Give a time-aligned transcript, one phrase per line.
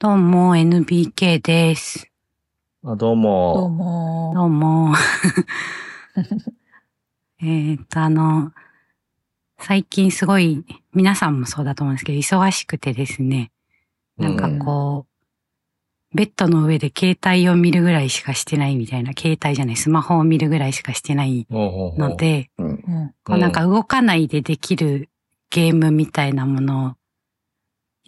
[0.00, 2.08] どうも、NBK です。
[2.84, 3.68] あどうどうも。
[3.68, 4.32] も。
[4.32, 4.94] どうも。
[7.42, 8.52] えっと、あの、
[9.58, 10.64] 最近すごい、
[10.94, 13.50] 皆さんもそうだと思うんですけど、忙しくてですね、
[14.18, 15.06] なんかこ
[16.12, 22.50] う、ベッドの上で携帯を見るぐらいしかしてないみたいな、携帯じゃない、スマホを見るぐらいしかしてないので、
[23.26, 25.08] なんか動かないでできる
[25.50, 26.94] ゲームみたいなものを、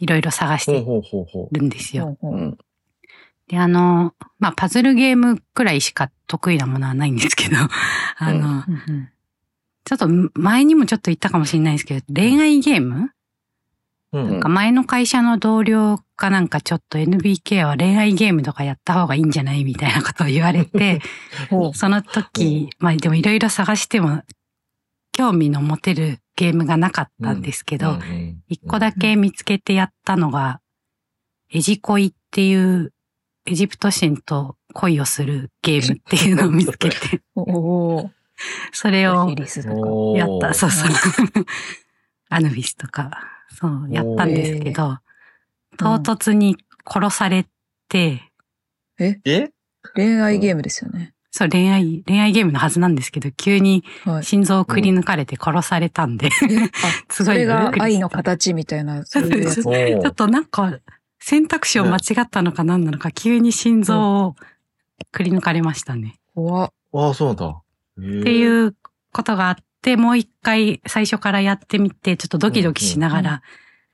[0.01, 0.85] いろいろ探して
[1.53, 2.17] るんですよ。
[3.49, 7.57] で、あの、まあ、パズルゲームくらいしか得意なものはないんですけど、
[8.17, 9.09] あの、うん。
[9.85, 13.11] ちょっと前にもちょっと言ったかもしれないですけど、恋愛ゲーム、
[14.13, 14.31] うん。
[14.31, 21.01] なんか前の会社の同僚かなんかちょっと NBK は恋愛ゲームとかやった方がいいんじゃないみたいなことを言われて、
[21.51, 24.23] ほその時、まあでもいろいろ探しても
[25.13, 30.63] 興味の持てるゲームがなかったんですけど、うん一個だけ見つけてやったのが、
[31.53, 32.95] エジ恋っていう
[33.45, 36.97] エジプト神と恋をするゲームっていうのを見つけて、
[37.37, 37.41] う。
[37.41, 37.43] お
[37.97, 38.11] お。
[38.73, 39.29] それを
[40.17, 40.91] やった、そうそう。
[42.31, 44.99] アヌビスとか、そう、やったんですけど、
[45.77, 47.47] 唐突に殺され
[47.89, 48.23] て、
[48.99, 49.21] え？
[49.95, 51.13] 恋愛ゲームですよね。
[51.31, 54.25] そう、恋愛、恋愛ゲームのはずなんですけど、急にはい。
[54.25, 56.31] 心臓をくり抜かれて殺されたんで、あ、
[57.13, 59.61] すごいそれが愛の形みたいな、そういうやつ。
[59.67, 60.79] おーちょっとなんか、
[61.21, 64.37] 選択肢を間違ったのか何なのか、急に心臓を
[65.13, 66.17] くり抜かれましたね。
[66.35, 66.73] 怖っ。
[66.93, 67.47] ああ、そうなんだ。
[67.47, 67.63] っ
[68.01, 68.75] っていう
[69.13, 73.43] ことがあって、もう一回最初からやってみて、ちょっとドキドキしながうんうら、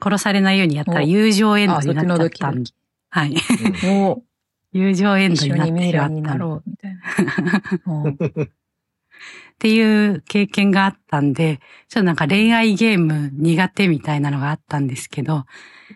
[0.03, 2.59] 殺されないようにやったら友情エンドになっちゃったんで。
[2.59, 2.75] ドキ。
[3.11, 3.37] はい。
[4.77, 6.95] も友情エンう、ドになってしまったろう、みたい
[7.45, 7.63] な。
[7.87, 8.51] うん
[9.57, 15.47] っていう経験があったんで、ちょっとなんか恋愛ゲーム苦手みたいなのがあったんですけど、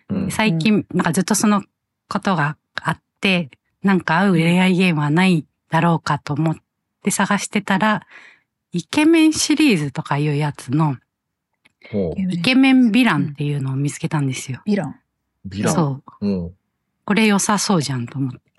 [0.08, 1.62] うん最近なんかずっとその
[2.08, 3.50] ことがあって、
[3.82, 6.56] なんか合う恋愛ゲームはないだろうかと思っ
[7.02, 8.06] て探してたら、
[8.72, 10.96] イケメンシリーズとかいうやつの、
[12.30, 14.62] イケメンヴィランっていうのを見つけたんですよ。
[14.66, 15.00] ヴィラン。
[15.44, 15.74] ビラン。
[15.74, 16.26] そう。
[16.26, 16.54] うん。
[17.04, 18.49] これ良さそうじゃんと思って。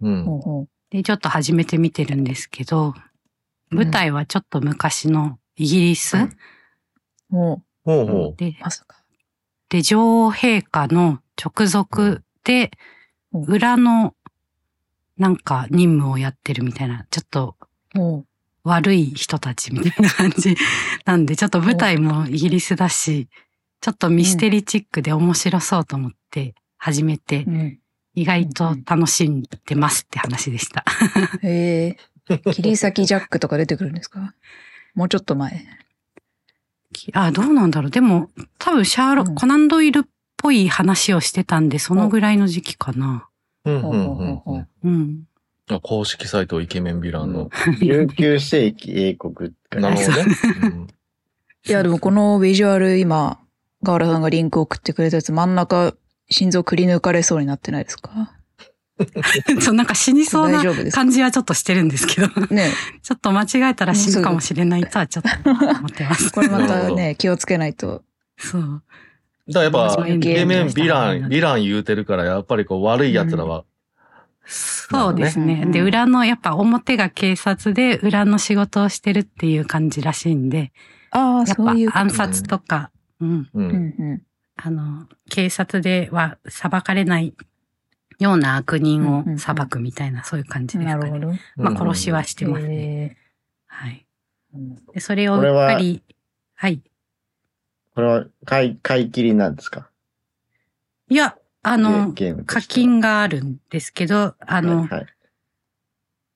[0.00, 0.68] うん。
[0.90, 2.94] で、ちょっと始めてみてるんですけど、
[3.70, 6.28] 舞台はちょっと昔のイギリス、うん。
[8.36, 9.02] でう、、まさか。
[9.68, 12.70] で、女王陛下の直属で、
[13.32, 13.42] うん。
[13.44, 14.14] 裏の、
[15.16, 17.56] なんか任務をやってるみたいな、ちょっと
[17.94, 18.24] も
[18.64, 20.56] 悪い人たちみたいな感じ
[21.04, 23.28] なんで、ちょっと舞台もイギリスだし、
[23.80, 27.44] ちょっとミステリーチックで面白そうと思って始めて。
[28.14, 30.84] 意外と楽しんでますって話でした。
[31.42, 31.96] へえ。
[32.52, 34.34] 切り裂きジャックとか出てくるんですか？
[34.94, 35.64] もうちょっと前。
[37.12, 37.90] あ、どうなんだろう。
[37.90, 40.02] でも、多分シャーロック、うんコナンドイルっ
[40.36, 43.28] ぽい話をしてたんで、そのぐらいの時期かな。
[43.64, 43.70] う。
[43.70, 43.80] うん。
[43.82, 45.24] ほうほうほうん。
[45.70, 47.48] あ公式サイトイケメンヴィランの。
[47.48, 50.24] 19世紀英国なるほどね。
[50.62, 50.86] うん
[51.68, 53.38] いや、でもこのビジュアル今、
[53.82, 55.94] ガーラさんがリンク送ってくれたやつ、真ん中、
[56.30, 58.32] 心臓くり抜かれそうになってないですか？
[59.60, 62.70] そう、なんか死にそうな感じはちょっとしてるんですけど、ね。
[63.02, 66.30] ちょっと間違えたら死ぬかもしれないとはちょっと思ってます。
[66.32, 68.02] これまたね、気をつけないと。
[68.36, 68.82] そう。
[69.48, 73.64] だからやっぱ、イケメン、ゲームヴィラン、ヴィラン言うてるから、やっぱりこう悪い奴らは、
[74.46, 75.62] そうですね。
[75.64, 75.72] うん。
[75.72, 80.72] で、裏の、やっぱ表が警察で裏の仕事をしてるっていう感じらしいんで、
[81.10, 83.48] ああ、そういう暗殺とか、うん、う。
[83.54, 83.72] うんん。
[83.98, 84.20] う
[84.62, 87.34] あの、警察では裁かれない
[88.18, 90.80] ような悪人を裁くみたいな、そういう感じん。
[90.82, 91.10] ですかね。
[91.10, 91.38] なるほど。
[91.56, 92.74] まあ、うん殺しはしてますね。
[92.74, 93.16] へ
[93.66, 94.06] はい。
[94.94, 96.02] で、それをうっかり、
[96.54, 96.82] はい。
[97.94, 99.88] これは買い、買い切りなんですか？
[101.08, 102.14] いや、あの、
[102.46, 105.06] 課金があるんですけど、あの、はいはい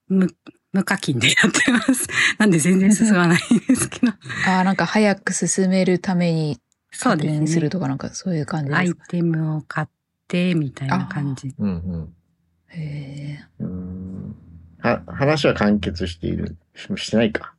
[0.09, 0.29] 無、
[0.73, 2.09] 無課金でやってます。
[2.39, 4.13] なんで全然進まないんですけど。
[4.47, 6.61] ああ、なんか早く進めるために
[6.95, 7.47] そうですね。
[7.47, 9.07] するとかなんかそういう感じアイですか？
[9.09, 9.89] テムを買っ
[10.29, 11.55] て、みたいな感じ。
[11.59, 11.69] うん。
[11.69, 12.15] うん。
[12.69, 13.45] へえ。
[13.61, 14.37] うーん
[14.81, 16.57] は話は完結している？
[16.75, 17.55] ししてないか？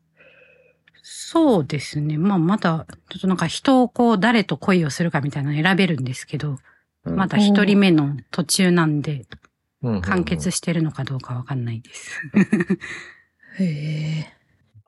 [1.03, 2.17] そうですね。
[2.17, 6.57] まあ、まだ、ちょっとなんか人をこう、誰と恋をするかみたいなの選べるんですけど、
[7.03, 9.27] うんまだ一人目の途中なんで、
[9.83, 10.01] うん。
[10.01, 12.19] 完結してるのかどうかわかんないです。
[13.59, 14.33] へえ。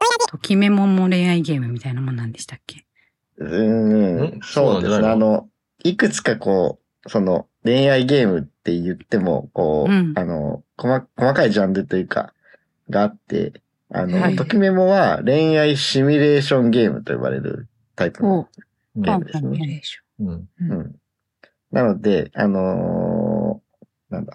[0.28, 2.87] ときめもも恋愛ゲームみたいなもんなんでしたっけ？
[3.38, 5.08] うーんん、そうですね。
[5.08, 5.48] あの、
[5.84, 12.34] いくつかこう、その、恋愛ゲームって言っても、こう、うんあの、細細かいジャンルというか、
[12.90, 18.48] があって、あの、はいときメモは恋愛シミュレーションゲームと呼ばれるタイプの
[18.96, 19.58] ゲームですね。
[19.58, 20.28] シミュレーシうん。
[20.30, 20.48] ョン。
[20.60, 20.96] うん。
[21.72, 24.26] なので、あのー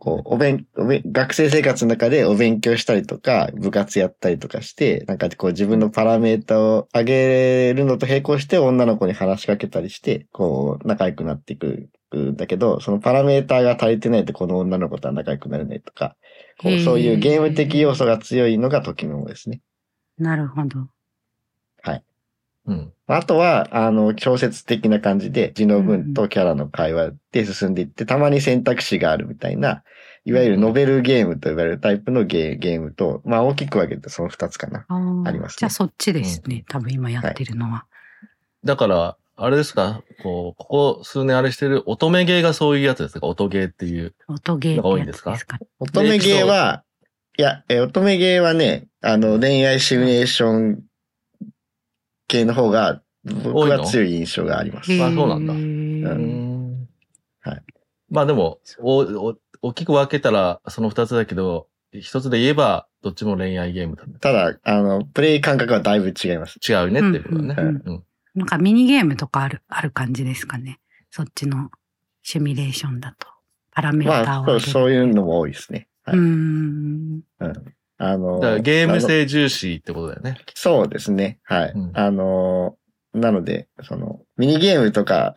[0.00, 16.16] こう、お勉、お勉学生生活の中でお勉強したりとか、部活やったりとかして、なんかこう自分のパラメータを上げるのと並行して女の子に話しかけたりして、こう、仲良くなっていくんだけど、そのパラメーターが足りてないとこの女の子とは仲良くなれないとか、
[16.58, 19.60] こうそういうゲーム的要素が強いのが時のですね。
[20.18, 20.88] なるほど。
[22.70, 22.92] うん。
[23.08, 29.82] あとは、あの、小説的な感じで、字の文とキャラの会話で進んでいって、たまに選択肢があるみたいな、
[30.24, 34.84] いわゆるノベルゲームと呼ばれるタイプのゲーゲームと、まあ大きく分けてその二つかな。
[34.88, 36.64] あーありますねじゃあそっちですね。
[36.68, 37.86] 多分今やってるのは。
[38.64, 40.02] だから、あれですか？
[40.22, 43.26] こう、ここ数年あれしてる乙女ゲーがそういうやつですか？
[43.26, 44.14] 音ゲーっていう。
[44.28, 45.58] 音ゲーってやつですか？
[45.80, 46.84] 乙女ゲーは、
[47.38, 50.82] いや、え、乙女ゲーはね、あの、恋愛シミュレーション
[52.30, 54.92] 系の方が、僕は強い印象があります。
[55.02, 56.88] あそうなんだううん。
[57.40, 57.62] はい。
[58.08, 64.14] まあでも、お、お、大きく分けたらその二つだけど、一つで言えば、どっちも恋愛ゲームだね。
[64.20, 66.58] ただ、あの、プレイ感覚はだいぶ違います。
[66.66, 67.54] 違うねっていうことだね。
[67.58, 68.04] うんうんうん。
[68.36, 70.78] なんかミニゲームとかある、ある感じですかね。
[71.10, 71.70] そっちの
[72.22, 73.26] シミュレーションだと。
[73.72, 75.88] パラメーターまあ、そういうのも多いですね。
[76.04, 76.20] はうい。
[76.20, 77.22] ん。
[78.02, 80.38] あの、だからゲーム性重視ってことだよね。
[80.54, 81.38] そうですね。
[81.44, 81.72] はい。
[81.74, 82.76] うんあの、
[83.12, 85.34] なので、その、ミニゲームとか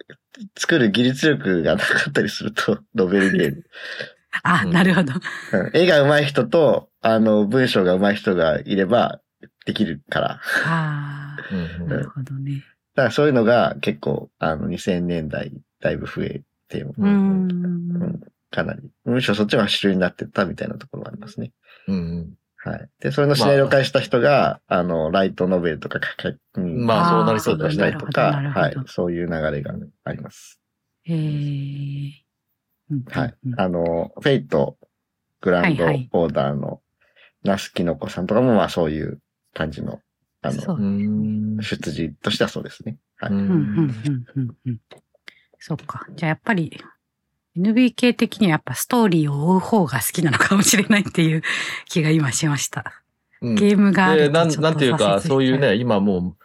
[0.58, 3.64] 作る技術力がなかったりすると、 ノベルゲーム。
[4.44, 5.14] あ、うんなるほど。
[5.14, 9.20] うん絵が上手い人と、あの、文章が上手い人がいれば、
[9.66, 10.28] できるから。
[10.28, 12.64] だああ、うんなるほどね。
[12.96, 15.52] からそういうのが結構、あの、2000年代、
[15.82, 18.22] だいぶ増えて、ううんん。
[18.52, 21.52] かなり、むしろそっちが主流になってったみたいなところがありますね。
[21.88, 22.34] うんうん。
[22.66, 22.90] はい。
[23.02, 28.76] で、それのシナリオ化した人が、あの、ライトノベルとか書き、うんまあそうなりそうだねしたりとか、はい。
[28.88, 29.74] そういう流れが
[30.06, 30.62] あります。
[31.04, 31.18] へえ。
[32.90, 33.60] うんはいうん。
[33.60, 34.78] あの、フェイト、
[35.42, 36.82] グランドオーダーの、
[37.44, 39.20] ナスキノコさんとかも、まあそういう
[39.54, 40.00] 感じの、
[40.42, 41.58] あの、うん。
[41.58, 42.98] 出自としてはそうですね。
[43.18, 43.34] はい。
[43.34, 44.80] うんうんうんうんうんうん。
[45.60, 46.06] そっか。
[46.16, 46.82] じゃあやっぱり
[47.58, 51.44] NBK 的にはやっぱストーリーを追う方が好きなのかもしれないっていう
[51.86, 52.84] 気が今しました。
[53.42, 56.38] うんゲームがあで、るとなん、ちょっとなんていうか、そういうね、今も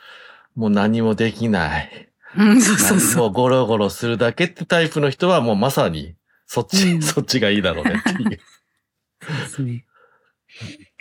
[0.56, 2.10] う、もう何もできない。
[2.37, 3.22] うん、そうそうそう。
[3.22, 6.16] もうゴロゴロするだけってタイプの人はもうまさに、
[6.46, 8.40] そっち、うんそっちがいいだろうねっていう。
[9.22, 9.84] そうですね。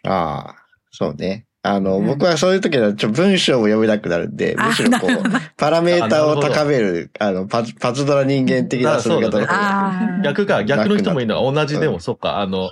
[0.03, 0.55] ああ、
[0.91, 1.46] そうね。
[1.67, 5.09] あの、うん僕はそういう時はちょ文章を読めなくなるんで、あむしろこう、
[5.57, 10.21] パラメーターを高める、あの、パズ、パズドラ人間的な遊び方の方がああ。
[10.23, 12.69] 逆か、逆の人もいいのは同じでも、そっか、あの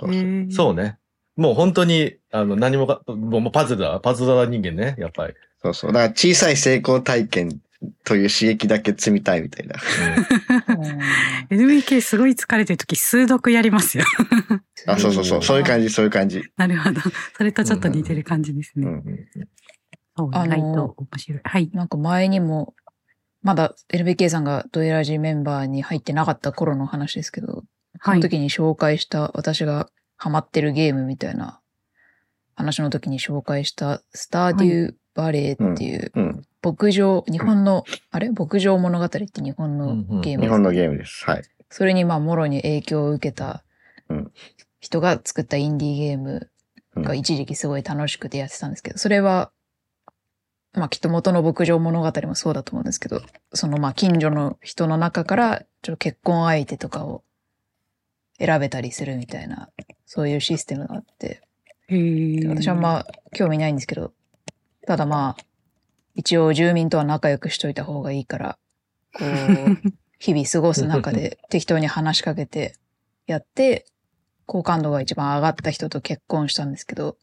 [0.50, 0.98] そ、うね。
[1.36, 5.34] もう本当に、あの、何もか、もうもうパズルだ、パズドラ人間ね、やっぱり。
[5.62, 5.92] そうそう。
[5.92, 7.60] だから小さい成功体験
[8.04, 9.76] という刺激だけ積みたいみたいな。
[11.50, 14.04] NBK すごい疲れてる時数読やりますよ。
[14.86, 15.42] あ、そうそうそう。
[15.42, 16.42] そういう感じ、そういう感じ。
[16.56, 17.00] なるほど。
[17.36, 18.86] それとちょっと似てる感じですね。
[18.86, 19.04] うん。
[20.16, 21.40] そう、あのー意外と面白い。
[21.44, 21.70] はい。
[21.72, 22.74] なんか前にも、
[23.42, 27.64] まだ LBK さんがドエラジメンバーに入ってなかった頃の話ですけど、
[28.02, 28.18] そはい。
[28.18, 31.60] の時に紹介した私がハマってるゲームみたいな
[32.54, 36.42] 話の時に紹介したスターデューバレーっていううん。
[36.62, 38.30] 牧場、日本の、あれ？
[38.30, 41.24] 牧場物語って日本のゲームです日本のゲームです。
[41.24, 41.42] はい。
[41.70, 43.64] それにまあもろに影響を受けた
[44.08, 44.32] うん
[44.78, 46.50] 人が作ったインディーゲーム
[46.96, 49.50] が一時期すごい楽しくてやってたんですけど、それは、
[50.74, 57.22] まあきっと元の牧場物語もそうだと思うんですけど、そのまあ近所の人の中からちょっと結婚相手とかを
[58.38, 59.70] 選べたりするみたいな、
[60.04, 61.42] そういうシステムがあって、
[61.88, 64.12] へーで私はまあ興味ないんですけど、
[64.86, 65.44] ただまあ、
[66.14, 68.58] 一応住民とは仲良くしといた方がいいから、
[69.12, 72.74] こう、 日々過ごす中で適当に話しかけて
[73.26, 73.84] やって、
[74.46, 77.16] 好感度が一番上がった人と結婚したんですけど、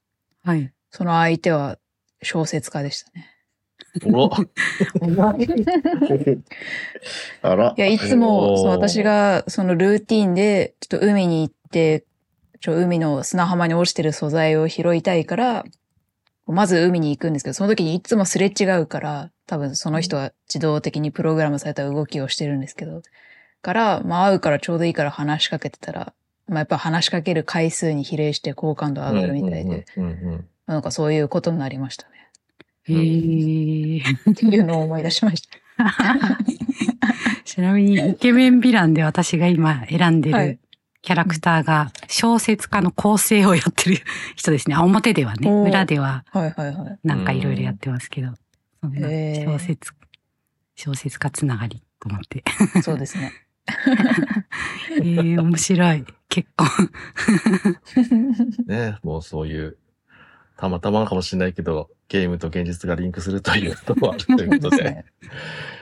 [0.44, 0.72] はい。
[0.92, 1.80] その相手は
[2.22, 3.34] 小説家でしたね。
[7.42, 7.82] あらい。
[7.82, 12.04] や、いつも、そう私がそのルーティンで、ちょっと海に行って、
[12.60, 15.66] ちょ海の砂浜に落ちてる素材を拾いたいから、
[16.48, 23.02] まず海に行くんですけど、その時にいつもすれ違うから、多分その人は自動的にプログラムされた動きをしてるんですけど、
[23.62, 26.14] から、まあ会うからちょうどいいから話しかけてたら、
[26.48, 29.86] まあやっぱ話しかける回数に比例して好感度上がるみたいで、
[30.68, 32.14] なんかそういうことになりましたね。
[32.86, 35.58] へーっていうのを思い出しました。
[37.46, 40.60] ちなみに、イケメンヴィランで私が今選んでるはい
[41.04, 43.98] キャラクターが小説家の構成をやってる
[44.38, 44.76] 人ですね。
[44.76, 45.52] あ、表ではね。
[45.52, 47.00] 裏でははいはいはい。
[47.04, 48.30] なんかいろいろやってますけど。
[48.82, 49.92] そんなへー小説、
[50.76, 52.46] 小説家つながりと思って。
[52.82, 53.34] そうですね。
[54.96, 56.06] えー、面白い。
[56.30, 56.66] 結構。
[58.66, 59.78] ね、もうそういう、
[60.56, 65.04] たまたまかもしれないけど、ゲームと現実がリンクするということもあるということで、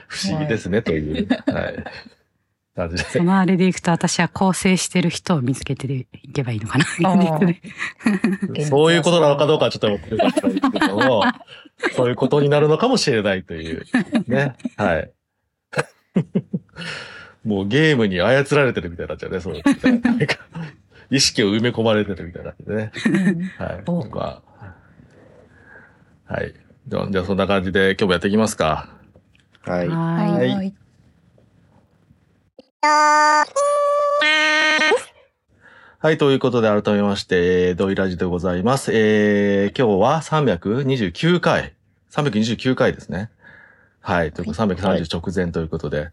[0.08, 1.84] 不思議ですね、という、はい。
[2.74, 3.02] 感じで。
[3.10, 6.84] そのあれでいくと私は構成してる人を見つけていけばいいのかな。
[8.64, 11.22] そういうことなのかどうかはちょっと思ってるかもしれないですけども、
[11.96, 13.84] そういうことになるのかもしれないという。
[14.26, 14.54] ね。
[14.76, 15.10] はい。
[17.44, 19.60] もうゲームに操られてるみたいになっちゃうね、そう
[21.10, 22.92] 意識を埋め込まれてるみたいになってね。
[23.58, 23.82] はい。
[23.86, 26.54] おまあ、はい。
[26.86, 28.88] じゃあ、じゃあそんな感じで今日もやっていきますか。
[29.62, 29.88] はい。
[29.88, 30.62] は。
[30.62, 30.74] い。
[32.84, 33.46] は
[36.10, 38.90] い、ということで改めまして、えードイラジでございます。
[38.92, 41.74] えー、今日は329回。
[42.10, 43.30] 329回ですね。
[44.00, 46.10] はい、ということで330直前ということで、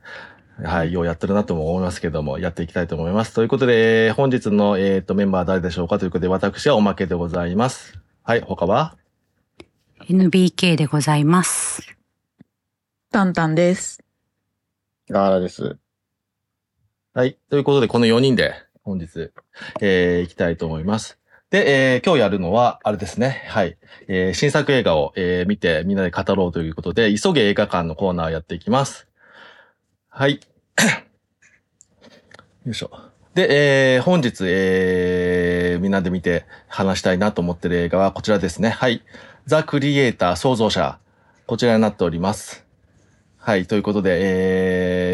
[0.63, 3.33] はい、ようやってるなとも思いますけども、やっていきたいと思います。
[3.33, 5.97] ということで、えー本日の、えー、とメンバーは誰でしょうか？
[5.97, 7.97] ということで、私はおまけでございます。
[8.21, 8.95] はい、他は
[10.07, 11.81] ？NBK でございます。
[13.11, 14.03] タンタンです。
[15.09, 15.79] ガーラです。
[17.13, 17.37] はい。
[17.49, 19.31] ということで、この4人で本日、
[19.81, 21.17] えー、行きたいと思います。
[21.49, 23.45] で、えー今日やるのは、あれですね。
[23.47, 23.77] はい。
[24.07, 29.07] えー新作映画を、えー見てみんなで語ろうということで、急げ映画館のコーナーやっていきます。
[30.09, 30.39] はい。
[32.65, 32.91] よいしょ。
[33.33, 38.69] で、えー本日、えーみんなで見て話したいなと思ってる映画はこちらですね。
[38.69, 39.01] はい。
[39.47, 40.99] ザ・クリエイター創造者。
[41.47, 42.68] こちらになっております。
[43.41, 43.65] はい。
[43.65, 44.19] ということで、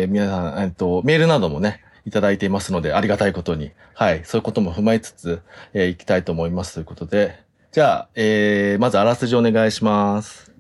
[0.01, 3.71] えー、皆さん、えっと、メールなどもね、いただいていますので、ありがたいことに。
[3.93, 4.25] はい。
[4.25, 5.41] そういうことも踏まえつつ、
[5.73, 6.73] えー、いきたいと思います。
[6.73, 7.39] ということで。
[7.71, 10.51] じゃあ、えー、まずあらすじお願いします。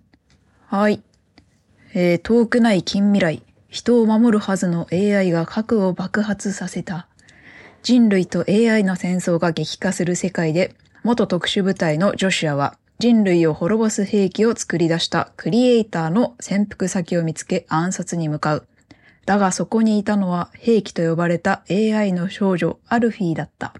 [0.67, 1.01] はい。
[1.95, 7.07] えー遠くない近未来、人を守るはずの AI が核を爆発させた。
[7.81, 18.67] 人類と AI の戦争が激化する世界で、元特殊部隊のジョシュアは、人類を滅ぼす兵器を作り出したクリエイターの潜伏先を見つけ暗殺に向かう。
[19.25, 23.73] だがそこにいたのは兵器と呼ばれた AI の少女アルフィーだった。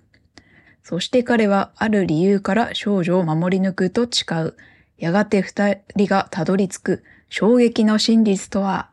[0.84, 4.56] そして彼はある理由から少女を守り抜くと誓う。
[4.98, 8.90] やがて二人がたどり着く衝撃の真実とは？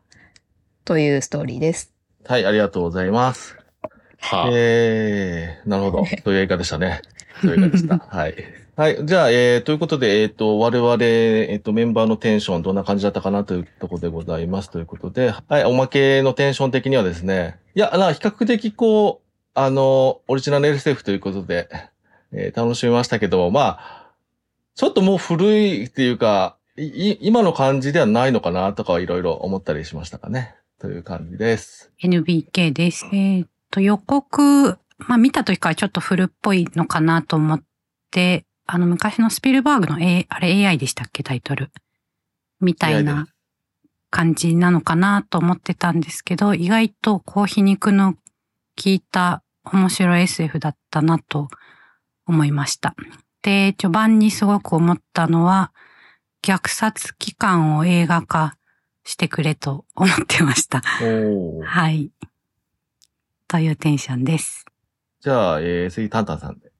[0.85, 1.93] というストーリーです。
[2.25, 3.57] はい、ありがとうございます。
[4.19, 6.05] はえー、なるほど。
[6.23, 7.01] という映画でしたね。
[7.41, 7.97] という映画でした。
[7.97, 8.62] はい。
[8.75, 9.05] はい。
[9.05, 14.71] じゃあ、えー、ということで、えっ、と、我々、えっ、と、メンバーのテンションどんな感じだったかなというところでございます。
[14.71, 21.69] ということで、はい、おまけのテンション的にはですね、いや、な、比較的こう、あの、オリジナル LSF ということで、
[22.31, 24.11] えー楽しみましたけども、まあ、
[24.73, 30.55] ちょっともう古いっていうか、い今の感じではないのかなとかいろいろ思ったりしましたかね。
[30.79, 31.91] という感じです。
[32.01, 33.05] NBK です。
[33.13, 37.63] えーっと、予告、まあ見た時からちょっと古っぽいのかなと思っ
[38.09, 41.21] て、あの昔のスピルバーグの、A、あれ AI でしたっけ？
[41.21, 41.69] タイトル。
[42.59, 43.27] みたいな
[44.09, 48.19] 感じなのかなと思ってたんですけど、意外とこう皮肉の効
[48.85, 51.49] いた面白い SF だったなと
[52.25, 52.95] 思いました。
[53.43, 55.71] で、序盤にすごく思ったのは、
[56.41, 58.57] 虐殺期間を映画化
[59.03, 60.81] してくれと思ってました。
[60.81, 62.09] はい。
[63.47, 64.65] というテンションです。
[65.21, 66.71] じゃあ、えー、次、タンタンさんで。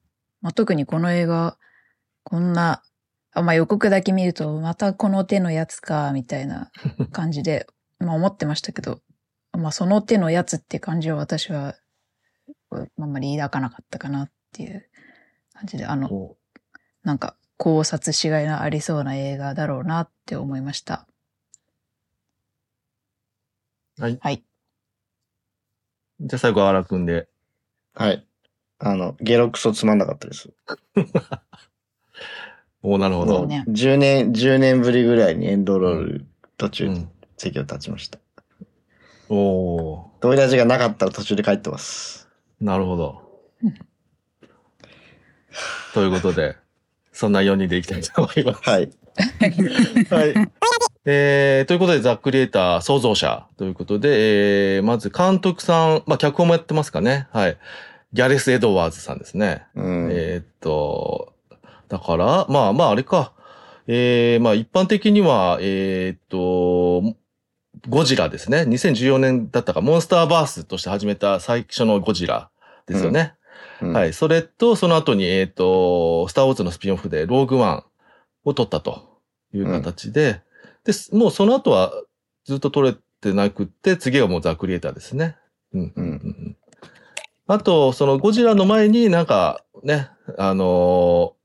[0.41, 1.55] まあ、特にこの映画、
[2.23, 2.83] こんな、
[3.33, 6.71] あまあ、予告だけ見ると、またこの手のやつか、みたいな
[7.11, 7.67] 感じで、
[7.99, 9.01] まあ思ってましたけど、
[9.51, 11.75] まあその手のやつって感じは私は、
[12.71, 14.89] あんまり抱かなかったかなっていう
[15.53, 16.37] 感じで、あの、お
[17.03, 21.07] なんか考察しがいのありそうな映画だろうなって思いました。
[23.99, 24.17] はい。
[24.21, 24.43] はい。
[26.19, 27.27] じゃあ最後、荒くんで。
[27.93, 28.25] はい。
[28.79, 30.49] あの、ゲロクソつまんなかったです。
[32.83, 33.39] おーなるほど。
[33.39, 33.65] そうね。
[33.67, 36.25] 10年、10年ぶりぐらいにエンドロール
[36.57, 37.07] 途中。
[37.37, 38.19] 席を立ちました。
[39.29, 42.29] おードイラジがなかったら途中で帰ってます。
[42.61, 43.21] なるほど
[43.63, 43.73] うん。
[45.93, 46.55] ということで、
[47.11, 48.69] そんな4人でいきたいと思います。
[48.69, 48.89] はい。
[50.09, 50.33] はい。
[51.05, 57.27] えー、ということで、ザ・クリエイター創造者ということで、えー、まず監督さん、まあ、脚本もやってますかね。
[57.31, 57.57] はい。
[58.13, 59.65] ギャレス・エドワーズさんですね。
[59.75, 60.09] うん。
[60.11, 61.32] えーっと、
[61.93, 63.33] だから、まあまああれか。
[63.85, 67.15] えー、まあ一般的には、えーっと、
[67.87, 68.61] ゴジラですね。
[68.61, 72.49] 2014年だったか、モンスターバースとして始めた最初のゴジラ
[72.87, 73.35] ですよね。
[73.81, 74.13] うんはい。
[74.13, 77.83] それと、その後に、えーっと、スターウォーズのスピンオフで、ローグワン
[78.45, 79.19] を撮ったと
[79.53, 80.41] いう形で、
[80.85, 81.91] で、もうその後は
[82.45, 85.35] ずっと撮れてなくって、次はもうザ・クリエイターですね。
[85.73, 85.93] うん。
[85.95, 86.57] うんうんうん
[87.45, 91.42] あと、そのゴジラの前になんかね、あのー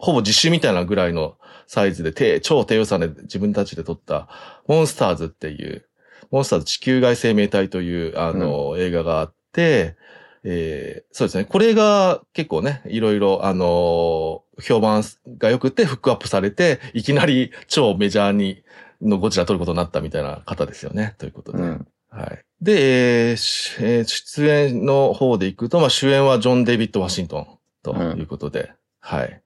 [0.00, 4.28] ほぼ実習みたいなぐらいのサイズで低、超低予算で自分たちで撮った
[4.66, 5.86] モンスターズっていう、
[6.30, 9.96] モンスターズ地球外生命体という、あのー映画があって、
[10.42, 11.44] えーそうですね。
[11.44, 15.02] これが結構ね、いろいろ、あのー評判
[15.38, 18.62] が良くてフックアップされて、いきなり超メジャーに、
[19.02, 21.14] のゴジラ撮ることになったみたいな方ですよね。
[21.18, 21.62] ということで。
[21.62, 21.86] うん。
[22.10, 22.44] はい。
[22.60, 27.46] で、えーしえー出演の方でいくと、まあ主演はジョン・デイビッド・ワシントン
[27.82, 29.42] ということで、はい。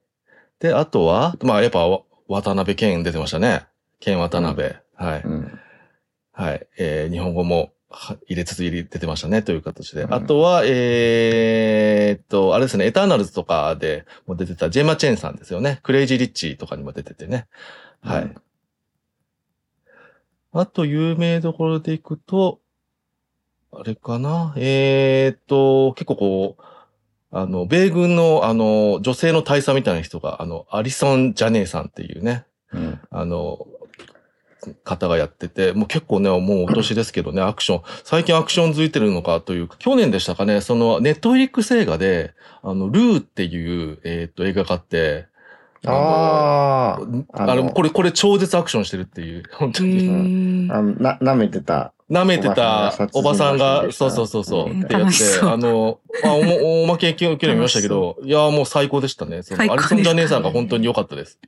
[0.59, 3.67] で、あとは、まあやっぱわ渡辺健出てましたね。
[3.99, 4.75] 健渡辺。
[4.95, 5.21] はい。
[5.23, 5.59] うん。
[6.31, 6.67] はい。
[6.77, 10.03] えー日本語もは入れつつ入れ出てましたね、という形で。
[10.03, 15.79] うんあとは、えーっと、あれですね、エターナルズとかでも出てたジェイマ・チェンさんですよね。
[15.83, 17.47] クレイジー・リッチとかにも出ててね。
[18.01, 18.23] はい。
[18.23, 18.35] うん
[20.57, 22.61] あと、有名どころでいくと、
[23.73, 26.63] あれかなえーっと、結構こう、
[27.35, 32.99] あの、米軍の、あの、女性の大佐みたいな人が、あの、アリソン・ジャネーさんっていうね、うん。
[33.11, 33.67] あの、
[34.85, 45.27] 方がやってて、もう結構ね、もうお年ですけどね、 アクション、最近アクションづいてるのかというか、去年でしたかね、その、ネットフリックス映画で、あの、ルーっていう、えっ、と、映画があって、
[45.85, 46.99] あ
[47.33, 47.43] あ。
[47.51, 49.99] あの、これ、これ超絶アクションしてるっていう、 本当へに。
[50.69, 51.93] ーあの、な、舐めてた。
[52.09, 59.41] 舐めてたおおばさんがが、そうそうそうそう、うんってやって、あの、まあ、おもおまけ受けるの見ましたけど、いや、もう最高でしたね。
[59.41, 61.39] そのアリソン・ジャネーさんが本当に良かったです。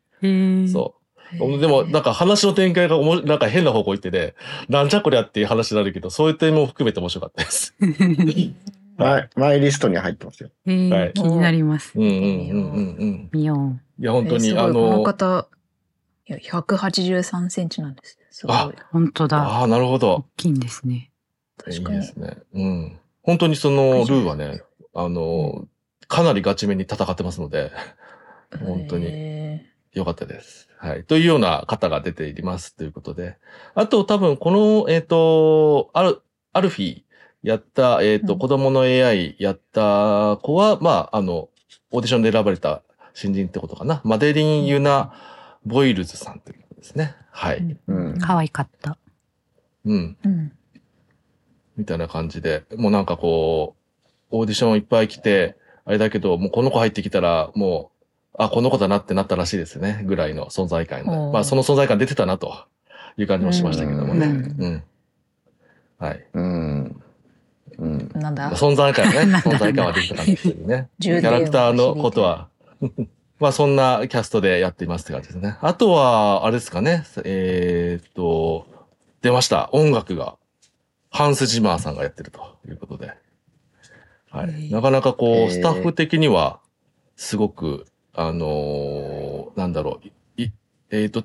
[0.71, 1.59] そう。
[1.59, 4.33] でも、なんか話の展開がおもなんか変な方向行ってて、
[4.69, 7.75] なんじゃこりゃっていう話になるけど、そういう点も含めて面白かったです。
[8.97, 10.49] マ イマイリストには入ってますよ。
[10.65, 11.91] 気になります。
[11.95, 13.29] うんうんうんうんうん。
[13.31, 15.47] 見よいや、本当に、えーあこのの、方、
[16.27, 18.19] いや、183センチなんです。
[18.31, 18.55] すごい。
[18.91, 19.37] 本当だ。
[19.37, 20.25] ああ、なるほ大ど。
[20.35, 21.11] きいんですね。
[21.67, 21.99] いい確かに。
[21.99, 22.37] ですね。
[22.53, 22.99] うん。
[23.23, 24.61] 本当にその、ルーはね、
[24.93, 25.67] あの、
[26.07, 27.71] かなりガチめに戦ってますので、
[28.63, 30.69] 本当にへよかったです。
[30.77, 31.03] はい。
[31.03, 33.37] というような方が出ていますということで。
[33.73, 36.21] あと多分この、えっ、と、アル、
[36.53, 37.03] アルフィ
[37.41, 41.49] やった、えっ、と、うん子供の AI やった子は、まあ、あの、
[41.91, 42.83] オーディションで選ばれた
[43.17, 43.99] 新人ってことかな。
[44.03, 45.11] マデリン・ユナ・
[45.65, 47.15] ボイルズさんということですね。
[47.31, 47.57] はい。
[47.61, 48.19] ーうん。
[48.19, 48.95] 可愛かった。
[49.85, 50.17] うん。
[50.23, 50.51] うん。
[51.77, 53.75] みたいな感じで、もうなんかこ
[54.05, 57.89] う、オーディションいっぱい来て、あれだけど、もうこの子入ってきたら、も
[58.35, 60.03] う、あ、この子だなってなったらしいですね。
[60.05, 62.67] ぐらいの存在感まあ、その存在感出てたなと
[63.17, 64.27] いう感じもしましたけどもね。
[64.27, 64.33] うう
[64.67, 64.83] んん。
[65.97, 66.23] はい。
[66.33, 67.01] うん。
[67.79, 68.11] うん。
[68.13, 69.37] なんだ存在感ね。
[69.39, 70.89] 存在感は出てた感じです けどね。
[71.01, 72.49] キャラクターのことは。
[73.39, 75.57] まあ、そんなキャストでやっていますって感じですね。
[75.61, 77.05] あとは、あれですかね。
[77.23, 78.65] えーっと、
[79.21, 79.69] 出ました。
[79.73, 80.37] 音楽が。
[81.09, 83.13] ハンス・ジマーさんがやってるということで。
[84.29, 84.69] はい。
[84.71, 86.59] なかなかこう、スタッフ的には、
[87.15, 90.07] すごく、あのーなんだろう。
[90.41, 90.51] いい
[90.89, 91.23] えーっと、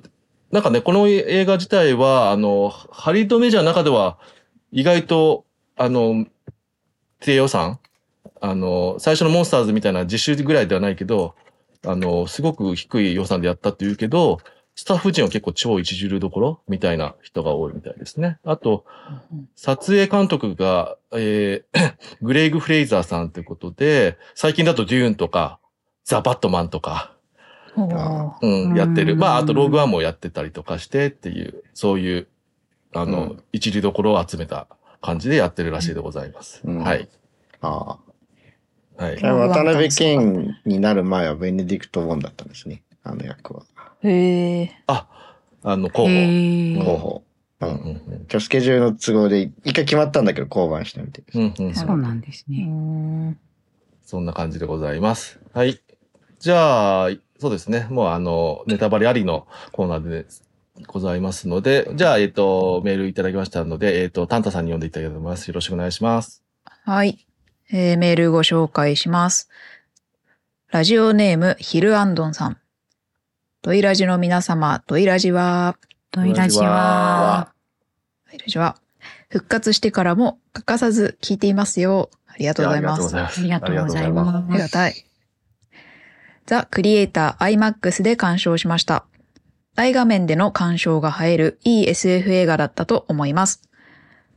[0.51, 4.19] なんかね、この映画自体は、あの、ハリウッドメジャーの中では、
[4.71, 6.25] 意外と、あの、
[7.19, 7.79] 低予算
[8.39, 11.35] あの、最初のモンスターズみたいな実習ぐらいではないけど、
[11.85, 14.39] あの、すごく低い予算でやったって言うけど、
[14.75, 18.39] スタッフ陣は結構超一流どころみたいな人が多いみたいですね。
[18.43, 18.85] あと、
[19.55, 25.59] 撮影監督が、えー グレイグ・フレイザーさんということで、最近だとデューンとか、
[26.05, 27.13] ザ・バットマンとか、
[27.75, 27.81] う
[28.47, 29.15] ん、うんやってる。
[29.15, 32.27] まあ、あとローグワンもやってたりとかしてっていう、そういう、
[32.93, 34.67] あの、うん一流どころを集めた
[35.01, 36.61] 感じでやってるらしいでございます。
[36.63, 37.07] うんはい。
[37.61, 37.97] あ
[38.97, 39.23] はい。
[39.23, 39.33] あ。
[39.33, 42.83] 渡辺謙になる前はベネディクト・ボンだったんですね。
[43.03, 43.63] あの役は。
[44.01, 44.71] へえ。
[44.87, 45.07] あ、
[45.63, 46.85] あの、候補。
[46.85, 47.23] 候補。
[47.27, 47.65] う。
[47.65, 51.39] うんんうん今日スケジュールの都合で一回決まったんだけど降板したみたいです。
[51.39, 52.65] うんうんうんそうなんですうね。
[52.65, 53.39] ん。
[54.03, 55.39] そんな感じでございます。
[55.53, 55.79] はい。
[56.39, 57.87] じゃあ、そうですね。
[57.89, 60.25] もうあの、ネタバレありのコーナーで
[60.87, 65.47] ございますので、じゃあ、えっ、と、メールいただきましたので、えっ、と、タンタさんに読んでいただきたいと思います。
[65.47, 66.43] よろしくお願いします。
[66.85, 67.25] はい。
[67.71, 69.49] えーメールご紹介します。
[70.71, 72.57] ラジオネーム、ヒルアンドンさん。
[73.61, 75.77] ドイラジの皆様、ドイラジは、
[76.11, 77.53] ドイラジは、
[78.29, 78.75] ドイラジは、
[79.29, 82.09] 復活してからも欠かさず聞いていますよ。
[82.27, 83.15] ありがとうございます。
[83.15, 84.31] やありがとうございありがとうございます。
[84.31, 84.51] ます。
[84.51, 85.05] ありがたい。
[86.45, 89.05] ザ・クリエイター IMAX で鑑賞しました。
[89.75, 93.61] 大画面での鑑賞が映えるいい SF 映画だったと思います。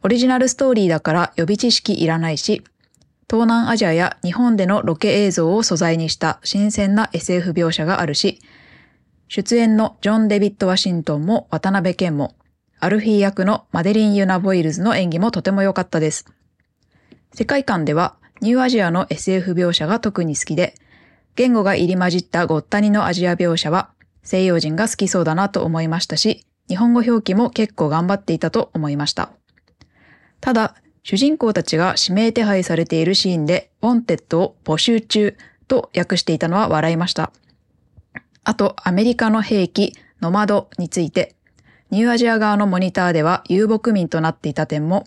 [0.03, 2.63] オリジナルストーリーだから予備知識いらないし、
[3.29, 8.41] 東南アジアや日本でのロケ映像を素材にした新鮮な SF 描写があるし、
[9.29, 12.37] 出演のジョン・デビッド・ワシントンも渡辺謙も、
[12.79, 16.27] アルフィー役のマデリン・ユナ・ボイルズの演技もとても良かったです。
[17.35, 20.75] 世界観ではニューアジアの SF 描写が特に好きで、
[21.35, 23.91] 言語が入り混じったごった煮のアジア描写は
[24.23, 29.31] 西洋人が好きそうだなと思いましたし、日本語表記も結構頑張っていたと思いました。
[30.41, 30.77] ただ、
[31.09, 35.37] 主人公たちが指名手配されているシーンで、 wanted を募集中
[35.69, 37.31] と訳していたのは笑いました。
[38.43, 41.37] あと、アメリカの兵器、ノマドについて、
[41.93, 45.07] ニューアジア側のモニターでは遊牧民となっていた点も、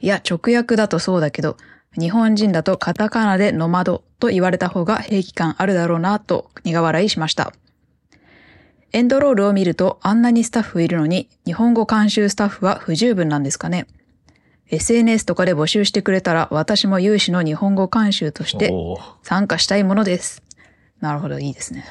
[0.00, 1.56] いや、直訳だとそうだけど、
[1.96, 7.52] 日本人だとカタカナでノマドと言われた方が兵器感あるだろうなと苦笑いしました。
[8.90, 13.86] エンドロールを見るとあんなにスタッフいるのに日本語監修スタッフは不十分なんですかね
[14.70, 18.72] ?SNS とかで募集してくれたら私も有志の日本語監修として
[19.22, 20.42] 参加したいものです。
[21.00, 21.84] なるほど、いいですね。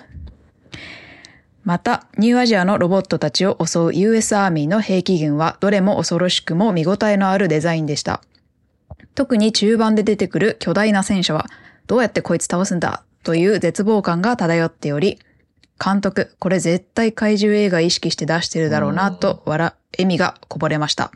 [1.64, 8.22] また、ニューアジアのロボットたちを襲う US アーミーの兵器群はどれも恐ろしくも見応えのあるデザインでした。
[9.16, 11.48] 特に中盤で出てくる巨大な戦車は
[11.88, 15.20] どうやってこいつ倒すんだという絶望感が漂っており、
[15.84, 21.12] 監督、これ絶対怪獣映画意識して出してるだろうなと笑、笑みがこぼれました。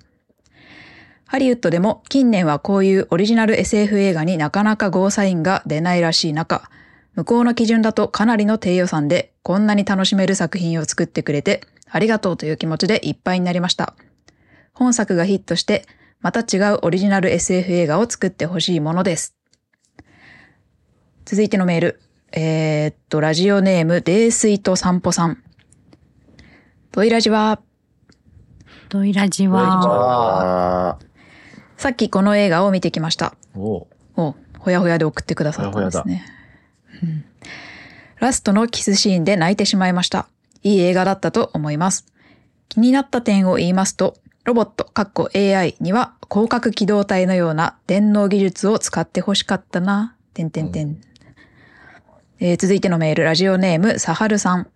[1.32, 6.70] ハリウッドでも近年はこういうオリジナル SF 映画になかなかゴーサインが出ないらしい中、
[7.15, 13.96] 向こうの基準だとかなりの低予算でこんなに楽しめる作品を作ってくれてありがとうという気持ちでいっぱいになりました。
[14.74, 15.86] 本作がヒットして
[16.20, 19.38] また違うオリジナル SF 映画を作ってほしいものです。
[21.24, 22.02] 続いてのメール。
[22.34, 25.41] えー、っと、ラジオネーム、泥水と散歩さん。
[26.91, 27.62] ドイラジは、
[28.89, 31.11] ドイラジは、あ
[31.82, 33.34] さっきこの映画を見てきました。
[33.56, 36.24] おーおほやほやで送ってくださったんですね。
[37.02, 37.26] うん
[38.20, 40.28] ラストのキスシーンで泣いてしまいました。
[40.62, 42.06] いい映画だったと思います。
[42.70, 50.15] 気になった点を言いますと、ロボット、かっこ AI には広角機動隊のような電脳技術を使って欲しかったな。
[50.36, 51.02] てんてんてん。
[52.39, 54.67] えー続いてのメール、ラジオネーム、サハルさん。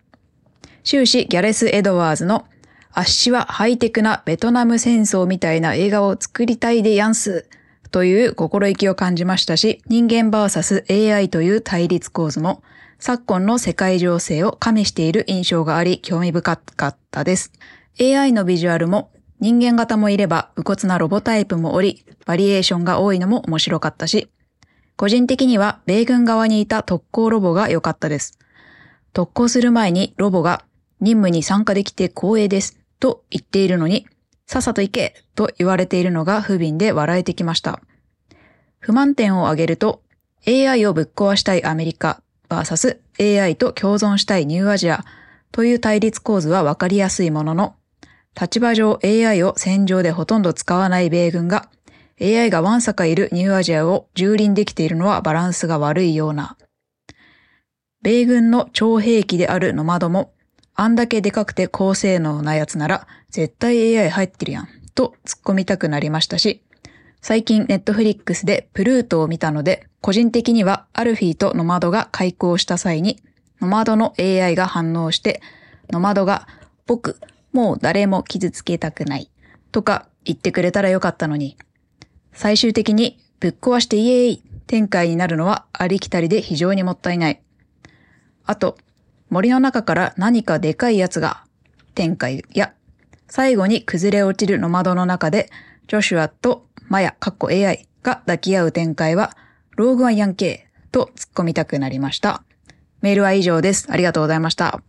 [0.83, 2.47] 終始ギャレス・エドワーズの
[2.97, 7.45] あっしはハイテクなベトナム戦争みたいな映画を作りたいでやんす。
[7.91, 12.63] という心意気を感じましたし、人間 VSAI という対立構図も、
[12.97, 17.51] 昨今の世界情勢を加味している印象があり、興味深かったです。
[17.99, 24.29] AI のビジュアルも、人間型もいれば、武骨なロボタイプもおり、バリエーションが多いのも面白かったし、
[24.95, 28.39] 個人的には米軍側にいた特攻ロボが良かったです。
[29.11, 30.63] 特攻する前にロボが
[31.01, 34.07] 任務に参加できて光栄ですと言っているのに、
[34.47, 37.81] さっさと行けと言われているのが不憫で笑えてきました。
[38.79, 40.01] 不満点を挙げると、
[40.47, 45.03] AI をぶっ壊したいアメリカ VS AI と共存したいニューアジア
[45.51, 47.75] という対立構図はわかりやすいものの、
[48.39, 51.69] 立場上 AI を戦場でほとんど使わない米軍が
[52.21, 56.57] AI がワンサカいるニューアジアを蹂躙できているのはバランスが悪いような。
[58.01, 60.31] 米軍の超兵器であるノマドも、
[60.75, 66.61] あんだけでかくて高性能なやつなら、絶対 AI 入ってるやん、と突っ込みたくなりましたし、
[67.21, 73.23] 最近ネットフリックスでプルートを見たので、個人的にはアルフィーとノマドが開口した際に、
[73.61, 75.41] ノマドの AI が反応して、
[75.91, 76.47] ノマドが、
[76.85, 77.19] 僕、
[77.53, 79.31] もう誰も傷つけたくない、
[79.71, 81.57] とか言ってくれたらよかったのに、
[82.33, 87.41] 最終的にぶっ壊してイエーイ展開になるのはありきたりで非常にもったいない。
[88.43, 88.77] あと、
[89.29, 91.43] 森の中から何かでかいやつが
[91.93, 92.73] 展開や、
[93.27, 95.49] 最後に崩れ落ちるノマドの中で、
[95.87, 99.35] ジョシュアとマヤ、かっこ AI が抱き合う展開は、
[99.75, 102.43] ローグワンヤンケーと突っ込みたくなりました。
[103.01, 103.91] メールは以上です。
[103.91, 104.75] ありがとうございました。
[104.75, 104.81] あ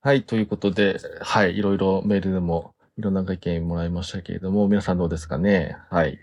[0.00, 5.76] はい、ということで、はい、いろいろメールでも、いろんなご意見もらいましたけれども、皆さんどうですかね？
[5.90, 6.18] はい。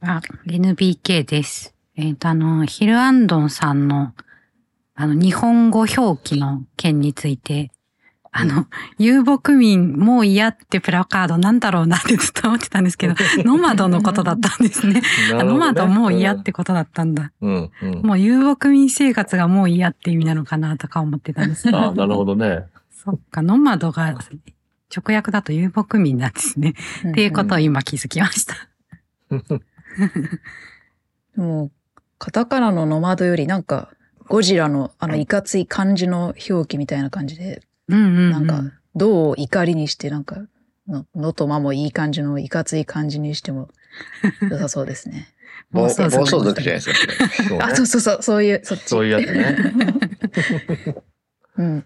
[0.00, 1.77] あ、NBK です。
[2.00, 4.14] えっ、と、あの、ヒルアンドンさんの、
[4.94, 7.72] あの、日本語表記の件について、
[8.30, 8.66] あの、
[8.98, 15.02] 遊牧民もう嫌ってプラカードなんだろうなってずっと思ってたんですけど、 ノマドのことだったんですね。
[15.34, 17.32] あノマドもう嫌ってことだったんだ。
[17.40, 18.02] うん、うん。
[18.06, 21.78] もう遊牧民生活がもう嫌って意味なのかなとか思ってたんですけど。
[21.78, 22.66] あなるほどね。
[22.94, 24.16] そっか、ノマドが
[24.94, 26.74] 直訳だと遊牧民なんですね。
[27.08, 28.54] っていうことを今気づきました。
[31.36, 31.77] もう、
[32.18, 33.90] カタカナのノマドよりなんか、
[34.28, 38.30] ゴジラのあのいかつい感じの表記みたいな感じで、うんうん、うん。
[38.30, 38.62] なんか、
[38.94, 40.36] 銅を怒りにして、なんか、
[40.88, 43.68] の、のとまもいい感じのいかつい感じにしても
[44.50, 45.28] 良さそうですね。
[45.70, 46.96] 暴走族じゃないですか。
[46.96, 48.82] それそうねあ、そうそうそう、そういう、そっち。
[48.84, 49.56] そういうやつね。
[51.56, 51.84] うん。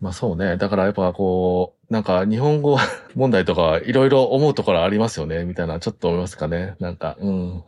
[0.00, 0.56] まあそうね。
[0.56, 2.78] だからやっぱこう、なんか日本語
[3.14, 6.74] 問題とかいろいろ思うところありますよね、みたいな、ちょっと思いますかね。
[6.80, 7.64] なんか、うん。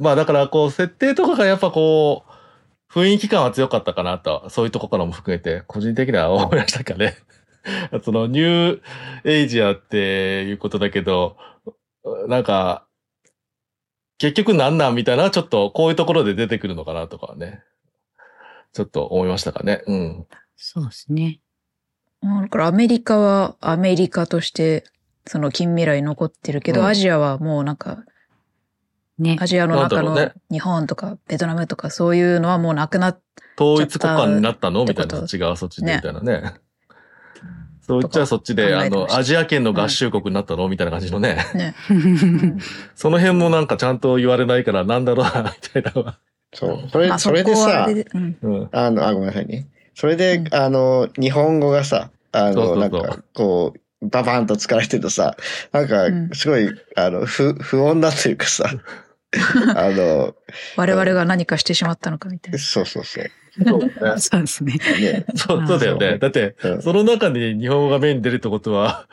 [0.00, 7.16] まあだから、こう、設定とかがやっぱこう、雰囲気感は強かったかなと、そういうとこからも含めて、個人的には思いましたかね。
[8.04, 8.82] その、ニュー
[9.24, 11.36] エイジアっていうことだけど、
[12.28, 12.86] なんか、
[14.18, 17.62] 結局なんなんみたいな、ちょっとこういうところで出てくるのかなとかね。
[18.72, 19.82] ちょっと思いましたかね。
[19.86, 20.26] うん。
[20.56, 21.40] そうですね。
[22.22, 24.84] だからアメリカはアメリカとして、
[25.26, 28.04] その近未来残ってるけど、うんアジアはもうなんか、
[29.22, 29.46] ねア。
[29.46, 33.20] ジアの中の日本とかベトナムとかそういうのはもうなくなっ、
[33.58, 36.54] 統一国家になったのみたいな、そっちがそっちで、ねみたいなね。
[37.82, 41.38] そっちはそっちで、あの、アジア圏の合衆国になったのみたいな感じのね。
[41.54, 41.74] ね。
[42.94, 46.18] その辺もなんかちゃんと言われないからなんだろうな、みたいな。
[46.54, 46.88] そう。
[46.90, 48.68] それ、まあそれでさうんうん。
[48.72, 49.66] あの、あ、ごめんなさいね。
[49.94, 55.36] それで、うんあの、日本語がさ、あの、そうそうそうなんか、こう、ババンと使われてるとさ、
[55.72, 58.64] なんうんか、すごい、あの、不、不穏だというかさ、
[59.76, 60.34] あの、
[60.76, 62.58] 我々が何かしてしまったのかみたいな。
[62.58, 63.24] そうそうそう。
[63.66, 63.92] そうね。
[64.18, 64.74] そうですね。
[65.00, 65.26] ね。
[65.34, 66.18] そうそうだよね。
[66.18, 69.06] だって、うんその中に日本語がメインに出るってことは、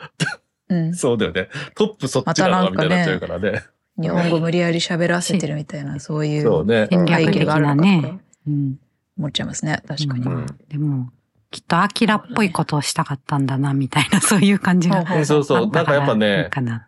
[0.68, 0.92] うん。
[0.94, 1.48] そうだよね。
[1.74, 3.64] トップそっちだわ、みたいになっちゃうからね。
[4.00, 6.88] 日本語無理やり喋らせてるみたいな、そういうそうね。
[6.90, 8.20] 戦略的背景があるね。
[8.46, 8.78] うん。
[9.18, 9.82] 思っちゃいますね。
[9.86, 10.24] 確かに。
[10.68, 11.10] でも、
[11.50, 15.04] きっとアキラっぽいことをしたかったんだな、みたいな、 そういう感じが。
[15.24, 15.70] そうそう。
[15.70, 16.86] なんかやっぱね、かな。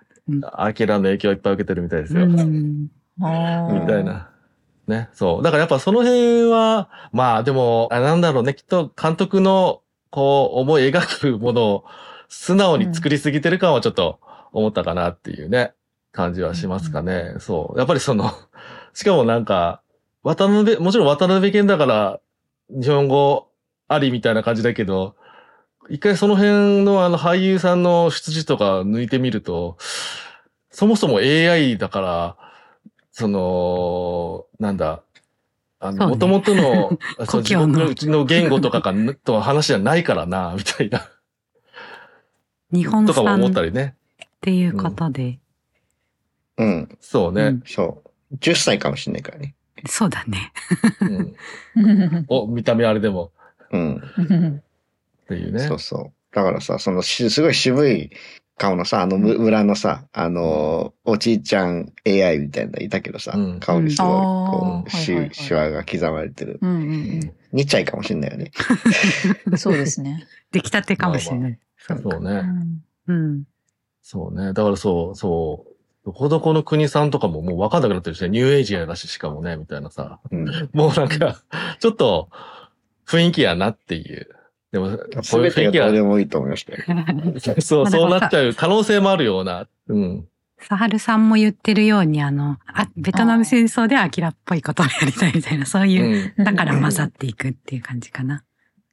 [0.53, 2.27] アキラの影響をいっぱい受けてるみたいですうよ。
[2.27, 2.89] ん。
[3.17, 4.31] みたいな。
[4.87, 5.09] ね。
[5.13, 5.43] そう。
[5.43, 8.55] だからやっぱその辺は、まあでも、あなんだろうね。
[8.55, 11.85] きっと監督の、こう、思い描くものを
[12.29, 14.21] 素直に作りすぎてる感はちょっと
[14.53, 15.73] 思ったかなっていうね、
[16.13, 17.35] 感じはしますかね。
[17.39, 17.79] そう。
[17.79, 18.31] やっぱりその、
[18.95, 19.83] しかもなんか、
[20.23, 22.21] 渡辺、もちろん渡辺謙だから、
[22.71, 23.49] 日本語
[23.89, 25.17] ありみたいな感じだけど、
[25.91, 29.77] 一回その辺のあの俳優さんの出自とか抜いてみると、
[30.71, 32.37] そもそも AI だから、
[33.13, 35.03] その、なんだ、
[35.79, 41.09] あの、そうねもともとの、 そう自故郷のうちの言語とかかんとは話じゃないからな、 みたいな、
[42.73, 43.95] 日本とかも思ったりね。
[44.41, 45.39] ていうことで。
[46.57, 46.99] うん。
[47.01, 47.43] そうね。
[47.43, 48.35] うんそう。
[48.37, 49.55] 10歳かもしれないからね。
[49.87, 50.53] そうだね。
[51.01, 53.31] うんお、 見た目あれでも、
[53.71, 53.97] うん。
[53.97, 54.63] っ
[55.29, 55.61] ていうね。
[55.61, 56.35] そうそう。
[56.35, 58.11] だからさ、そのし、すごい渋い
[58.63, 66.59] 顔のさ、あのむ村のさ、あの、おじいちゃん AI みたいなのいたけどさ、うん顔にすごい、うんこあう、ーはいはいはいし手話が刻まれてる。
[66.63, 66.75] うんう
[67.19, 68.51] ん似ちゃいかもしれないよね。
[69.47, 69.59] うん。
[69.59, 70.27] そうですね。
[70.53, 71.59] 出来たてかもしれない。
[71.77, 72.43] そうね。
[73.07, 73.45] うんうん。
[74.01, 74.53] そうね。
[74.55, 75.73] だからそう、そう。
[76.07, 78.29] どこどこの国さんとかももう分かんなくなってるしね。
[78.31, 80.19] ニューエイジアだし、しかもね、みたいなさ。
[80.31, 80.47] うん。
[80.73, 81.43] もうなんか、
[81.79, 82.31] ちょっと
[83.07, 84.29] 雰囲気やなっていう。
[84.73, 86.79] でも、こうすいう雰囲気はでもいいと思いましたよ。
[87.61, 89.69] そう、まあそうなっちゃう可能性もあるような。
[89.89, 90.27] うん。
[90.59, 96.45] サハルさんも言ってるように、あの、あベトナム戦争でアキラっぽいことをやりたいみたいな、そうういう、ん。
[96.45, 98.45] だから混ざっていくっていう感じかな。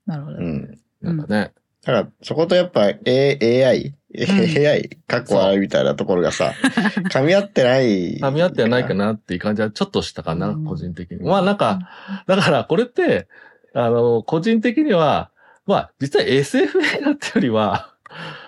[0.05, 0.41] なるほどう。
[0.41, 0.79] ん。
[1.01, 1.53] なんかね。
[1.85, 6.53] だから、そことやっぱ、A、AI、AI、かっこ悪いみたいなところがさ、
[7.09, 8.17] 噛み合ってない。
[8.17, 11.23] 噛み合ってはないかなっていう感じはちょっとしたかな、うん個人的に。
[11.23, 11.79] まあなんか、
[12.27, 13.27] だからこれって、
[13.73, 15.31] あの、個人的には、
[15.69, 17.93] まあ実は SF 映画ってよりは、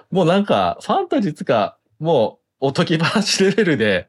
[0.10, 4.08] もうなんかファンタジーつか、もうおとぎ話レベルで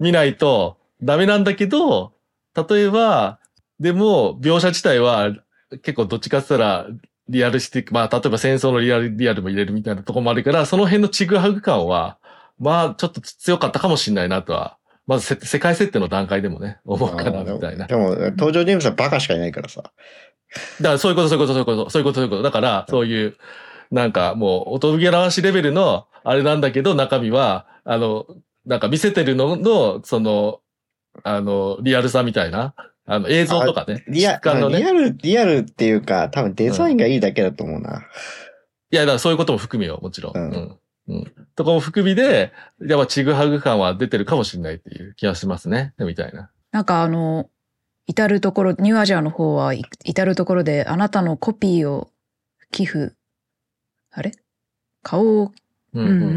[0.00, 2.12] 見ないとダメなんだけど、
[2.54, 3.38] 例えば、
[3.80, 5.34] でも描写自体は
[5.82, 6.86] 結構どっちかって言ったら
[7.30, 12.18] リアルスティック、まあ例えば戦争のリアル、リアルも入れるみたいなところもあるから、その辺のちぐはぐ感は、
[12.58, 17.86] まあちょっと強かったかもしれないなとは、まずせ世界設定の段階でもね、思うかな、みたいな。
[17.86, 19.92] でも、登場人物はバカしかいないからさ。
[20.80, 22.42] だからそういうこと、そういうこと、そういうこと、そういうこと、そういうこと。
[22.42, 23.36] だから、そういう、
[23.90, 28.26] なんかもう、おとぎ話レベルの、あれなんだけど、中身は、あの、
[28.64, 30.60] なんか見せてるのの、その、
[31.22, 32.74] あの、リアルさみたいな、
[33.06, 34.04] あの、映像とかね。
[34.08, 34.78] リア質感のね。
[34.78, 38.02] リアル、リアルっていうか、多分デザインがいいだけだと思うな。
[38.90, 40.36] いや、だからそういうことも含めよ、もちろん。
[40.36, 40.78] ううんん。
[41.08, 41.32] うん。
[41.54, 45.94] とかも含みで、やっぱちぐはぐ感は出てるかもしれないっていう気がしますね。
[45.98, 46.50] みたいな。
[46.72, 47.48] なんかあの、
[48.06, 52.08] 至るところ、ニューアジアの方はい至るところであなたのコピーを
[52.70, 53.14] 寄付、
[54.12, 54.32] あれ？
[55.02, 55.52] 顔を
[55.94, 56.00] う。
[56.00, 56.30] うんんうんう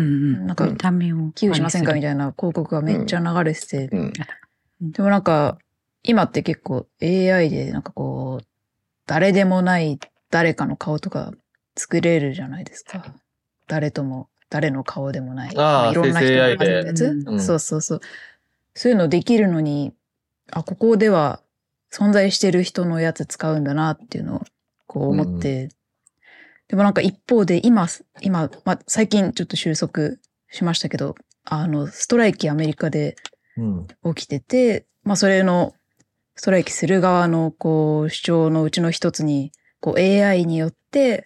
[0.44, 0.48] ん。
[0.48, 1.32] なんか見た目を。
[1.36, 1.94] 寄付しませんか？
[1.94, 4.14] みいたいな広告がめっちゃ流れてて、うん。
[4.82, 5.58] でもなんか、
[6.04, 8.46] 今って結構 AI でなんかこう、
[9.06, 11.34] 誰でもない誰かの顔とか
[11.76, 13.14] 作れるじゃないですか。
[13.68, 15.58] 誰とも、誰の顔でもない。
[15.58, 16.56] ああいろんな人や
[16.94, 18.02] つでうんそうそうそう。
[18.74, 19.94] そういうのできるのに、
[20.52, 21.42] あ、ここでは
[21.92, 24.42] 存在してる人のやつ使うんだなっていうのを
[24.88, 25.70] こう思って、
[26.68, 27.88] でもなんか一方で今、
[28.22, 30.18] 今、まあ、最近ちょっと収束
[30.52, 33.16] しましたけど、あの、ストライキアメリカで
[33.58, 33.88] うん。
[34.16, 35.74] 起きてて、まあそれの、
[36.36, 41.26] ストライキする側のこう主張のうちの一つに、こう AI によって、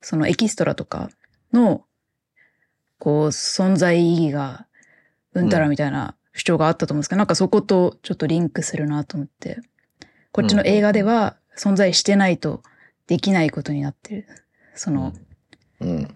[0.00, 1.10] そのエキストラとか
[1.52, 1.84] の、
[2.98, 4.66] こう存在意義が
[5.34, 9.60] うんたらみたいな主張があったと思うんですけど、なんかそことちょっとリンクするなと思って、
[10.32, 12.62] こっちの映画では存在してないと
[13.06, 14.26] できないことになってる。
[14.74, 15.12] その
[15.80, 16.14] うん。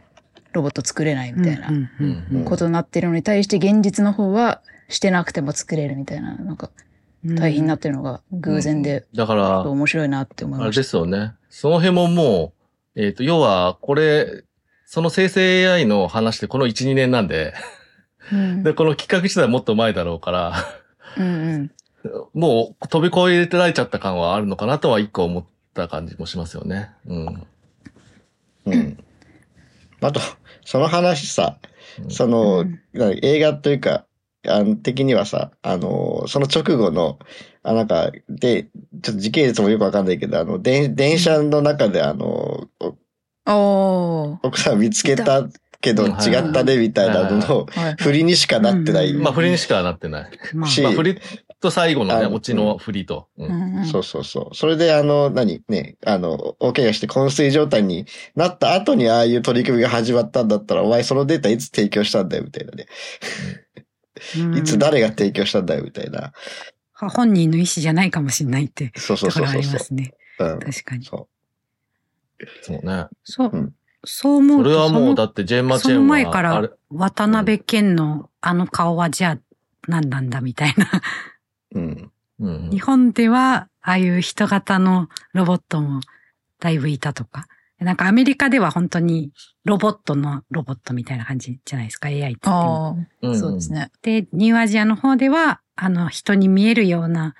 [0.52, 1.68] ロボット作れないみたいな
[2.44, 6.70] ことになってるのに対して現実の方はしてなくても作れるみたいな、なんか
[7.24, 11.32] うん大変になってるのが偶然で、だから、面白いなって思いあれましですよね。
[11.48, 12.52] その辺もも
[12.94, 14.44] う、えっ、と、要は、これ、
[14.84, 17.54] その生成 AI の話ってこの1、2年なんで、
[18.30, 18.36] た。
[18.36, 20.54] うんで、この企画自体はもっと前だろうから、
[21.16, 21.70] うんうん。
[22.34, 26.90] もう飛び越えられちゃった感はあるのかなとは一個思った感じもしますよね。
[27.06, 27.46] うん。
[28.66, 29.04] うん。
[30.00, 30.20] あと、
[30.64, 31.58] その話さ、
[32.08, 34.04] その、うんな映画というか、
[34.46, 37.18] あの的にはさ、あの、その直後の、
[37.62, 38.64] あ、なんか、で、
[39.02, 42.68] ちょっと時系列もよくわかんないけど、あの、で電車の中で、あの、
[43.46, 44.38] お。
[44.42, 45.48] 奥さん見つけた
[45.80, 47.66] けどうん違ったね、みたいなのの、
[47.98, 49.10] 振りにしかなってない。
[49.10, 50.30] うんまあ、振りにしかなってない。
[50.54, 51.20] まあしまあ、振り
[51.64, 53.28] と最後のね、あオチの振りと。
[53.38, 53.46] う。
[53.46, 54.54] うんんうんそうそうそう。
[54.54, 55.62] それで、あの、何？
[55.68, 62.86] ね、あの、大怪我して昏睡状態になった後にああいう取り組みが始まったんだったら、お前そのデータいつ提供したんだよ、みたいなね。
[64.38, 66.32] うん いつ誰が提供したんだよ、みたいな。
[66.92, 69.62] 本人の意思じゃないかもしれないってそうそうそうそうそう。
[69.62, 70.14] りますね。
[70.38, 70.58] うん。
[70.60, 71.04] 確かに。
[71.04, 71.28] そ
[72.62, 73.06] そうね。
[73.24, 73.74] そううん。
[74.04, 79.38] そう思そうれはもう、とそのだってジェンマチェその前から渡辺謙のあの顔はじゃあ
[79.88, 80.86] 何なんだみたいな。
[81.74, 81.78] う。
[81.78, 82.10] うん。
[82.40, 86.00] うん日本ではああいう人型のロボットも
[86.58, 87.46] だいぶいたとか。
[87.78, 89.32] なんかアメリカでは本当に
[89.64, 93.06] ロボットのロボットみたいな感じじゃないですか、AI って言っても。
[93.22, 93.72] ああ、そうです。
[93.72, 93.90] ね。
[94.02, 97.34] で、ニューアジアの方では、あの、人に見えるような、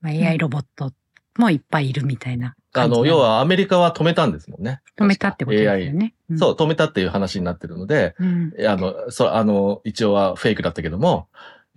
[0.00, 0.92] まあ、AI ロボット
[1.38, 4.80] もいっぱいいるみたいなあの、要はアメリカは止めたんですもんね。
[4.96, 5.92] 止めたってことですよ。
[5.92, 6.14] ね。
[6.32, 8.52] んそう、止めたっていう話になってるので、うん。
[8.66, 11.28] あの、そう、あの、一応はフェイクだったけども、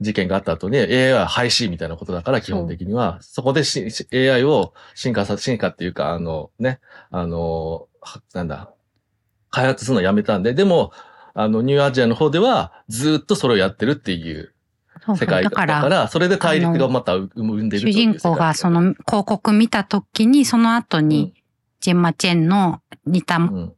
[0.01, 3.63] 事件があった後に AI は廃止みたいなことだから、基本的には、そこで
[4.13, 6.79] AI を進化さ、進化っていうか、あの、ね、
[7.11, 8.71] あの、はなんだ、
[9.49, 10.91] 開発するのやめたんで、でも、
[11.33, 14.53] あの、ニューアジアの方では、ずっとそれをやってるっていう
[15.17, 21.33] 世界だだから、から、それで対立がまた生んでると主いう人公がその広告見た時に、その後に、
[21.79, 23.73] ジェンマチェンの似た、うん、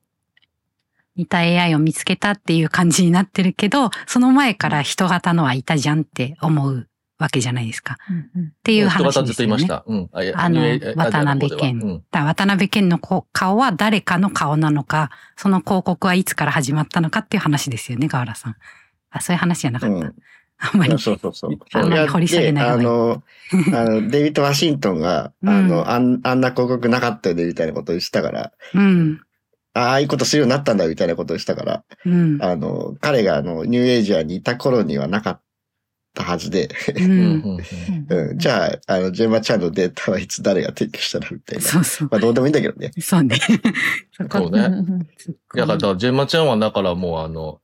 [1.15, 6.87] 似た AI を見つけたっていう感じになってるけど、その前から人型のはいたじゃんって思う
[7.19, 7.97] わけじゃないですか。
[8.09, 9.33] うんうんっていう話ですよね。
[9.33, 9.83] と言いました。
[9.85, 10.09] うん。
[10.35, 18.55] あの渡辺謙アジアの方ではうんだ渡辺謙のこ顔は誰かの顔なのか、その広告はいつから始まったのかっていう話ですよね、河原さん。
[19.11, 19.95] あ、そういう話じゃなかった。
[19.95, 20.15] うん
[20.63, 20.99] あんまり。
[20.99, 21.57] そうそうそう。
[21.73, 23.23] あんまり掘り下げないあの、
[23.73, 29.21] あの、デイビッド・ワシントンが、うんあの、あんあんな広告なかったよね、みたいなことをしたから、うん。
[29.73, 32.37] ああいうことするようになったんだ、みたいなことをしたから、うん。
[32.41, 35.41] あの、彼があの、ニューエイジアにいた頃にはなかっ
[36.13, 37.03] たはずで、う。
[37.03, 37.03] う
[37.53, 37.57] ん
[38.37, 41.63] じゃあ、あの、ジェンマちゃんのデータはいつ誰が提供したのみたいな。
[41.63, 42.09] そうそう。
[42.11, 42.91] まあ、どうでもいいんだけどね。
[42.99, 43.37] そうね。
[44.29, 44.61] そうね
[45.55, 47.61] だから、ジェンマちゃんはだからもうあの、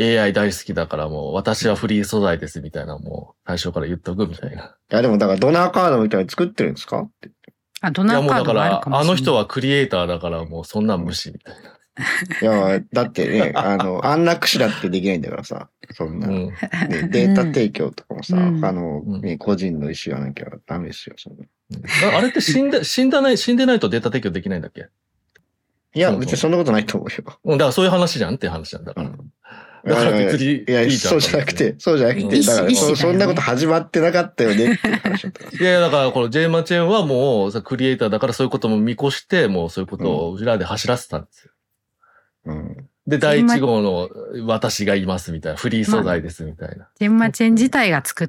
[0.00, 4.74] AI 大好きだからもう、私はフリー素材ですみたいな、もう、最初から言っとくみたいな。
[4.90, 7.02] いや、でもだから、ドナーカードみたいなの作ってるんですか？
[7.02, 7.30] って
[7.82, 9.00] あ、ドいや、ナーカーもうだからドがあるか、もしれない。
[9.02, 11.54] あの人はクリエイターだからもう、そんなん無視みたい
[12.40, 16.26] いや、だってね、 あの、あんな櫛だってできないんだからさ、そんな。
[16.28, 16.32] な。
[16.32, 16.36] う
[16.88, 17.10] ねん。
[17.10, 21.44] データ提供とかもさ、うんあの、うんね、個人の意思がなきゃダメですよ、そんな。
[22.14, 24.88] ああれって死んで、 死んだない、死んでないとデータ提供できないんだっけ？
[25.94, 27.38] いや、別にそんなことないと思うよ。
[27.44, 29.08] うん、だからそういう話じゃんって話なんだから。
[29.08, 29.31] うん
[29.84, 35.44] だから別にいいいや、じゃんそうじゃなくて、そうじゃなくて、だからそ、そんなこと始まってなかったよねっていう話だった。
[35.56, 41.52] いやいや、だからこのジェイマチェンはもう、さクリエイターだからそういうことも見越して、もうそういうことを裏で走らせたんですよ。
[42.46, 42.88] うん。
[43.08, 44.08] で、第一号の
[44.46, 46.88] 私がいますみたいな、フリー素材ですみたいな。
[47.00, 48.28] ジェンマチェン自体が作っ、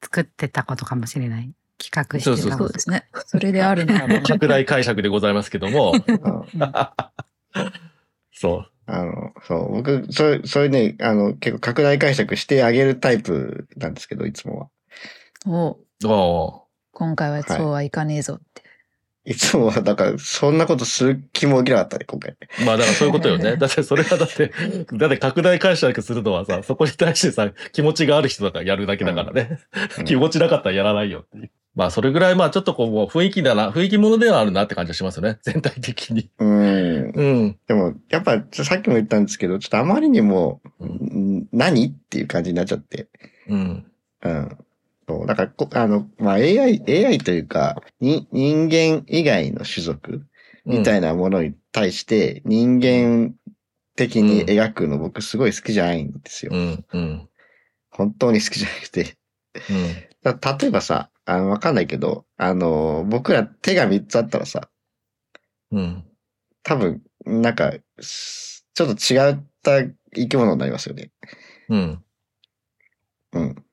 [0.00, 1.52] 作ってたことかもしれない。
[1.78, 3.08] 企画してたそうそうですね。
[3.26, 4.00] それであるね。
[4.00, 6.20] あ の拡大解釈でございますけども、うん
[8.32, 14.68] そあの、そう、僕、そう、そういうね、あの、結構拡大解釈してあげるタイプなんですけど、いつもは。
[15.46, 16.08] おう。
[16.08, 16.62] お
[16.92, 18.61] 今回はそうはいかねえぞって。
[19.24, 22.36] いつもは、だから、そんなことする気も起きなかったね、今回。
[22.58, 23.54] ーまあだからそういうことよね。
[23.56, 24.52] だってそれはだって、
[24.94, 29.60] だって拡大解釈するのはさ、そこに対してさ、気持ちがある人だからやるだけだからね。
[30.04, 31.50] 気持ちなかったらやらないよっていう。
[31.74, 35.38] まあ、それぐらい、まあ、ちょっとこう、もう雰囲気だな、雰囲気ものではあるなって感じがしますよね。
[35.42, 36.28] 全体的に。
[36.38, 37.12] うん。
[37.14, 37.58] うん。
[37.66, 41.86] でも、やっぱ、さっきも言ったんですけど、ちょっとあまりにも、うんん何？
[41.86, 43.08] っていう感じになっちゃって。
[43.48, 43.86] うん。
[44.22, 44.58] うん。
[45.08, 45.26] そう。
[45.26, 50.26] だからこ、あの、まあ、AI、AI というか、に人間以外の種族
[50.64, 53.34] みたいなものに対して、人間
[53.96, 56.52] 的に描くの僕すごい好きじゃないんですよ。
[56.54, 56.84] うん。
[56.92, 57.28] うん。
[57.90, 59.16] 本当に好きじゃなくて。
[59.70, 60.12] うん。
[60.22, 64.68] だ例えばさ、あの、わかんないけど、あの、僕ら手が3つあったらさ、
[65.70, 66.04] うん。
[66.62, 69.82] 多分、なんか、すちょっと違った
[70.14, 71.10] 生き物になりますよね。
[71.68, 72.04] うん。
[73.32, 73.64] うん。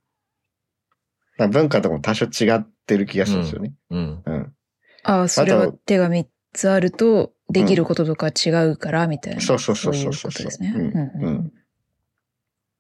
[1.48, 3.74] 文化とかも多少違ってる気がするんですよね。
[3.90, 4.22] うん。
[4.26, 4.54] うん。
[5.04, 9.42] ああ、それは手が3つあると、できることとか違うから、みたいな。
[9.42, 10.74] そうそうそうそういそうですね。
[10.76, 11.52] うん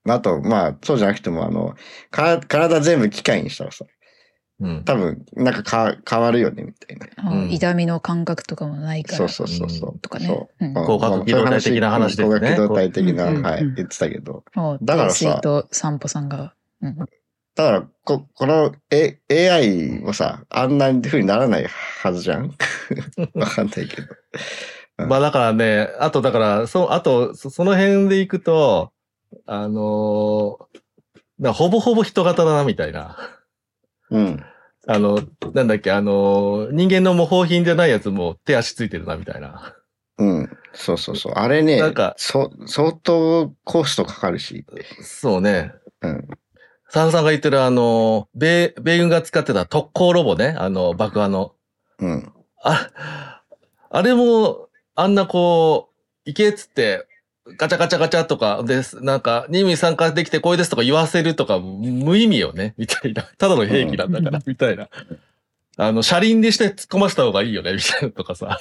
[0.07, 1.76] あと、まあ、そうじゃなくても、あの、
[2.10, 3.86] か、体全部機械にしたらさ、
[4.60, 4.84] うん。
[4.84, 7.07] 多分、なんかか変わるよね、みたいな。
[7.18, 9.18] ああうん痛みの感覚とかもないから。
[9.18, 9.99] そうそうそうそう。
[9.99, 14.43] とかねそう角機動隊的な話ですね広角機動隊的な、うんはいうん、言ってたけど。
[14.82, 16.55] だからさと散歩さんが。
[16.82, 16.97] うん
[17.60, 22.55] だから、こ、この、A、AI もさ、あんな風にならないはずじゃん？
[23.36, 24.07] わかんないけど。
[25.07, 28.93] まあだからね、あとだから、そあと、そその辺で行くと、
[29.45, 30.80] あのー
[31.38, 33.18] なほぼほぼ人型だな、みたいな。
[34.10, 34.45] うん。
[34.88, 35.20] あの、
[35.53, 39.76] なんだっけ、あのー人間の模倣品じゃないやつも手足ついてるな、みたいな。
[40.18, 40.57] うん。
[40.74, 41.34] そうそうそう。
[41.36, 44.66] あれねなんか、そ、相当コストかかるし。
[45.01, 45.74] そうね。
[46.01, 46.28] うん。
[46.90, 51.54] サンさんが言ってるあのー、米、米軍が使ってた特攻ロボね、あの、爆破の。
[52.00, 52.34] うん。
[52.64, 53.42] あ、
[53.90, 57.06] あれも、あんなこう、行けっつって、
[57.58, 59.04] ガチャガチャガチャとかです。
[59.04, 63.24] なんか、任務に参加できてこれですとか言わせるとか、無意味よね、みたいな。
[63.38, 64.90] ただの兵器なんだから、みたいな。
[65.78, 68.60] あの、車輪でして突っ込ませた方がいいよね、みたいなとかさ。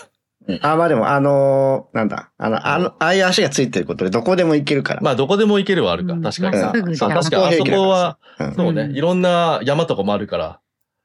[0.63, 2.31] あ、まあでも、あのーなんだ。
[2.39, 5.01] あの、あの、ああいう足がついてることでどこでも行けるから。
[5.03, 6.67] まあ、どこでも行けるはあるか、うん確かにさ。
[6.67, 8.55] まっすぐそう確かに、あそこは、うん。
[8.55, 10.61] そうね、うんいろんな山とかもあるから。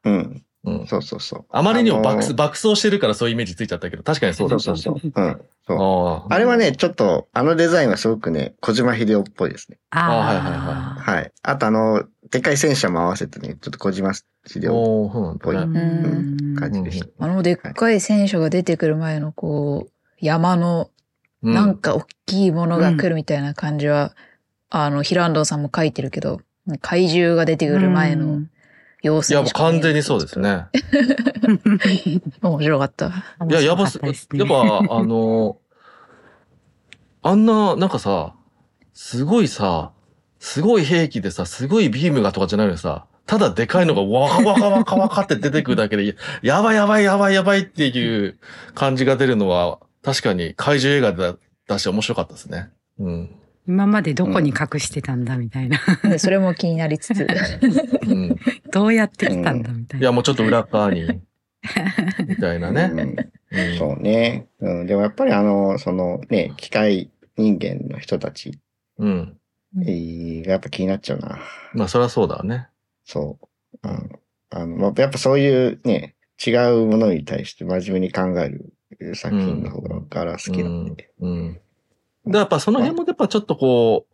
[0.05, 0.43] うん。
[0.65, 0.87] うん。
[0.87, 1.45] そうそうそう。
[1.51, 5.11] あまりにも爆あのー走、爆走してるからそういうイメージついちゃったけど、確かにそうだそうそうそう。
[5.13, 5.41] うん。
[5.67, 5.77] そう。
[5.77, 9.77] あああれはね、ちょっと、あのデザインはすごくね、小島秀夫っぽいですね。
[9.91, 10.95] あはいはいあ。
[10.99, 11.31] はい。
[11.43, 12.03] あとあの、
[12.34, 14.25] でっかい戦車も合わせてね、ちょっと小島秀
[14.73, 15.55] 夫っぽい。
[15.55, 17.07] うん感じでした。
[17.19, 20.89] あのでっかい戦車が出てくる前のこう、山の
[21.43, 24.15] うんなんか大きいものが来るみたいな感じは、
[24.71, 26.41] あの、ヒランドンさんも書いてるけど、
[26.81, 28.41] 怪獣が出てくる前の
[29.03, 30.39] 様子いや、もう完全にそうです。
[30.39, 30.65] ね。
[32.41, 33.07] 面白かった。
[33.47, 35.57] いや、やばす、やっぱ、あの、
[37.21, 38.34] あんな、なんかさ、
[38.93, 39.92] すごいさ、
[40.43, 48.37] すごい兵器でさ、すごいビームがとかじゃないのにさ、ただでかいのがわかわかわかわかって出てくるだけで、 やばいやばいやばいやばいっていう
[48.75, 52.71] 感じが出るのは、確かに怪獣映画だだし面白かったですね。
[52.99, 53.29] うん。
[53.65, 55.79] 今までどこに隠してたんだみたいな。
[56.03, 57.25] でそれも気になりつつ。
[58.05, 58.35] うん。
[58.69, 60.03] どうやって来たんだみたいな。
[60.03, 61.07] いや、もうちょっと裏側に、
[62.27, 62.89] みたいなね。
[62.91, 63.15] うんうん
[63.77, 64.47] そうね。
[64.59, 64.87] うん。
[64.87, 68.59] でもやっぱりあの、そのね、機械人間の人たち
[69.76, 70.41] うん。
[70.43, 71.39] やっぱ気になっちゃうな。
[71.74, 72.67] まあ、そりゃそうだね。
[73.05, 73.39] そ
[73.84, 73.88] う。
[73.88, 74.09] うん。
[74.49, 76.15] あの、まあやっぱそういうね、
[76.45, 79.99] 違うものに対して真面目に考える作品の方が
[80.34, 81.09] 好きなんで。
[81.19, 81.59] うん。
[82.26, 84.05] で、やっぱその辺もやっぱちょっとこ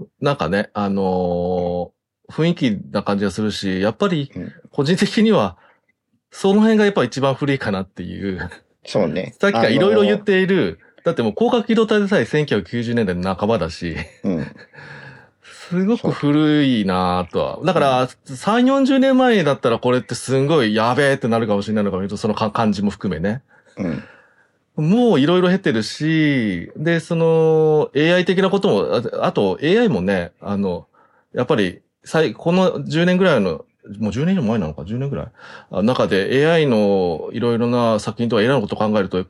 [0.00, 1.94] う、なんかね、あのー
[2.30, 5.58] 雰囲気な感じがするし、やっぱりうん個人的には、
[6.30, 8.50] その辺がやっぱ一番古いかなっていう。
[8.86, 9.34] そうね。
[9.38, 14.36] さっきからいろいろ言っあている、だってもう広角機動隊でさえ1990年代の半ばだし、の。
[14.36, 14.56] うん。
[15.42, 17.58] すごく古いなぁとは。
[17.64, 23.42] だから、3、40年前だったらこれってすんごいやべえってなるかもしれないのかもそのか感じも含めね。
[23.76, 24.02] うん。
[24.76, 30.86] もういろいろ経ってるし、で、その AI 的なことも、ああと AI もね、あの、
[31.32, 33.64] やっぱり、最この10年ぐらいの、
[33.98, 35.26] もう10年以上前なのか、10年ぐらい？
[35.70, 39.24] あ中で AI のいろいろな作品とか AI のことを考えると、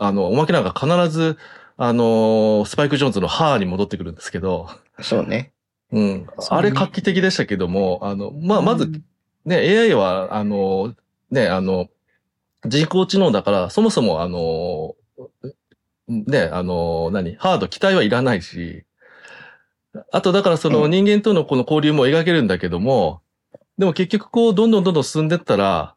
[0.00, 1.36] あの、おまけなんか必ず、
[1.76, 4.68] あの、スパイク・ジョーンズのハーに戻ってくるんですけど、
[5.00, 5.52] そうね。
[5.92, 6.26] うん。
[6.48, 9.04] あれ画期的でしたけども、あの、まあ、まずうん
[9.44, 10.94] ね、AI は、あの、
[11.30, 11.88] ね、あの、
[12.66, 14.94] 人工知能だから、そもそも、あの、
[16.08, 18.84] ね、あの、何、ハード、機体はいらないし、
[20.12, 23.20] あと、だからそのうん人間とのこの交流も描けるんだけども、
[23.78, 25.94] でも結局こう、どんどんどんどん進んでったら、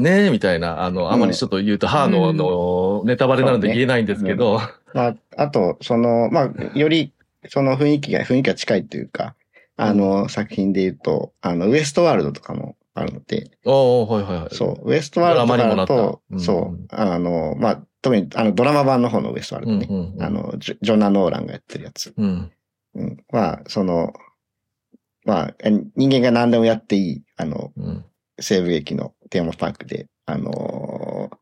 [0.00, 4.60] ねえ、みたいな、あの、あまりちょっと言うと、ハーの、うんの、ネタバレなので言えないんですけど、
[4.94, 7.12] まあ、あと、その、まあ、より、
[7.48, 9.34] その雰囲気が、雰囲気が近いというか、
[9.76, 14.54] あの、作品で言うと、あの、ウエストワールドとかも、あるので、おー、はいはいはい。
[14.54, 19.86] そう、ウエストワールドとかだと、うんそう、あの、まあ、特にあのドラマ版の方のウエストワールドね。
[19.88, 20.22] うんうんうん。
[20.22, 22.12] あのジョ、ジョナ・ノーランがやってるやつ。
[22.16, 22.52] うん。
[22.94, 23.24] うん。
[23.30, 24.12] まあ、その、
[25.24, 28.04] まあ、え人間が何でもやっていい、あの、うん。
[28.38, 31.36] 西部劇のテーマパークで、あのー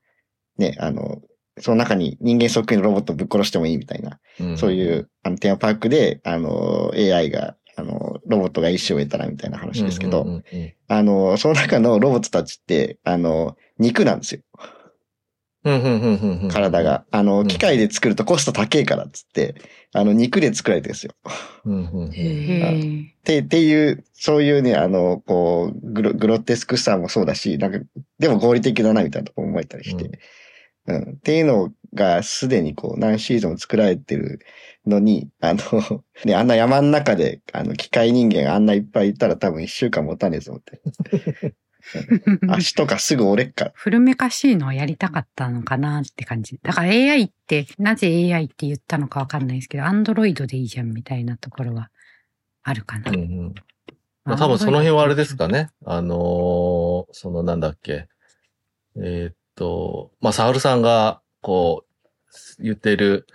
[0.59, 1.23] ね、あの、
[1.61, 10.43] その中に人間そっくりのロボットをぶっ殺してもいいみたいな、うんそういう、あの、テーマパークで、あの、AI が、あの、ロボットが一生を得たらみたいな話ですけど、
[10.89, 14.41] あの、その中のロボットたちって、あの、肉なんですよ。
[16.49, 16.83] 体。
[16.83, 17.05] が。
[17.11, 19.55] あの、うん機械で作るとコスト高いからっつって、
[19.93, 21.13] あの、肉で作られてるんですよ。
[21.65, 23.01] うんうんへへえ。
[23.03, 27.79] って、っていう、そういうね、あの、こう、グログロテスクさもそうだし、なんか、
[28.19, 30.21] でも合理的だなみたいなとこ思えたりして、
[30.87, 34.41] うん、っていうのがすでにこう、何シーズンも作られてる
[34.87, 40.81] のに、あの、 ね、あんな山の中で、あの、機械人間あんないっぱいいたら多分一週間持たねえぞって。
[42.49, 43.73] 足とかすぐ折れっから。
[43.75, 46.59] 古めかしいのをやりたかったのかなって感じ。
[46.63, 51.91] だから AI って、なぜ AI って言ったのかわかんないですけど、アンドロイドでいいじゃんみたいなところは
[52.63, 53.11] あるかな。
[53.11, 53.55] うんうん
[54.25, 55.71] まあ、多分その辺はあれですかね。
[55.87, 58.09] あのーそのなんだっけ。
[58.97, 61.85] えーっと、まあ、サウルさんが、こ
[62.59, 63.27] う、言ってる、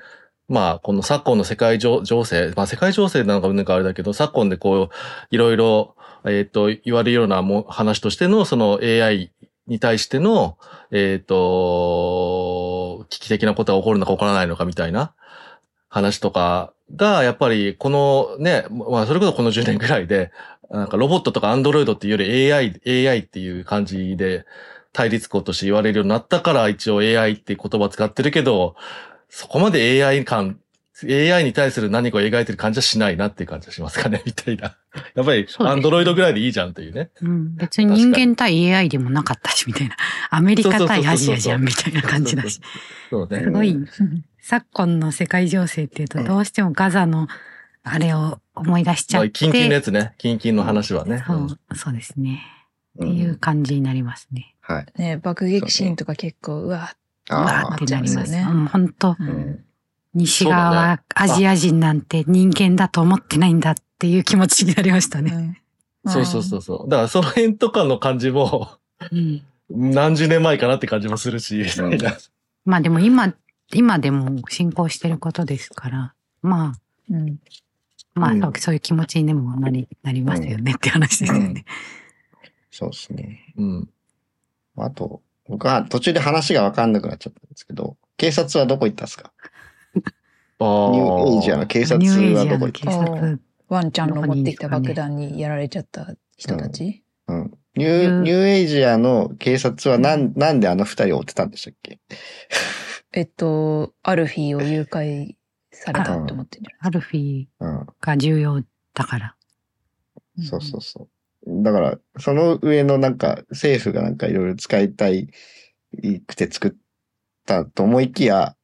[0.47, 4.89] まあ、この昨今の世界情情勢、まあ、世界情勢なのかなんかあれだけど、昨今でこう、
[5.31, 5.95] いろいろ、
[6.25, 9.31] えーっと、言われるようなも話としての、その AI
[9.67, 10.57] に対しての、
[10.91, 15.13] えーっと、危機的なことが起こるのか起こらないのかみたいな
[15.89, 20.31] 話とかが、やっぱりこのね、まあそれこそこの10年ぐらいで、
[20.69, 24.45] なんかロボットとかアンドロイドっていうより AI、AI っていう感じで
[24.91, 28.75] 対立項として言われるようになったから一応 AI って言葉使ってるけど、
[29.29, 30.59] そこまで AI 感、
[31.03, 34.75] AI に対する何かを描いてる感じはしないなっていう感じはしますかね、みたいな。
[35.15, 37.09] やっぱりアンドロイドぐらいでいいじゃんっていうね。
[37.21, 39.95] うん、別に人間対 AI でもなかったし、みたいな。
[40.29, 42.61] アメリカ対アジアじゃん、みたいな感じだし。
[43.09, 43.41] そうね。
[43.41, 43.75] すごい、
[44.41, 47.27] 昨今の世界情勢っていうと、どうしてもガザの
[47.83, 49.27] あれを思い出しちゃって。
[49.27, 50.13] まあキンキンのやつね。
[50.17, 51.23] キンキンの話はね。
[51.25, 52.43] そう、そうですね。
[52.97, 54.53] うっていうん感じになりますね。
[54.61, 54.85] はい。
[54.95, 56.95] ね、爆撃シーンとか結構、うわ、
[57.29, 58.31] うわああーってなります。
[58.31, 59.17] ねうん、本当。
[60.13, 65.31] 西側はアジア人なんて人間だと思ってないんだっていう気持ちになりましたね。
[65.31, 65.57] うん
[66.05, 66.89] そうそうそうそう。
[66.89, 68.71] だからその辺とかの感じも、
[69.09, 71.63] うん、何十年前かなって感じもするし。
[72.65, 73.33] まあでも今、
[73.73, 76.79] 今でも進行してることですから、まあ、
[77.09, 77.39] うん。
[78.15, 81.63] まあ、うんそういう気持ちにでもなり、なりますよねって話ですよね。
[82.69, 83.53] そうですね。
[83.55, 83.89] うん。
[84.75, 89.31] あと、僕は途中で話がわかんなくなっちゃったんですけど、警察はどこ行ったんですか？
[90.59, 90.91] ああ。
[90.91, 93.39] ニューエイジアの警察はどこ行った警察。
[93.73, 97.51] ワンちゃんの持ってきた爆弾にやられちゃった人たち、うん。
[97.75, 101.99] ニュー、ニューエイジアの警察はなん、なんであの二人を追ってたんでしたっけ？
[103.11, 105.35] えっと、アルフィーを誘拐
[105.71, 107.87] されたって思ってるんアルフィうん。
[107.99, 108.63] が重要
[108.93, 109.35] だから。
[110.49, 111.09] そうそうそ
[111.45, 111.63] う。
[111.63, 115.27] だから、その上のなんか、政府がなんかいろいろ使いたい
[116.25, 116.71] くて作っ
[117.45, 118.55] たと思いきや、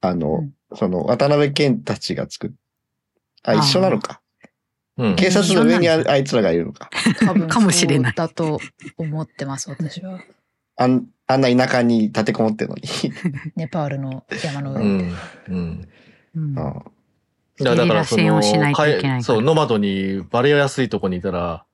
[0.00, 2.50] あの、うんその、渡辺健たちが作っ、
[3.42, 4.21] あ、一緒なのか。
[4.98, 5.16] うん。
[5.16, 6.90] 警察の上にああいつらがいるのか。
[7.20, 8.60] 多分かもしれないだと
[8.98, 10.20] 思ってます、私は。
[10.76, 12.82] あん、あんな田舎に立てこもってるのに。
[13.56, 14.82] ネパールの山の上。
[14.82, 15.16] うん。
[15.48, 15.88] うん。
[16.34, 16.82] うんうん
[17.58, 21.64] だからそのゲリラ戦をしないといけないからかそう、ノマドにバレやすいとこにいたら、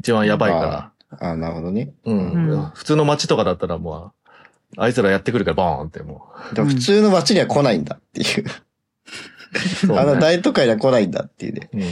[0.00, 1.92] 一番やばいかああ、なるほどね。
[2.04, 2.12] ら。
[2.12, 2.32] うん。
[2.50, 4.12] うん普通の街とかだったらも
[4.76, 8.44] う、あいつらやってくるからボーンってもでも普通の街には来ないんだっていう。
[8.44, 9.58] う。
[9.86, 11.70] そうあのね大都会には来ないんだっていうね。
[11.72, 11.82] うん。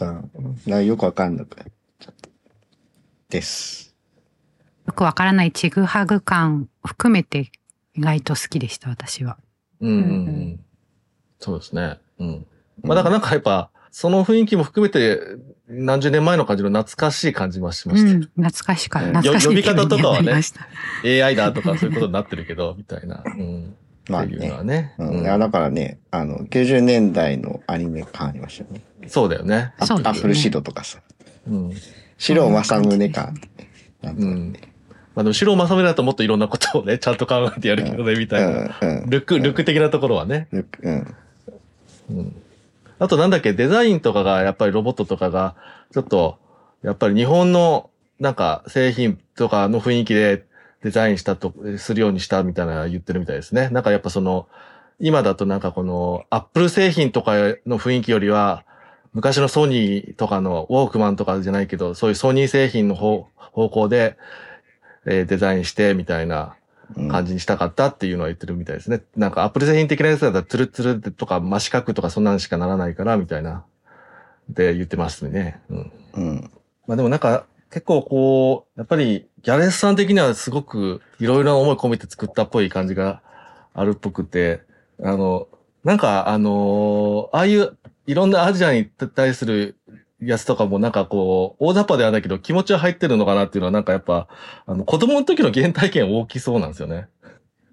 [0.00, 0.30] うん。
[0.66, 1.66] なんかよくわかんなくなっ
[1.98, 2.28] ちゃった。
[3.28, 3.94] です。
[4.86, 7.50] よくわからないちぐはぐ感含めて
[7.94, 9.38] 意外と好きでした、私は。
[9.80, 10.60] うんうん。
[11.38, 11.98] そうですね。
[12.18, 12.46] うん。
[12.82, 15.20] まあだからなんかやっぱ、その雰囲気も含めて、
[15.68, 18.10] 何十年前の感じの懐かしい感じもしました。
[18.10, 20.40] うん、懐かしかうん懐かしいよ呼び方とかはね
[21.04, 23.22] AI だとかそういうことになってるけど、みたいな。
[23.24, 23.76] うん。
[24.08, 24.52] まあっていうのね。
[24.54, 24.94] はね。
[24.98, 25.08] うん。
[25.08, 28.82] うんいやだからね、あの、90年代のアニメ感ありましたよね。
[29.06, 29.74] そうだよね。
[29.78, 31.00] アップルシードとかさ。
[31.48, 31.72] うん。
[32.18, 33.34] 白正宗感。
[34.02, 34.52] なんとうん。
[35.14, 38.78] まあでも、白正宗だともっといろんなことをね、ちゃんと考えてやるけどね、みたいな。
[38.80, 39.02] うん。
[39.02, 39.10] うん。
[39.10, 40.48] ルック、ルック的なところはね。
[40.52, 41.16] ルック、うん。
[42.10, 42.42] うん。
[42.98, 45.56] あとなんだっけ、デザインとかが、やっぱりロボットとかが、
[45.92, 46.38] ちょっと、
[46.82, 47.90] やっぱり日本の、
[48.20, 50.44] なんか、製品とかの雰囲気で
[50.82, 53.68] デザインしたと、するようにしたみたいな言ってるみたいですね。
[53.70, 54.48] なんかやっぱその、
[54.98, 57.32] 今だとなんかこの、アップル製品とか
[57.66, 58.64] の雰囲気よりは、
[59.12, 64.16] 昔のソニーとかのウォークマンとかじゃないけど、そういうソニー製品の方方向で、
[65.04, 66.56] えーデザインしてみたいな
[66.96, 69.02] うん感じにしたかったっていうのは言ってるみたいですね。
[69.16, 73.64] なんかアップル製品的なやつだったらツルツルとか真四角とかそんなんしかならないからみたいな。
[74.48, 75.60] で言ってますね。
[75.70, 75.92] うん。
[76.14, 76.50] うん。
[76.86, 83.22] まあでもなんか結構こう、やっぱりギャレスさん的にはすごくいろいろな思い込めて作ったっぽい感じが
[83.74, 84.62] あるっぽくて、
[85.02, 85.48] あの、
[85.84, 87.76] なんかあのああいう
[88.06, 89.76] いろんなアジアに対する
[90.20, 94.28] やつとかもなんかこう、大雑把ではないけど気持ちは入ってるのかなっていうのはなんかやっぱ、
[94.66, 97.08] あの子供の時の原体験大きそうなんですよね。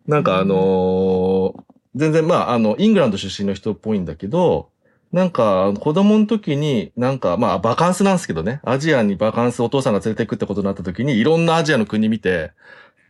[0.07, 1.63] なんかあのー
[1.95, 4.69] 全然まああの、イングランド出身の人っぽいんだけど、
[5.11, 8.59] なんか、子供の時に、なんか、まあ、バカンスなんですけどね。
[8.63, 12.51] アジアにバカンスお父さんが連れて行くってことになった時に、いろんなアジアの国見て、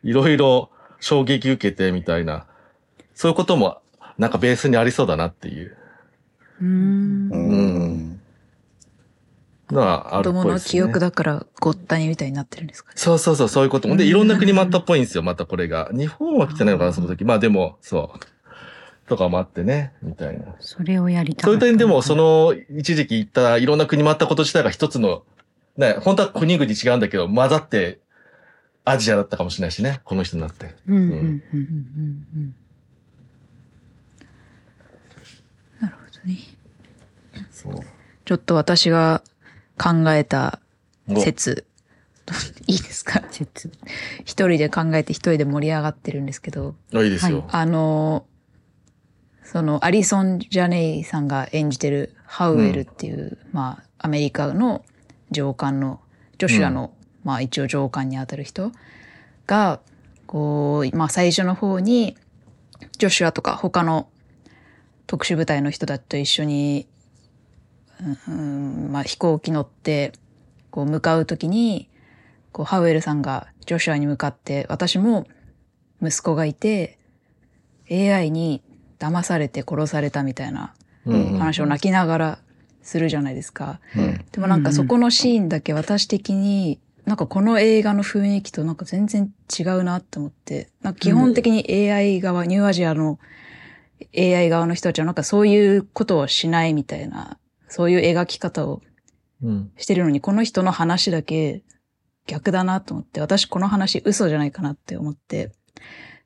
[0.03, 0.69] いろいろ
[1.01, 2.45] 衝撃受けてみたいな、
[3.13, 3.81] そういうことも、
[4.17, 5.77] なんかベースにありそうだなっていう
[6.61, 7.35] うーんう。
[7.37, 8.21] ん。
[9.71, 10.71] のはあ子供のるっぽいです、ね。
[10.71, 12.93] 記憶だからごったにみたいになってるんですかね。
[12.97, 13.87] そうそうそう、そういうこと。
[13.87, 15.89] ほんで、いろんな国もあったっぽいんですよ、またこれが。
[15.93, 17.25] 日本は来てないのかな、その時。
[17.25, 18.19] まあでも、そう。
[19.09, 20.55] とかもあってね、みたいな。
[20.59, 25.23] それをやりたそうかったいう点でも、その、一時期行ったいろんな国もあったこと自体が一つの、
[25.77, 27.99] ね、本当は国々違うんだけど、混ざって、
[28.85, 30.73] アジアだったかもしれないしね、この人になって。
[30.87, 32.55] うんうんうんうんうん
[35.81, 36.37] なるほどね。
[37.51, 37.73] そう。
[38.25, 39.21] ちょっと私が
[39.77, 40.59] 考えた
[41.07, 41.65] お説、
[42.67, 43.21] いいですか？
[43.23, 43.31] うん。
[43.31, 43.71] 説。
[44.25, 47.47] 一人で考えて一人で盛り上がってるんですけど、あいいですよ。
[47.51, 48.25] あの、
[49.51, 54.85] そのアリソン・ジャネイさんが演じてるハウエルっていう、まあアメリカの
[55.31, 55.99] 上官の、
[56.37, 56.93] ジョシュアの、
[57.23, 58.71] まあ一応上官にあたる人
[59.47, 59.79] が、
[60.27, 62.15] こう、まあ最初の方に、
[62.99, 64.07] ジョシュアとか他の
[65.07, 66.87] 特殊部隊の人たちと一緒に、
[68.27, 70.11] うん、まあ飛行機乗って、
[70.69, 71.89] こう向かうときに、
[72.51, 75.25] こうハウエルさんがジョシュアに向かって、私も
[76.03, 76.99] 息子がいて、
[77.89, 78.61] AI に
[78.99, 80.73] 騙されて殺されたみたいな
[81.05, 82.39] 話を泣きながら
[82.81, 83.79] するじゃないですか。
[83.95, 84.25] うん。
[84.31, 93.19] でもなんかそこのシーンだけ私的に、なんかこの映画の雰囲気となんか全然違うなって思って、なんか基本的に AI 側、ニューアジアの
[94.17, 97.37] AI 側の人たちはなんかそういうことをしないみたいな、
[97.67, 98.81] そういう描き方を
[99.41, 99.71] うん。
[99.77, 101.63] してるのに、この人の話だけ
[102.27, 105.51] 逆だなと思って、私この話嘘じゃないかなって思って。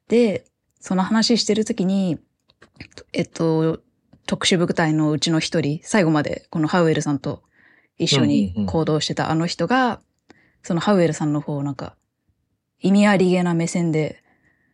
[0.08, 0.46] で、
[0.80, 2.18] その話してるときに、
[3.14, 3.80] えっと、
[4.26, 7.44] 特殊部隊のうちの一人、最後までこのハウエルさんと
[7.98, 10.02] 一緒に行動してたあの人が、
[10.62, 11.96] そのハウエルさんの方をなんか、
[12.80, 14.24] 意味ありげな目線で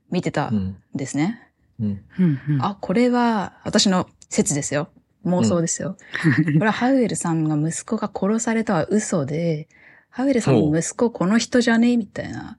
[0.10, 0.78] 見てたうんん。
[0.96, 1.52] ですね。
[1.80, 2.02] うん。
[2.20, 4.90] うんうんあ、これは私の説ですよ。
[5.26, 5.98] 妄想ですよ。
[6.24, 9.68] これはハウエルさんが息子が殺されたは嘘で、
[10.10, 11.98] ハウエルさんの息子この人じゃね？
[11.98, 12.58] みたいな、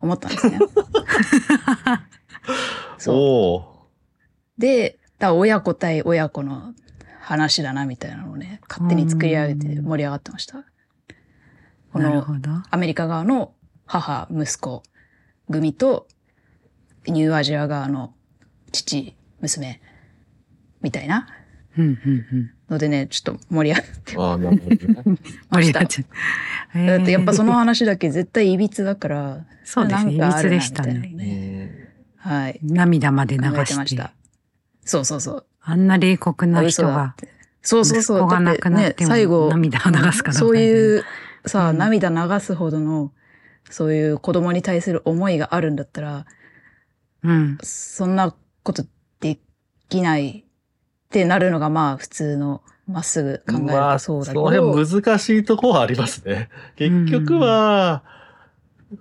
[0.00, 0.58] 思ったんですね。
[2.98, 3.73] そう。
[4.58, 6.74] で、だ親子対親子の
[7.20, 10.64] 話だなみたいなのをね、勝手に作り上げて盛り上がってました。
[11.92, 12.24] この。
[12.70, 13.54] アメリカ側の
[13.86, 14.82] 母、息子
[15.50, 16.06] 組と、
[17.06, 18.14] ニューアジア側の
[18.72, 19.80] 父、娘、
[20.80, 21.28] みたいな
[21.76, 22.50] うんうんうん。
[22.70, 24.16] のでね、ちょっと盛り上がって。
[24.16, 25.18] ああ、なるほどね。
[25.50, 26.04] 盛り上がっちゃ
[26.74, 26.78] う。
[26.78, 30.12] へ ーだってやっぱその話だけ絶対いびつだから、そうですね。
[30.14, 31.90] いびつでしたね。
[32.16, 32.60] はい。
[32.62, 34.12] 涙まで流考えてました。。
[34.84, 35.46] そうそうそう。
[35.62, 37.14] あんな冷酷な嘘人が。
[37.62, 38.18] そうそうそう。
[38.18, 41.04] 息子が亡くなってもだね、最後、涙を流すかどうかそういう、
[41.46, 43.12] さ、うん涙流すほどの、
[43.70, 46.26] そういう子供に対する思いがあるんだったら、
[47.22, 47.58] うん。
[47.62, 48.84] そんなこと
[49.20, 49.38] で
[49.88, 50.44] きないっ
[51.10, 56.50] てなるのがまあ普通のまっすぐ考えるまあ、とそそうのだけど、辺難しいところはありますね。
[56.76, 58.02] 結局は、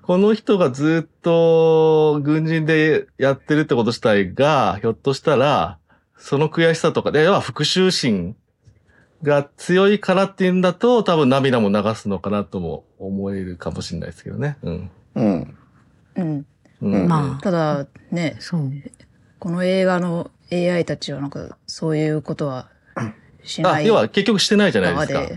[0.01, 5.77] この人がずっと軍人でやってるってこと自体が、ひょっとしたら、
[6.17, 8.35] その悔しさとかで、要は復讐心
[9.23, 14.57] が強いからっていうんだと、多分涙も流すのかなとも思えるかもしれないですけどね。
[14.63, 14.91] うん。
[15.15, 15.55] うん。
[16.15, 16.45] うん。
[16.81, 18.71] うん、まただね、そう。
[19.39, 22.69] この映画の AI たちはなんかそういうことは
[23.43, 25.27] しあ、ない要は結局してないじゃないですか。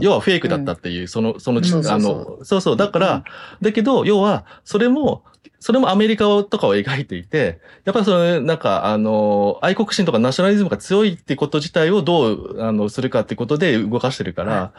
[0.00, 1.64] 要はフェイクだったっていう、その、その、うん。
[1.64, 3.24] そうそうあの、そうそう、だから、
[3.60, 5.24] だけど、要は、それも、
[5.58, 14.72] それもアメリカとかを描いていて、やっぱりその、なんか、あの、愛国心とかナショナリズムが強いってこと自体をどう、あの、するかってことで動かしてるから、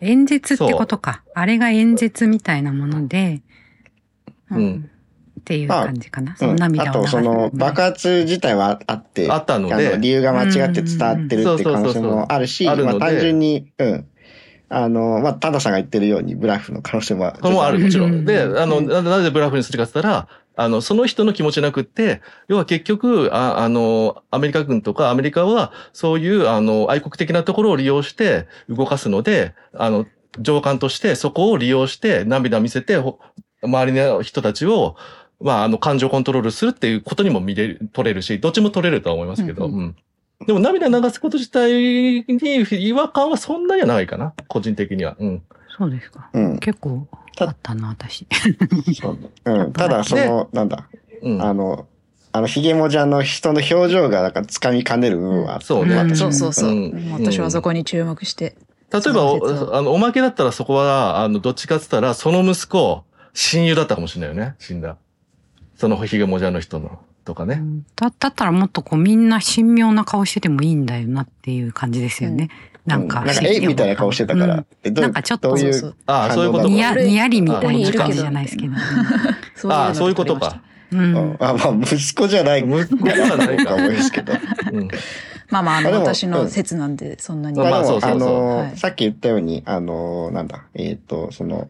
[0.00, 1.22] 演説ってことか。
[1.34, 3.42] あれが演説みたいなもので、
[4.50, 4.90] うん。
[5.40, 6.36] っていう感じかな。
[6.36, 14.06] そのうん、涙を流すあと、その、爆発自体はあって、あったのあでの理由が間違って伝わってるっていう可能性もあるし、あ単純に、うん。
[14.72, 17.50] あの、まあ、タダさんが言ってるようにブラフの可能性もある。
[17.50, 18.24] もある、もちろん。
[18.24, 30.06] で、うんあの、ななぜブラフにするかって言ったら、あの、その人の気持ちなくって、要は結局、ああの、アメリカ軍とかアメリカは、そういう、あの、愛国的なところを利用して動かすので、あの、
[30.38, 33.18] 上官としてそこを利用して涙見せて、ほ
[33.62, 34.94] 周りの人たちを、
[35.40, 39.96] まあ、あの、感情コントロールするっていうことにも見れる、取れるし、どっちも取れるとは思いますけど、うんうん
[40.46, 41.72] でも涙流すこと自体
[42.28, 45.16] に違和感はそんなにはないかな、個人的には。
[45.18, 45.42] うん。
[45.76, 46.30] そうですか。
[46.32, 46.58] うん。
[46.58, 47.06] 結構
[47.38, 48.26] あったな、私。
[49.00, 49.72] そううん。
[49.72, 50.88] ただ、その、なんだ、
[51.22, 51.42] うん。
[51.42, 51.86] あの、
[52.32, 56.70] あの、ヒゲモジャの人の表情が、なんか、掴みかねる部分はそうねうんそうそうそう。
[56.70, 58.56] うん私はそこに注目して。
[58.92, 64.96] 例えばあの、おまけだったらそこは、あの、どっちかって言ったら、その息子、親友だったかもしれないよね、死んだ。
[65.76, 67.56] そのヒゲモジャの人の、とかね。
[67.60, 72.50] うんだだったらもっとこうみんな神妙な顔しててもいいんだよなっていう感じですよね。
[72.86, 74.64] なんか、うんなんか、えみたいな顔してたから。
[74.84, 76.64] うなんかちょっとどういう、そうそうああ、そういうこと？
[76.64, 76.68] か。
[76.70, 78.74] にや、にやりみたいな感じじゃないですけど。
[79.72, 80.62] ああ、そういうことか。
[80.92, 81.36] うん。
[81.40, 82.60] あ、まあ、息子じゃない。
[82.60, 84.32] 息子ではないかかもですけど。
[84.72, 84.88] うん。
[85.50, 87.58] まあまあ、あの、私の説なんで、そんなに。
[87.58, 91.68] まあまあでも、あそうそうそうの、はいさっき言ったように、あの、なんだ、えっ、と、その、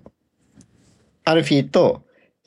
[1.24, 2.02] アルフィーと、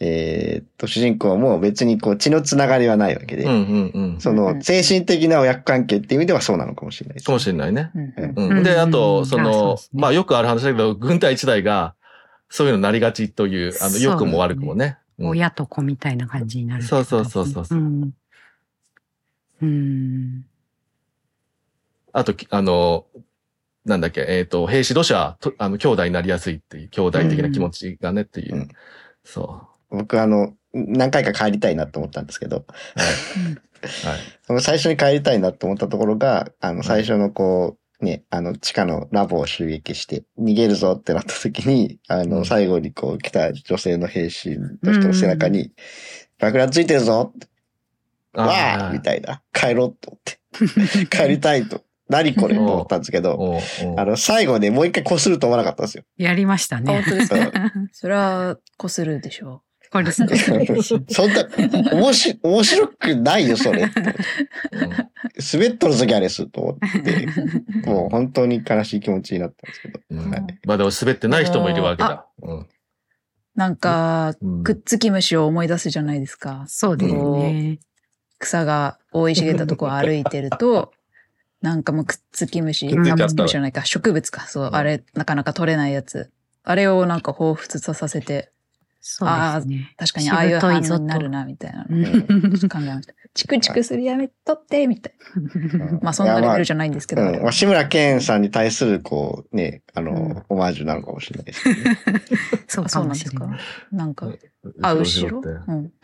[0.05, 4.19] えっ、と、主人公も別にこう血のつながりはないわけで、うんうんうん。
[4.19, 7.25] そうんの精神的な親子関係っていう意味ではそうなのかもしれないです。
[7.25, 7.89] かもしれないね。
[7.95, 11.95] うんうんで、あと、そあそうのねまあよくある話だけど、軍隊一台が、
[12.49, 14.97] そういうのなりがちという、あの、良くも悪くもね。
[14.97, 17.25] うん親と子みたいな感じになるそうそう。
[17.25, 17.65] そうそう。
[17.69, 18.13] うん。
[19.61, 20.45] うん。
[22.11, 23.05] あと、きあの、
[23.85, 28.55] なんだっけ、えっ、と、兵士同士は、とあの、兄弟になりやすいっていう、兄弟的な気持ちがねっていう。
[28.55, 28.69] うん
[29.23, 32.65] そ僕あの、何回か帰りたいなと思ったんですけど、う。
[34.49, 34.59] はい。
[34.61, 45.71] 最初に帰りたいなと思ったところが、あの、最初のこう、ね、あの、地下のラボを襲撃して、逃げるぞってなった時に、あの、うん最後にこう来た女性の兵士の人の背中に、
[46.39, 47.47] 爆弾ついてるぞって
[48.33, 49.41] わあみたいな。
[49.53, 51.07] 帰ろうと思って。
[51.15, 51.83] 帰りたいと。
[52.09, 53.59] 何これと思ったんですけど、
[53.95, 56.03] あの、最後ね、もう一回擦ると思わなかったんですよ。
[56.17, 57.03] やりましたあね本。
[57.03, 57.35] 当ですか？
[57.37, 59.63] うん それは、こするでしょ
[59.93, 60.35] これですね。
[61.07, 61.47] そんな、
[61.91, 63.83] おもし、面白くないよ、それ。
[63.83, 63.89] うん
[65.51, 67.27] 滑っとる時あれす、と思って、
[67.87, 69.99] もう本当に悲しい気持ちになったんですけど。
[70.09, 72.25] うんはいまあでも滑ってない人もいるわけだ。
[72.41, 72.67] うん
[73.55, 76.65] なんか、うんくっつき虫を思い出すじゃないですか。
[76.67, 77.79] そうですね。
[78.39, 80.91] 草が生い茂ったとこを歩いてると、
[81.61, 84.47] なんかもうくっつき虫、じゃないか、植物か。
[84.47, 86.31] そう、うんあれ、なかなか取れないやつ。
[86.63, 88.51] あれをなんか彷彿とさせて、
[89.05, 89.93] そうですね。
[89.97, 92.21] 確かにああいう反応になるな、みたいなうのん
[92.69, 93.13] 考えました。
[93.33, 95.13] チクチクするやめとって、みたい
[95.77, 95.99] な。
[96.01, 97.21] まあそんなレベルじゃないんですけど。
[97.21, 97.41] うん。
[97.41, 101.75] まあ、志村けんさんに対する、こう、ね、あの、うんオマージュなのかもしれないですね。
[102.67, 103.49] そうかあそうなんですか？
[103.91, 104.31] なんか、
[104.81, 105.41] あ、後ろ。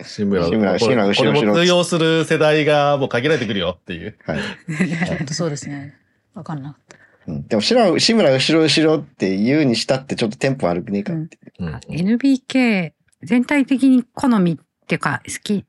[0.04, 4.18] 志村、志村志村後ろこれも通用する世代がもう限られてくるよっていう。
[4.26, 4.40] はい。
[5.08, 5.96] ちょっとそうですね。
[6.34, 6.99] わかんなかった。
[7.30, 11.38] うん、でも、志村、志村後ろ後ろって言うにしたってちょっとテンポ悪くねえかって。
[11.60, 15.66] うん NBK 全体的に好みっていうか好き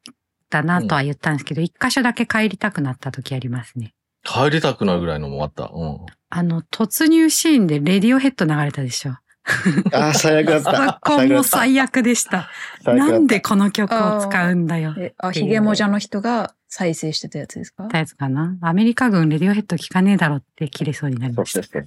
[0.51, 3.95] だなとは言ったんですけど、一箇所だけ帰りたくなった時ありますね。
[4.25, 5.71] 帰りたくなるぐらいのもあった。
[5.73, 5.99] うん。
[6.29, 9.17] あの、突入シーンでレディオヘッド流れたでしょ。
[9.93, 10.99] ああ、最悪だっそた。
[11.03, 12.49] こも最悪でした。
[12.85, 14.95] なんでこの曲を使うんだよ。
[14.99, 17.85] え、あ、ヒゲモジャの人が再生してたやつですか？
[17.89, 18.57] たやつかな。
[18.61, 21.81] アメリカ軍レディオヘッド聞かねえだろって切れそうになりそうました。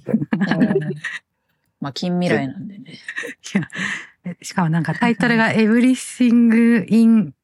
[1.80, 2.94] まあ、近未来なんでね。
[4.42, 7.34] しかもなんかタイトルが Everything in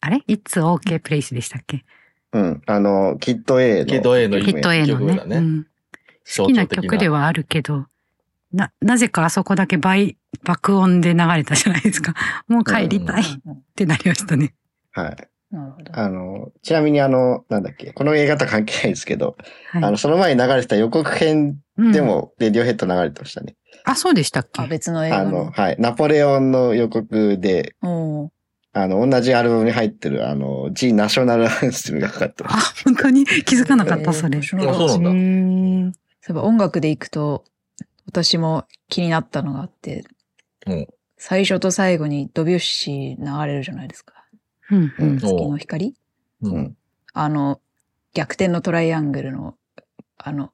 [0.00, 1.84] あれ ?It's OK Place でしたっけ？
[2.32, 2.62] うん。
[2.66, 3.86] あの、キッド A の。
[3.86, 5.66] キッド A のヒット A のね曲だねうん。
[6.36, 7.86] 好きな曲ではあるけど、
[8.52, 12.14] な、なぜかあそこだけ倍、爆音で流れたじゃないですか。
[12.48, 14.54] もう帰りたいっうんてなりましたね。
[14.92, 15.28] はい。
[15.54, 15.98] なるほど。
[15.98, 19.36] あの、ちなみにあの、なんだっけ、この映画とは関係ないですけど、
[19.70, 19.84] はい。
[19.84, 23.54] あの、その前に流れてた予告編うんで、も、レディオヘッド流れてましたね。
[23.84, 24.62] あ、そうでしたっけ？
[24.62, 25.50] あ、別の映画あの、の。
[25.50, 25.76] はい。
[25.78, 27.74] ナポレオンの予告で、
[28.74, 33.24] あの、同じアルバムに入ってる、あの、G ナショナルアンセムがかかってまあす。、本当に？
[33.26, 34.38] 気づかなかった、それ。
[34.38, 37.44] えーそうなんだそういえば音楽で行くと、
[38.06, 40.04] 私も気になったのがあって、
[40.66, 40.86] うん
[41.24, 44.24] 最初と最後にドビュッシー流れるじゃないですか。
[44.72, 45.18] うんうん。
[45.18, 45.94] 月の光？
[46.42, 46.48] う。
[46.48, 46.76] うんん。
[47.12, 47.60] あの、
[48.12, 49.54] 逆転のトライアングルの、
[50.18, 50.52] あの、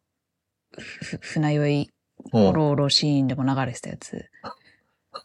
[0.76, 1.90] ふ船酔い、
[2.32, 4.28] うんオロオロシーンでも流れてたやつ。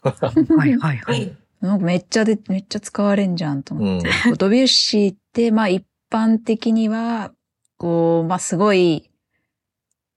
[0.00, 1.36] はいはいはい。
[1.60, 4.08] なんかめっちゃで、めっちゃ使われんじゃんと思って。
[4.08, 7.32] こうドビュッシーって、まあ一般的には、
[7.76, 9.10] こう、まあすごい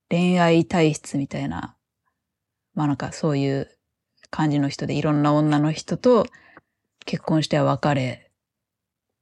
[0.09, 1.76] 恋愛体質みたいな、
[2.77, 3.67] まあなんかそういう
[4.29, 6.27] 感じの人でいろんな女の人と
[7.05, 8.29] 結婚しては別れ、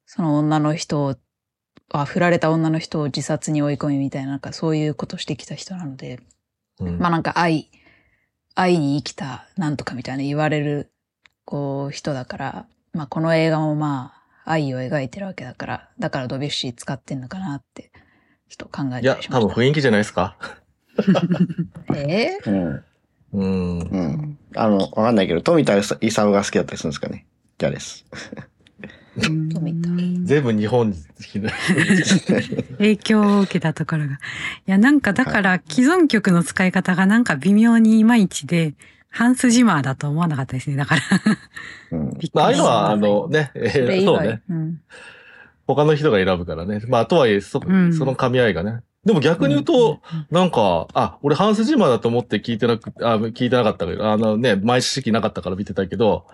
[0.05, 1.15] その女の人を、
[1.93, 6.19] あ、振られた女の人を自殺に追い込みみたいな、なんかそういうことしてきた人なので、
[6.79, 7.71] うんまあなんか愛、
[8.55, 10.91] 愛に生きたなんとかみたいな言われる、
[11.45, 17.93] こう人だから、まあこの映画もまあ愛を描いてるわけだから、だからドビュッシー使ってんのかなって、
[18.49, 19.39] ちょっと考えいやたりし、ました。
[19.39, 20.37] 多分雰囲気じゃないですか。
[21.95, 22.83] えうん。
[23.35, 23.79] うん。
[23.79, 24.37] うん。
[24.55, 27.25] あの、わかんないけど、富田勲が好きだったりするんですかね。
[27.57, 28.05] じゃあです。
[29.17, 29.89] うん富田
[30.23, 31.51] 全部日本好きな。
[32.77, 34.13] 影響を受けたところが。
[34.13, 34.17] い
[34.65, 38.73] や、なんかだから既存曲の使い方がなんか微妙にいまいちで、
[39.09, 40.75] ハンスジマーだと思わなかったですね。
[40.75, 41.01] だから。
[41.91, 42.17] うん。
[42.33, 43.69] まあ、ああいうのは、あのね、え。
[43.69, 44.41] ーそうね。
[44.49, 44.81] うん。
[45.67, 46.81] 他の人が選ぶからね。
[46.87, 48.81] まあ、とはいえ、そ、うんその噛み合いがね。
[49.05, 49.99] でも逆に言うと、
[50.31, 56.25] なんか、あ、俺ハンスジマーだと思って聞いてなく、あ、聞いてなかったけど、あのね、前知識なかったから見てたけど、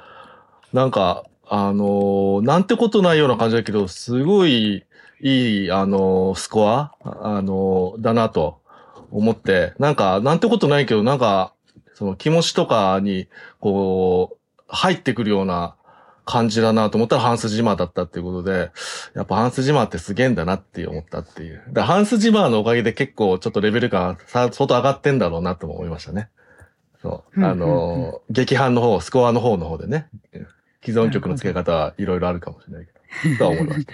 [0.72, 4.86] なんか、あのーなんてことないような感じだけど、すごい
[5.20, 8.62] いい、あのースコア、あのーだなと
[9.12, 11.54] 思って、なんか、なんてことないけど、なんか、
[11.94, 13.28] その気持ちとかに、
[13.60, 15.76] こう、入ってくるような
[16.26, 18.72] 感じだなと思ったらハンスジマーだったっていうことで、
[19.14, 21.64] やっぱハンスジマーってすげえんだなって思ったっていう。
[21.70, 26.30] だからハンスジマーのおかげで結構ちょっとレベル感さ相当上がってんだろうなとも思いましたね。
[27.02, 27.40] そう。
[27.40, 30.08] うんあのー、劇版の方、スコアの方の方でね。
[30.84, 33.38] 既存曲の付け方はいろいろあるかもしれないけど。
[33.38, 33.94] とは思いました。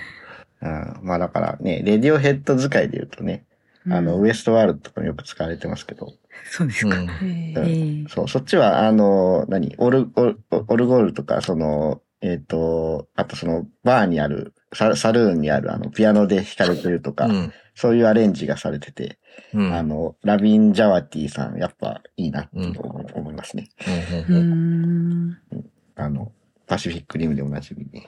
[0.59, 3.45] うん、まあだからね、レディオヘッド使いで言うとね、
[3.89, 6.13] あの、うんウエストワールドとかもよく使われてますけど、
[6.49, 6.97] そうですか。
[6.99, 8.05] うん。
[8.09, 17.53] そう、そっちは、あの、何、オル、オルオルゴールとか、その、えっ、と、あとその、バーにある、ササルーンにある、あの、ピアノで弾かれてるとか、うん。
[17.75, 19.19] そういうアレンジがされてて、
[19.53, 19.73] うん。
[19.73, 22.79] あの、ラビン・ジャワティさん、やっぱいいなって
[23.13, 23.69] 思いますね。
[25.95, 26.31] あの、
[26.65, 28.07] パシフィックリムでおなじみに。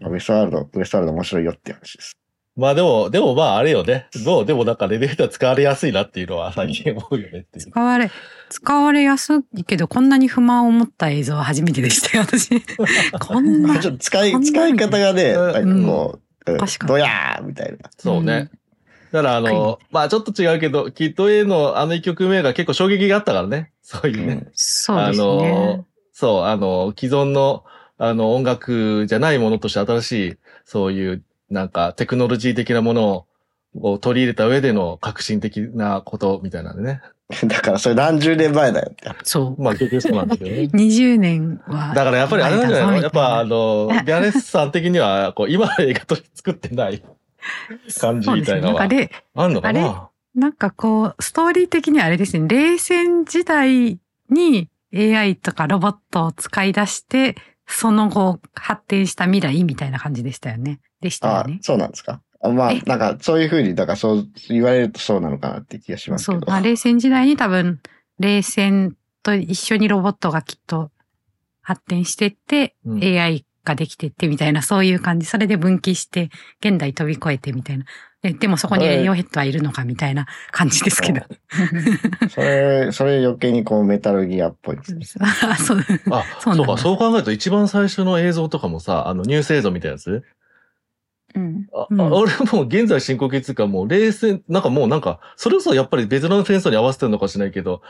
[0.00, 2.16] ウエストワールド、ウエストワールド面白いよって話です。
[2.56, 4.08] まあでも、でもまああれよね。
[4.24, 7.70] どうでもなんかレベルは使われやすいなっていうのは最近思うよねっていう。
[7.70, 8.10] 使われ、
[8.48, 12.62] 使われやすいけど、こんなに不満を持った映像は初めてでしたよ、私。
[13.20, 13.78] こんな。
[13.78, 16.26] ちょっと使い、使い方がね、うんなんかこう、うん
[16.58, 17.78] 確かにどやーみたいな。
[17.98, 18.50] そうね。
[19.10, 23.72] だからあの、まあちょっと違うけど、キッド A のあの一曲目が結構衝撃があったからね。
[23.82, 24.46] そういうね。
[24.54, 27.64] そうですあのね。、そう、あの、既存の、
[27.98, 33.26] あの、音楽じゃないものとして新しい、そういう、なんか、テクノロジー的なもの
[33.74, 37.02] を取り入れた上での革新的なことみたいなんでね。
[37.46, 39.10] だからそれ何十年前だよって。
[39.24, 39.62] そう。
[39.62, 40.56] まあ結局そうなんだけどね。
[40.72, 41.92] 20年は。
[41.94, 43.02] だからやっぱりあれなんじゃないの？
[43.02, 47.02] やっぱあの、あビアレスさん的には、こう、今の映画として作ってない
[48.00, 50.08] 感じみたいなのはねなんかで、あんのかな？
[50.36, 53.98] なんかこう、ストーリー的にはあれですね、冷戦時代
[54.30, 57.34] に AI とかロボットを使い出して、
[57.66, 60.80] その後発展した未来みたいな感じでしたよね。
[61.00, 61.58] でしたよあね。
[61.62, 66.40] そうなんですかあまあえ、なんかそういうふうに、だからそう言われるとそうなのかなって気がしますけど。。
[66.40, 67.80] そうまあ、冷戦時代に多分、
[68.18, 70.90] 冷戦と一緒にロボットがきっと
[71.60, 75.26] 発展してって、うん AI ができてってみたいな、そういう感じ。
[75.26, 77.84] それで分岐して、現代飛び越えてみたいな。
[78.22, 81.20] ででもそこにはいレイオヘッドはいるのかみたいな感じですけど。
[82.30, 85.26] それ、それ余計にこうメタルギアっぽいですね。
[85.50, 85.78] あそう。
[86.10, 90.22] あ、 そううか、そう考えると一番最初の映像とかもさ、あの、ニュース映像みたいなやつ？
[91.34, 91.66] うん。
[91.74, 97.82] あ、うんあ俺もう現在進行形っていうかもう冷戦、なんかもうなんか、それこそやっぱりベトナム戦争に合わせてるのかしれないけど、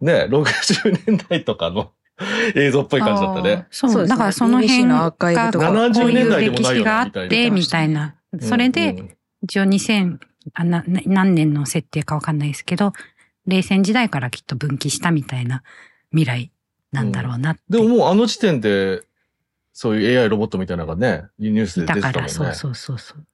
[0.00, 1.90] ね、60年代とかの
[2.54, 3.66] 映像っぽい感じだったね。
[3.70, 8.14] そうだからその辺がこブとかう70いう年代でも歴ないよ史があっみたいなて、みたいな。
[8.40, 9.10] それで、うんうん
[9.42, 10.18] 一応2000、
[10.54, 12.92] あなな何年の設定かわかんないですけど、
[13.46, 15.62] 冷戦時代からきっと分岐したみたいな
[16.10, 16.52] 未来
[16.92, 17.62] なんだろうなって。
[17.70, 19.02] でももうあの時点で、
[19.72, 22.34] そういう AI ロボットみたいなのがね、ニュースで出だてたもんね。
[22.34, 23.26] から、そうそうそうそう。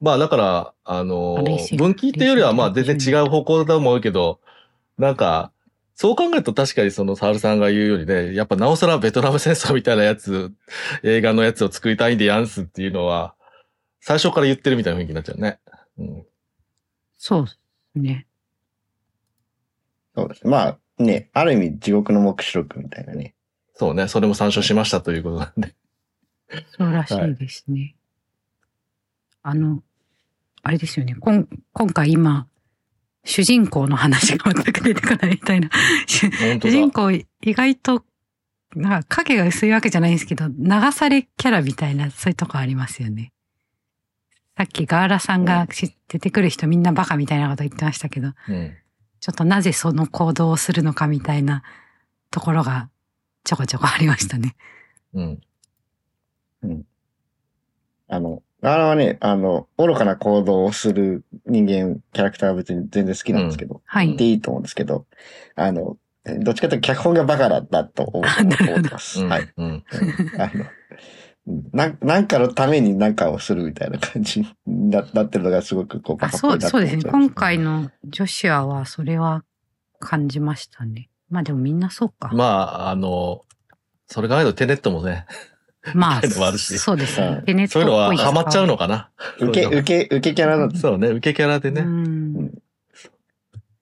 [0.00, 1.44] まあだから、あの
[1.76, 4.40] 分岐っていうよりはまあ全然違う方向だと思うけど、
[4.98, 5.50] なんか、
[5.96, 10.52] そう考えると確かにそのサールさんが言うよりね、やっぱなおさらベトナム戦争みたいなやつ、
[11.02, 13.34] 映画のやつを作りたいんでやんすっていうのは、
[14.06, 15.58] 最初から言ってるみたいな雰囲気になっちゃうね。
[15.98, 16.26] うん。
[17.16, 17.58] そうです
[17.94, 18.26] ね。
[20.14, 20.46] そうです。
[20.46, 23.34] まあね、ある意味地獄の目視録みたいなね。
[23.72, 25.74] そうね、それも参照しましたということなんで。
[26.76, 27.96] そうらしいですね。
[29.42, 29.82] あの、
[30.62, 31.14] あれですよね。
[31.14, 32.46] こん今回今、
[33.24, 35.70] 主人公の話が全く出てこないみたいな。
[36.06, 36.92] 主本当主人だ。
[36.92, 38.04] 公意外と
[38.76, 43.33] なんか影が薄いわけじゃないんですけど、流されキャラみたいな、そういうとこありますよね。
[44.56, 48.76] さっきガーラさんがし出てくる人みんなバカみたいなこと言ってましたけど、うん。
[49.20, 51.62] ちょっとなぜその行動をするのかみたいな
[52.30, 52.90] ところが
[53.42, 54.54] ちょこちょこありましたね。
[55.14, 55.40] うん。
[58.08, 64.16] あの、ガーラはね、あの、愚かな行動をする人間、キャラクターは別に全然好きなんですけど、はい。
[64.16, 65.06] でいいと思うんですけど、
[65.56, 69.20] あの、どっちかというと脚本がバカだったと思ってます。
[69.22, 69.28] うん。
[69.28, 69.52] はい。
[69.56, 69.66] うん。
[69.66, 69.82] うん
[70.40, 70.64] あの、
[71.46, 77.02] なんなんかのために何かをするみたいな感じにななってるのがすごくこうバあそう、そうですね。
[77.04, 79.44] 今回のジョシュアはそれは
[79.98, 81.10] 感じましたね。
[81.28, 82.30] まあでもみんなそうか。
[82.32, 83.42] まあ、あの、
[84.06, 85.26] それがないとテネットもね、
[85.94, 87.26] まあ、あるしそうですね。
[87.26, 89.10] うんでネットそういうのはハマっちゃうのかな？
[89.38, 90.80] 受け、受け、受けキャラなんです。
[90.80, 91.82] そうね、受けキャラでね。
[91.82, 92.62] うん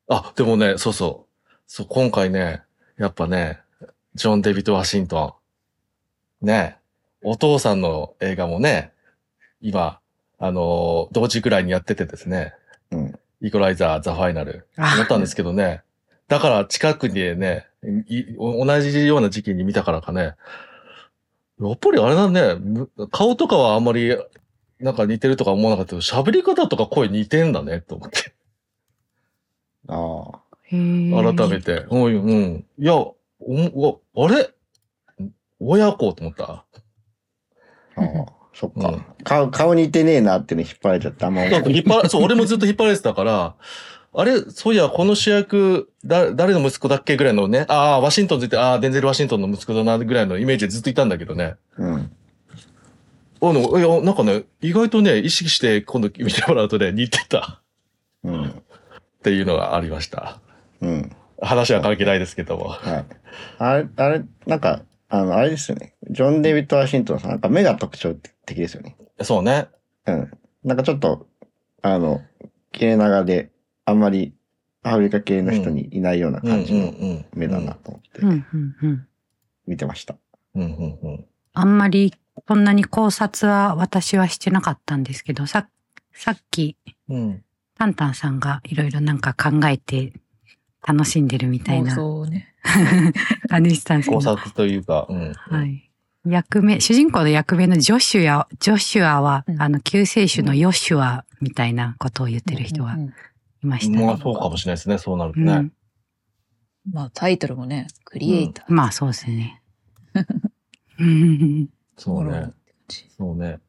[0.08, 1.50] あ、でもね、そうそう。
[1.66, 2.62] そう、今回ね、
[2.98, 3.60] やっぱね、
[4.14, 5.36] ジョン・デビッド・ワシント
[6.42, 6.46] ン。
[6.46, 6.76] ね、
[7.23, 8.93] お父さんの映画もね、
[9.61, 9.99] 今、
[10.39, 12.55] あのー同時ぐらいにやっててですね、
[12.91, 13.18] うん。
[13.41, 14.66] イコライザー・ザ・ファイナル。
[14.77, 15.83] あ思ったんですけどね、
[16.29, 17.66] だから近くにね、
[18.09, 20.35] い同じような時期に見たからかね、
[21.61, 24.16] やっぱりあれだね、む顔とかはあんまり、
[24.81, 28.33] なんか似てるとか思わなかったけど、喋り方とか声似てんだね、と思って。
[29.89, 30.41] ああ。
[30.70, 31.87] 改めて。
[31.91, 32.66] うん、うん。
[32.79, 33.12] いや、お
[33.45, 34.51] おあれ？
[35.61, 36.64] 親子と思った？
[37.97, 43.55] ああ、そっか、うん顔、顔似てねえなってね、引っ張られちゃって、あんま思なんか引っ張ら、そう、俺もずっと引っ張られてたから、
[44.14, 51.55] あれ、そういや、この主役、だ、誰の息子だっけぐらいのね、ああ、ワシントンついて、ああ、デンゼル・ワシントンの息子だな、ぐらいのイメージでずっといたんだけどね。
[51.78, 52.11] うん。
[53.40, 57.62] あの、いや、なんかね、意外とね、意識して今度見てもらうとね、似てた
[58.22, 58.45] うん。
[58.49, 58.53] っ
[59.22, 60.40] ていうのがありました。
[60.80, 61.16] うん。
[61.40, 62.68] 話は関係ないですけども。
[62.68, 63.05] はい。
[63.59, 64.82] あれ、あれ、なんか、
[65.14, 65.94] あの、あれですよね。
[66.08, 68.14] ジョン・デビッド・ワシントンさん、なんか目が特徴
[68.46, 68.96] 的ですよね。
[69.20, 69.68] そうね。
[70.06, 70.30] うん。
[70.64, 71.28] なんかちょっと、
[71.82, 72.22] あの、
[72.72, 73.50] 切れ長で、
[73.84, 74.32] あんまり
[74.82, 79.06] アフリカ系の人にいないような感じのん目だなと思ってうんうんうん。
[79.66, 80.16] 見てました。
[80.54, 81.24] うんうんうん。
[81.52, 82.14] あんまり
[82.48, 85.68] そんなに考察は私はしてなかったんですけど、さ、
[86.14, 86.78] さっき、
[87.10, 87.44] うん。
[87.76, 90.14] タンタンさんがいろいろなんか考えて
[90.87, 92.55] 楽しんでるみたいなそうね。
[93.49, 94.33] 感じしたんですけ考ど。
[94.33, 95.33] 察というか、うん。
[95.35, 95.91] はい。
[96.24, 104.07] 役名、主人公の役名のジョシュア、ジョシュアは、うんあの、救世主のヨシュアみたいなことを言ってる人がうんうんいましたね。
[104.07, 105.53] まあそうかもしれないですね、そうなるとね。
[105.53, 105.72] うん
[106.93, 108.64] まあタイトルもね、クリエイター。
[108.74, 109.62] まあそうですね。
[110.99, 112.51] うんそうね
[113.16, 113.61] そうね。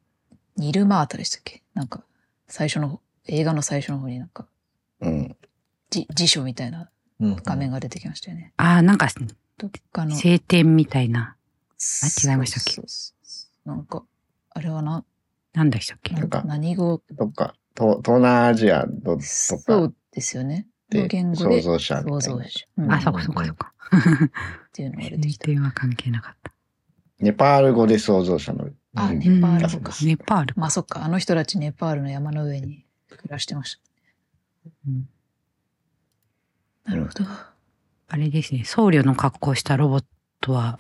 [0.58, 1.62] ニルマータでしたっけ？
[1.76, 2.04] なんか、
[2.48, 4.48] 最初の、映画の最初の方になんか、
[5.00, 5.36] うん。
[5.92, 6.88] じ辞書みたいなうん。
[7.44, 8.54] 画面が出てきましたよね。
[8.58, 9.08] ああ、なんか、
[9.58, 10.16] どっかの。
[10.16, 11.36] 晴天みたいな、
[12.28, 12.74] 違いましたっけ？
[12.74, 14.04] そうそうそうなんか、
[14.52, 15.04] あれはな、
[15.54, 16.14] なんでしたっけ？
[16.16, 20.68] なんか何語、どっか、東東南アジアどとそかうですよね。
[20.90, 22.22] での言語創で造者みたいな。
[22.22, 22.66] 創造者。
[22.78, 23.74] うんあ、っそっかそっかそっか。
[24.74, 25.46] ていうのが出てきた。
[25.48, 26.52] 晴天は関係なかった。
[27.20, 28.70] ネパール語で創造者の。
[28.96, 29.94] あうんネパール語うんか。
[30.04, 30.54] ネパール。
[30.56, 33.82] まあそっか、あの人たちネパールの山の上に暮らしてました。
[34.88, 35.10] うん
[36.86, 37.26] なるほど。
[38.10, 40.04] あれですね、僧侶の格好をしたロボッ
[40.42, 40.78] トは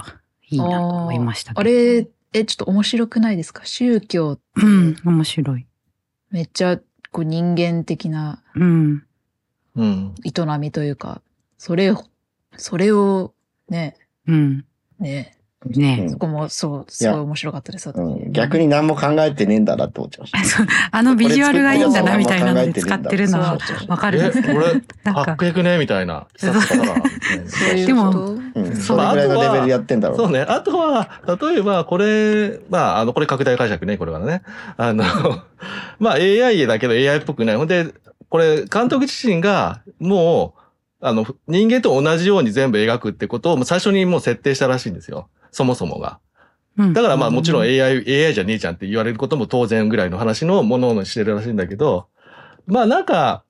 [0.49, 1.61] いいなと思いましたけど。
[1.61, 3.65] あれ、え、ちょっと面白くないですか？
[3.65, 5.65] 宗教、うん、面白い。
[6.31, 6.77] めっちゃ
[7.11, 9.03] こう人間的なうん。
[9.75, 10.15] うん。
[10.25, 11.21] 営みというか、
[11.57, 12.03] それを、
[12.57, 13.33] それを、
[13.69, 13.95] ね、
[14.27, 14.65] うん。
[14.99, 15.37] ね、
[15.69, 17.89] ねそこもそう、すごい面白かったです。
[17.89, 20.65] うん、逆に何も考えてねえんだなって思っちゃいました。
[20.91, 23.57] あのビジュアルがいいんだなみたいなので使ってるのは
[23.87, 24.81] わかるえ、んですこれ、
[25.13, 26.27] かかっこよくねみたいな。
[27.85, 30.41] でもん、そぐらいのレベルでやってんだろうそうね。
[30.41, 34.41] あとは、例えば、これ、まあ、あの、これ拡大解釈ね、これはね。
[34.77, 35.03] あの、
[35.99, 37.57] まあ、AI だけど AI っぽくない。
[37.57, 37.93] ほんで、
[38.29, 40.55] これ、監督自身が、も
[41.01, 45.29] う、あの、人間と同じように全部描くってことを、もう最初にもう設定したらしいんですよ。
[45.53, 46.19] そもそもが。
[46.77, 52.07] うんだからまあもちろん AI、AI じゃねえじゃんって言われることも当然ぐらいの話のものにしてるらしいんだけど、
[52.65, 53.43] まあなんか、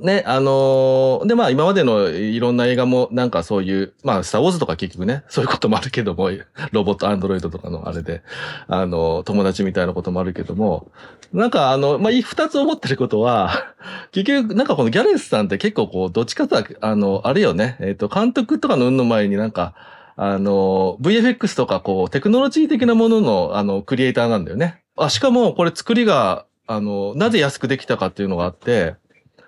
[0.00, 6.30] ね、あのーでまあ今までのいろんな映画もなんかそういう、まあスターウォーズとか結局ね、そういうこともあるけども、
[6.70, 8.22] ロボット、アンドロイドとかのあれで、
[8.68, 10.90] あの、友達みたいなこともあるけども、
[11.32, 13.74] なんかあの、まあ二つ思ってることは、
[14.12, 19.74] 結局なんかこのギャレスさんって結構こう、どっちかというと、あの、あれよね、えっ、と、監督とかの運の前になんか、
[20.16, 24.82] あの、VFX とかこう、テクノロジー的なものの、あの、クリエイターなんだよね。
[24.96, 28.96] あ、しかもこれ作りが、あの、なぜ安くできたかっていうのがあって、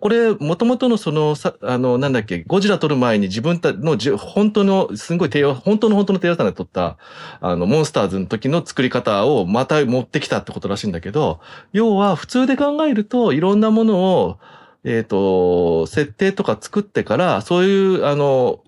[0.05, 6.99] これ、もともとのその、さ、あの、なんだっけ、ゴジラ撮る前に自分たのじ、本当の、すごい低予、本当の本当の低予算で撮った、
[7.41, 11.41] あの、モンスターズの時の作り方をまた持ってきたってことらしいんだけど、
[11.73, 14.39] 要は普通で考えると、いろんなものを、
[14.85, 18.61] えっ、と、設定とか作ってから、そういう、あの、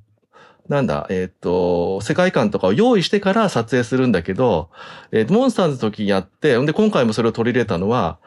[0.69, 4.71] なんだ、えっ、と、世界観とかを用意してから撮影するんだけど、
[5.13, 8.19] えっーモンスターズの時にやって、んで、今回もそれを取り入れたのは、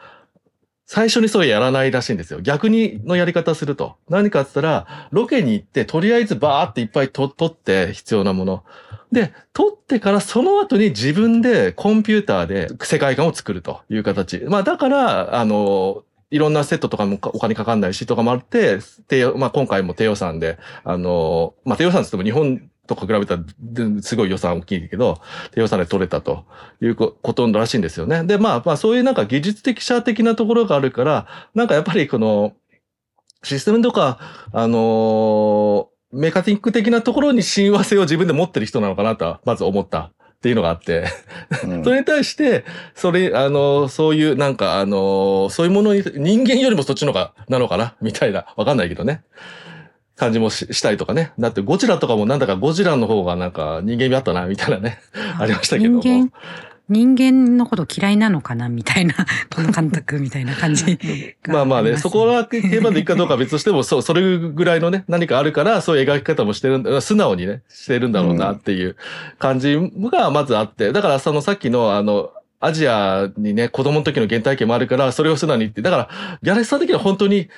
[0.86, 2.40] 最初にそれやらないらしいんですよ。
[2.40, 3.96] 逆にのやり方すると。
[4.08, 8.64] 何かって言ったら、ロケに行って、とりあえずバーっていっぱい撮って必要なもの。
[9.12, 14.40] で、撮ってからその後に自分でコンピューターで世界観を作るという形。
[14.46, 18.78] まあだから、あの、いろんなセットとかもお金かかんないしとかもあって、
[19.08, 23.42] 低まあ今回も低予算で、あの、まあ低予算って言っても日本とか比べたら
[24.02, 25.20] すごい予算大きいけど、
[25.52, 26.44] 低予算で取れたと
[26.80, 28.24] いうことらしいんですよね。
[28.24, 32.54] で、まあまあそういうなんか技術的者的なところがあるから、なんかやっぱりこの、
[33.42, 34.18] システムとか、
[34.52, 41.04] あのメカティック的なところに親和性を自分で持ってる人なのかなとは、まず思ったっていうのがあって。
[41.64, 42.64] うんそれに対して、
[42.94, 47.94] それ、あの、そういう、なんか、あの、そういうものに、人間よりもそっちのが、なのかな？
[48.00, 49.22] みたいな、わかんないけどね。
[50.16, 51.32] 感じもししたりとかね。
[51.38, 54.98] だってゴジラとかもなんだかゴジラの方がなんか人間味あったな、みたいなね。
[55.38, 56.02] ありましたけども
[56.90, 59.14] 人間、のこと嫌いなのかなみたいな、
[59.54, 60.98] この監督みたいな感じ
[61.42, 68.96] が まあまあね、そこは競馬でいくかどうかは別としても、そう、それぐらいのね、 何かあるから、そういう描き方もしてるんだ、素直にね、してるんだろうなっていう
[69.38, 69.78] 感じ
[70.10, 76.08] がまずあって、だからそのさっきのあの、アジアにね、子供の時の原体験もあるから、それを素直に言って、だから、
[76.42, 77.48] ギャラリスト的には本当に、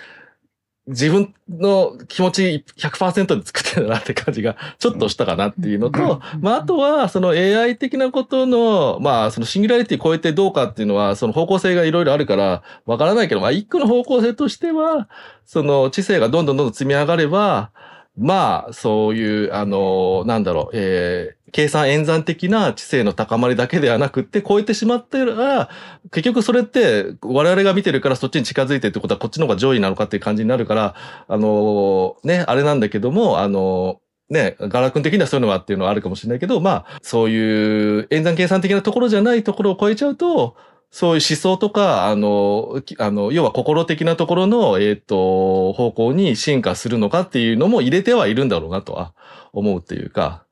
[0.88, 15.08] 自分の気持ち100%で作ってるなって感じがちょっとしたかなっていうのと、まああとはその AI 的なことの、まあそのシンギュラリティ超えてどうかっていうのはその方向性がいろいろあるからわからないけど、まあ一個の方向性としては、
[15.46, 17.70] その知性がどんどんどんどん積み上がれば、
[18.18, 25.68] まあそういう、あの、なんだろう、えー計算演算的な知性の高まりだけではなくって、超えてしまってるら、
[26.10, 30.94] 結局それって、我々が見てるからそっちに近づいてってことはこっちの方が上位なのかっていう感じになるから、
[31.28, 34.00] あのね、あれなんだけども、あの
[34.30, 40.56] ね、ガラ君的にはそういうのはっていうのはあるかもしれないけど、まあ、そういう演算計算的なところじゃないところを超えちゃうと、
[40.90, 49.14] そういう思想とか、あの、あの、要は心的なところの、えっ、と、方向に進化するのかっていうのも入れてはいるんだろうなとは
[49.54, 50.44] 思うっていうか、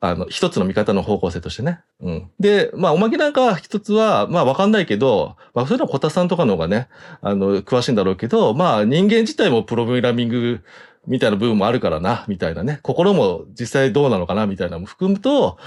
[0.00, 1.80] あの、一つの見方の方向性としてね。
[2.00, 2.30] うん。
[2.38, 6.88] で、まあ、おまけなんかは一つは、まあ、わかんないけど、まあ、それは小田さんとかの方がね、
[7.20, 10.60] あの、詳しいんだろうけど、まあ、人間自体もプログラミング
[11.06, 12.80] みたいな部分もあるからな、みたいなね。
[12.82, 15.58] 心も実際どうなのかな、みたいなのも含むと、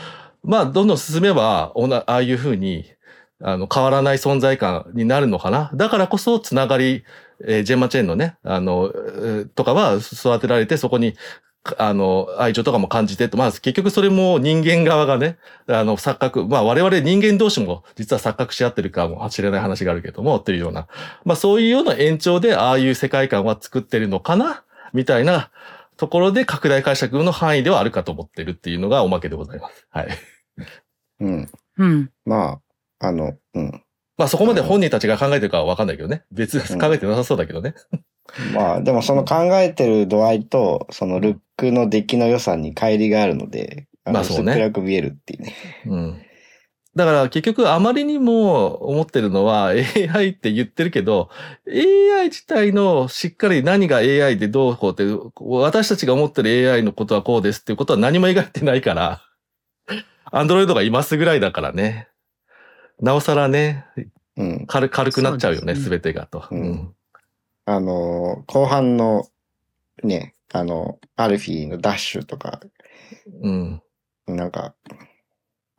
[0.43, 2.85] まあ、どんどん進めば、おなああいうふうに、
[3.41, 5.69] あの、変わらない存在感になるのかな。
[5.73, 7.03] だからこそ、つながり、
[7.45, 11.15] えージェンマチェーンのね、あの、えーとかは育てられて、そこに、
[11.77, 15.37] あの、愛情とかも感じてと、まあ結局それも人間側がね、
[15.67, 20.87] あの、錯覚、まあ我々人間同士も実は錯覚し合ってるかもしれない話があるけども、っていうような、
[21.23, 25.51] まあそういうような延長でああいう世界観は作ってるのかなみたいな
[25.95, 29.87] ところで拡大解釈の範囲ではあるかと思ってるっていうのがおまけでございます。
[29.89, 30.07] はい。
[31.21, 31.49] うん。
[31.77, 32.11] うん。
[32.25, 32.59] ま
[32.99, 33.83] あ、あの、うん。
[34.17, 36.23] まあそこまで本人たちが考えてるかはわかんないけどね。
[36.31, 37.73] 別に考えてなさそうだけどね。
[38.53, 45.55] まあ、でもその考えてる度合いと、そのルックの出来の良さに乖離があるので、まあそうね薄っぺらく見えるっていうね。
[45.85, 46.21] うん。
[46.95, 49.67] だから結局あまりにも思ってるのは
[50.13, 51.29] AI って言ってるけど、
[51.67, 55.03] AI 自体のしっかり何が AI でどうこうって、
[55.39, 59.21] 私たちが思ってる AI のことはこうですっていうことは何も描いてないから、
[60.31, 62.07] アンドロイドがいますぐらいだからね。
[62.99, 63.85] なおさらね、
[64.37, 64.65] うん。
[64.67, 66.45] 軽軽くなっちゃうよね、すすべてがと。
[66.51, 66.93] うんうん
[67.65, 69.27] あの、後半の、
[70.03, 72.59] ね、あの、アルフィーのダッシュとか、
[73.41, 73.81] うん。
[74.27, 74.75] なんか、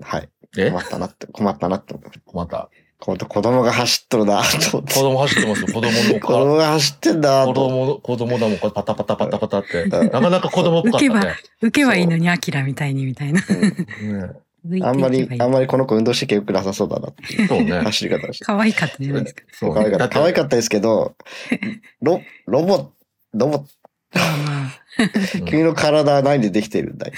[0.02, 0.28] はい。
[0.56, 0.70] え？
[0.70, 2.36] 困ったなって、困ったなって思う。
[2.36, 2.70] また。
[2.98, 4.94] こ子供が走っとるなと思って。
[4.94, 9.82] 子供走ってますよ、子供の子供が走ってんだ子と思供の、子供だもん、これパタパタパタパタって。
[9.82, 11.35] うんなかなか子供っぽかった受けね。
[11.61, 13.40] 受けはいいのに、アキラみたいにみたいな。
[13.40, 13.52] って。
[13.55, 14.36] うん
[14.82, 17.81] あんまりあんまりこの子運動してけよくなさそうだなっていうそうね。
[17.81, 18.45] 走り方をして。
[18.45, 19.43] 可愛かったじゃないですか。
[19.53, 20.09] そう可愛かった。
[20.09, 21.15] 可愛かったですけど、
[22.01, 22.93] ロ、ロボ、
[23.35, 23.65] ロボ、
[25.47, 27.12] 君の体は何でできてるんだい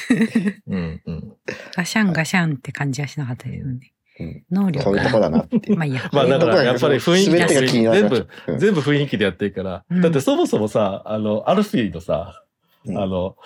[0.67, 1.33] うんうん。
[1.75, 3.73] ガシャンガシャンって感じはしなかったですよね。
[4.19, 5.77] うん能力がこういうとこだなって。
[5.77, 6.09] まあいいや。
[6.11, 9.85] まあだからやっぱり雰囲気が気になる全部、うん全部雰囲気でやってるから。
[9.91, 12.43] うんだってそもそもさ、あの、アルフィーのさ、
[12.87, 13.37] うんあの、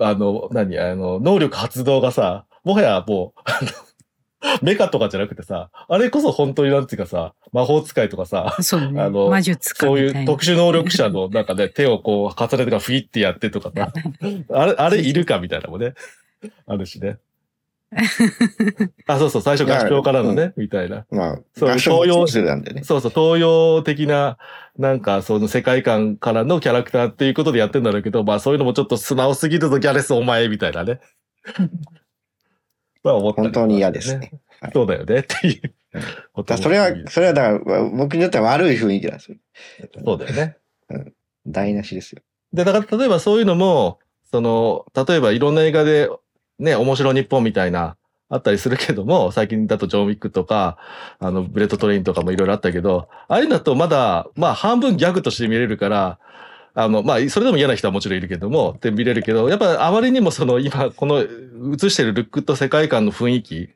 [0.00, 3.68] あの、何あの、能力発動がさ、もはやもう、あの
[4.62, 9.00] メカとかじゃなくてさ、あれこそ本当になんていうかさ、魔法使いとかさ、そうね。
[9.00, 10.20] あの魔術かそうみたいな。
[10.20, 13.92] いう特殊能力者のなんかね、 手をこう重ねてからフィッてやってとかさ、
[14.52, 15.94] あれ、あれいるかみたいなのもね、
[16.66, 17.18] あるしね。
[19.08, 21.06] あ、そうそう、最初合唱からのね、みたいな。
[21.10, 22.26] まあ、そう東洋。
[22.84, 24.38] そうそう、東洋的な、
[24.78, 31.00] なんか、その世界観からのキャラクターっていうことでやってんだろうけど、まあそういうのもちょっと素直すぎるぞ、ギャレスお前、みたいなね。
[33.02, 34.30] まあ思ったり本当に嫌ですね。
[34.60, 35.72] はいそうだよね、っていう
[36.34, 39.38] こともだそれは、それはだから、僕にとっては悪い雰囲気なんですよ。
[40.04, 40.58] そうだよね。
[41.46, 42.20] 台無しですよ。
[42.52, 44.00] で、だから例えばそういうのも、
[44.30, 46.10] その、例えばいろんな映画で、
[46.58, 47.96] ね、面白日本みたいな、
[48.32, 50.78] あったりするけども、最近だとジョン・ウィックとか、
[51.18, 56.18] あの、ブレット・トレインとかもいろいろあったけど、ああいうのだとまだ、まあ半分ギャグとして見れるから、
[56.74, 63.70] あの、まあ、それでも嫌な人はもちろんいるけども、って見れるけど、やっぱあまりにもその今、この映してるルックと世界観の雰囲気、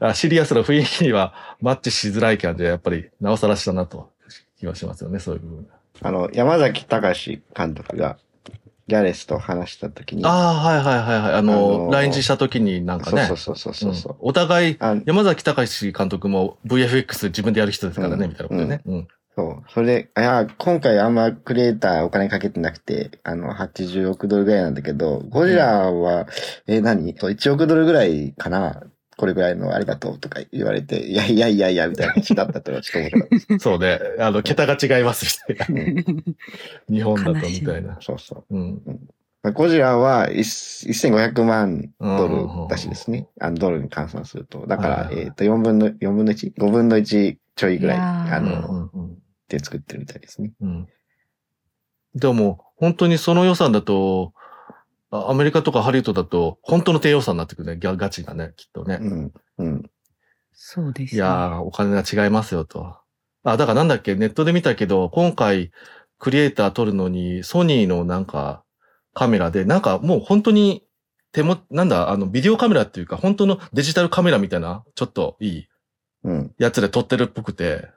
[0.00, 4.10] あシリアスな雰囲気にはマッチしづらい感じはやっぱりなおさらしたなと
[4.58, 5.66] 気はしますよね、そういう部分。
[6.02, 8.18] あの、山崎貴監督が、
[8.86, 11.34] ギャレスと話したときに、ああ、はいはいはいはい。
[11.34, 13.24] あの、あのー来日した時になんかね。
[13.24, 18.82] そうそうそうそうそううんお互い、あ山崎貴監督も VFX 自分でやる人ですからね、うんみたいなことでね。
[18.84, 19.08] うん。
[19.36, 19.70] そう。
[19.72, 26.26] それで、いや、今回あんまクリエイターお金かけてなくて、あの、80億ドルぐらいなんだけど、ゴジラは、
[26.66, 27.16] え、何？
[27.18, 28.82] そう ?1 億ドルぐらいかな？
[29.16, 33.58] これぐらいのありがとうとか言われて、いやいやいやいや、みたいな話だったってのはちょっと面白かった。
[33.62, 34.00] そうね。
[34.18, 35.82] あの、桁が違いますみたいな。
[35.82, 36.24] うん
[36.88, 37.96] 日本だとみたいな。
[38.00, 38.56] そうそう。
[38.56, 38.82] うん。
[39.42, 40.42] まあゴジラは一
[40.88, 43.28] 1500万ドルだしですね。
[43.40, 44.66] あの、ドルに換算すると。
[44.66, 49.18] だから、えっと、4分の、4分の 1?5 分の1ちょいぐらい、あうんの、うん
[49.58, 50.52] で作ってるみたいですね。
[50.60, 50.88] うん。
[52.14, 54.32] でも、本当にその予算だと、
[55.10, 57.78] あアメリカとかハリウッドだと、本当の低予算になってくるね。
[57.78, 58.98] ギャガチがね、きっとね。
[59.00, 59.32] うん。
[59.58, 59.90] うん。
[60.52, 62.96] そうです、いやー、お金が違いますよと。
[63.44, 65.70] あ、だからなんだっけ、ネットで見たけど、今回、
[66.18, 68.64] クリエイター撮るのに、ソニーのなんか、
[69.12, 70.84] カメラで、なんかもう本当に、
[71.32, 75.68] 手も、なんだ、あの、ビデオカメラっていうか、本当のデジタルカメラみたいな、ちょっといい
[76.24, 76.54] うん。
[76.58, 77.88] やつで撮ってるっぽくて、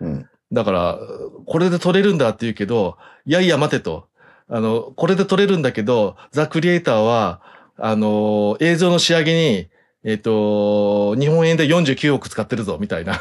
[0.00, 0.28] うん。
[0.54, 0.98] だから、
[1.46, 4.08] これで撮れるんだって言うけど、いやいや待てと。
[4.48, 7.42] あの、これで撮れるんだけど、ザ・クリエイターは、
[7.76, 9.68] あの、映像の仕上げに、
[10.04, 13.20] えっ、と、日本円で49億使ってるぞ、みたいな。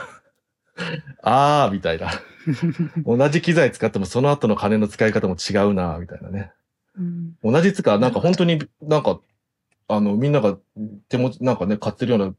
[1.24, 2.12] あー、みたいな。
[3.06, 6.52] 同じ機材使ってもその後の金の使い方も違うな、みたいなね。
[6.98, 9.20] うん同じつか、なんか本当になんか、
[9.88, 10.58] あの、みんなが
[11.10, 12.36] 手持ち、なんかね、買ってるような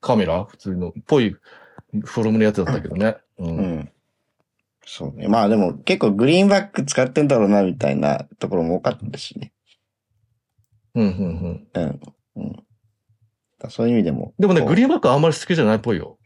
[0.00, 3.16] カメラ普通の、ぽいフォルムのやつだったけどね。
[3.38, 3.44] う。
[3.44, 3.92] うんん。
[4.86, 5.28] そうね。
[5.28, 9.52] まあでも結構グリーンバック使ってんだろうな、みたいなところも多かったですしね。
[10.94, 12.00] うん、うん、うん。
[12.36, 12.66] うん。
[13.68, 14.32] そういう意味でも。
[14.38, 16.18] でもね、グリーンバックはあんまり好きじゃないっぽいよ。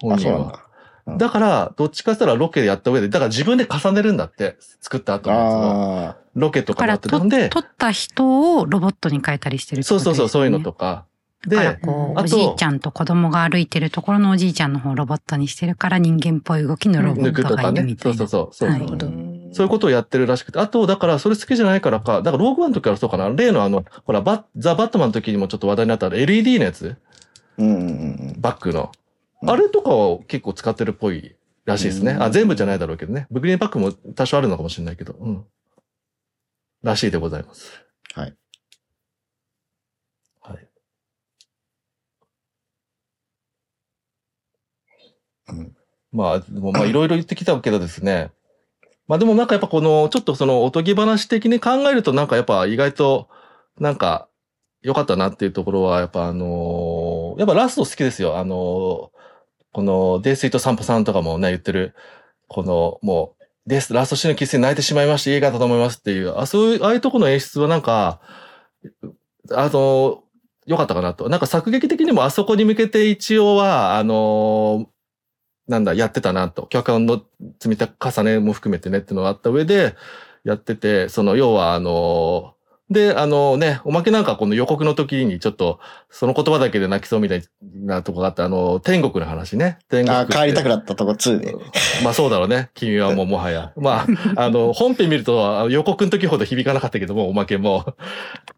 [0.00, 0.34] 本あ、人は。
[0.34, 0.64] そうなんだ。
[0.64, 0.70] うん
[1.16, 6.08] だから、どっちかしたらロケでやった上で、だから自分で重ねるんだって、作った後のやつを。
[6.10, 7.18] あロケとだからかだって。
[7.18, 10.64] なんで、撮った人をロボットに変えたりしてるってことそうそうそう、そういうのか。
[10.64, 11.06] とか。
[11.46, 17.96] だからで、こう、あとおじいちゃんと子供が歩いてるところのおじいちゃんの方をロボットにしてるから人間っぽい動きのロボットが抜くとかねいるみ。
[17.96, 18.28] たそそういうな。
[18.28, 18.48] そう。
[18.52, 19.04] そうはいそうあ。
[19.04, 20.60] うんそういうことをやってるらしくて。
[20.60, 23.28] あと、だから、それ好きじゃないからか、だから、ローグワンの時からそうかな。
[23.30, 26.96] 例のあの、ほら、バッザ・バットマンの時にもちょっと話題になった LED のやつ？
[27.58, 28.92] うんバックの。
[29.42, 31.34] うんあれとかを結構使ってるっぽい
[31.64, 32.12] らしいですね。
[32.12, 33.26] うんあ、全部じゃないだろうけどね。
[33.30, 35.14] ブグリーンバックも多少あるのかもしれないけど。
[35.14, 35.44] うん。
[36.82, 37.82] らしいでございます。
[38.14, 38.24] はい。
[38.26, 38.34] はい。
[45.50, 45.76] うん。
[46.12, 48.30] まあ、でもまあいろいろ言ってきたけどですね。
[49.06, 53.28] まあでもなんかやっぱこの、ちょっとそのおとぎ話的に考えるとなんかやっぱ意外と、
[53.78, 54.28] なんか
[54.82, 58.38] 良かったなっていうところは、やっぱあのーやっぱラスト好きですよ。
[58.38, 59.20] あのー
[59.72, 61.94] この、デイスイート散歩さんとかもね、言ってる、
[62.48, 68.20] この、もう、デス、ラストシーンのキスに泣いてしまいまして、いい方と思いますっていう、あ、そういう、ああいうとこの演出はなんか、
[69.52, 70.24] あの、
[70.66, 71.28] 良かったかなと。
[71.28, 74.86] なんか作劇的にもあそこに向けて一応は、あの
[75.70, 76.66] なんだ、やってたなと。
[76.66, 77.22] 脚本の
[77.60, 79.94] 積み重ねも含めてねっていうのがあった上で、
[80.42, 82.54] やってて、その、要は、あの
[82.90, 85.78] で、あのね、おまけなんかこの予告の時にちょっと、
[86.08, 89.78] その言葉だけで泣きそうみたいなとこがあって、あの、天国の話ね。
[89.88, 90.26] 天国あ。
[90.26, 91.54] 帰りたくなったとこ2で。
[92.02, 92.70] まあそうだろうね。
[92.74, 93.72] 君はもうもはや。
[93.78, 97.94] まあ、あの、本編見るとあ予告の時ほど響かなかったけども、おまけも。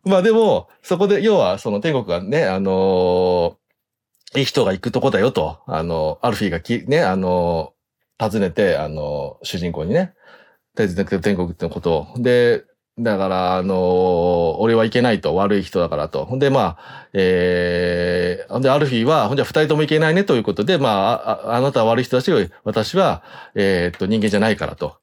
[0.05, 3.59] まあでも、そこで、要は、その天国がね、あの
[4.34, 7.74] いい人が行くとこだよと、あの、アルフィーがき、ね、あの
[8.18, 10.14] 訪ねて、あの主人公にね、
[10.76, 12.18] 訪ねて天国ってことを。
[12.18, 12.64] で、
[12.98, 16.26] だから、あのー俺はいけないと、悪い人だからと。
[16.26, 22.30] ほんで、まあ、えー、ほんで、アルフィーは、ほんじゃ二人ともいけないねということで、まあ、ああなたは悪い人だし、
[22.64, 23.22] 私は、
[23.54, 24.98] えーっと、人間じゃないからと。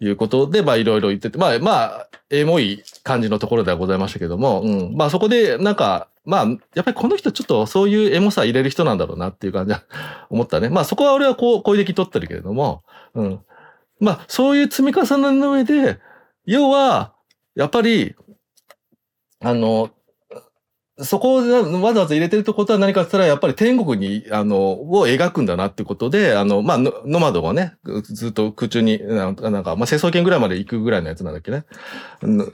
[0.00, 4.96] いうことで、まあ、いろいろ言ってて、まあ、まあ、エモい感じのところではございましたけども、うん。
[4.96, 9.82] まあ、そこで、なんか、まあ、やっぱりこの人ちょっとそういうエモさ入れる人なんだろうなっていう感じは
[10.30, 10.68] 思ったね。
[10.68, 12.82] まあ、そこは俺はこう、声的取ってるけれども、
[13.14, 13.40] うん。
[14.00, 15.98] まあ、そういう積み重ねの上で、
[16.46, 17.12] 要は、
[17.54, 18.14] やっぱり、
[19.40, 19.90] あの、
[20.98, 24.56] そこをわざわざ入れてるってことは何かって言ったら、やっぱり天国に、あの、
[24.92, 27.74] を描くんだなってことで、あの、まあ、ノマドがね、
[28.04, 31.64] ずっと空中に、なんか、まあ、成層圏ぐらいまで行くぐらいのやつなんだっけね。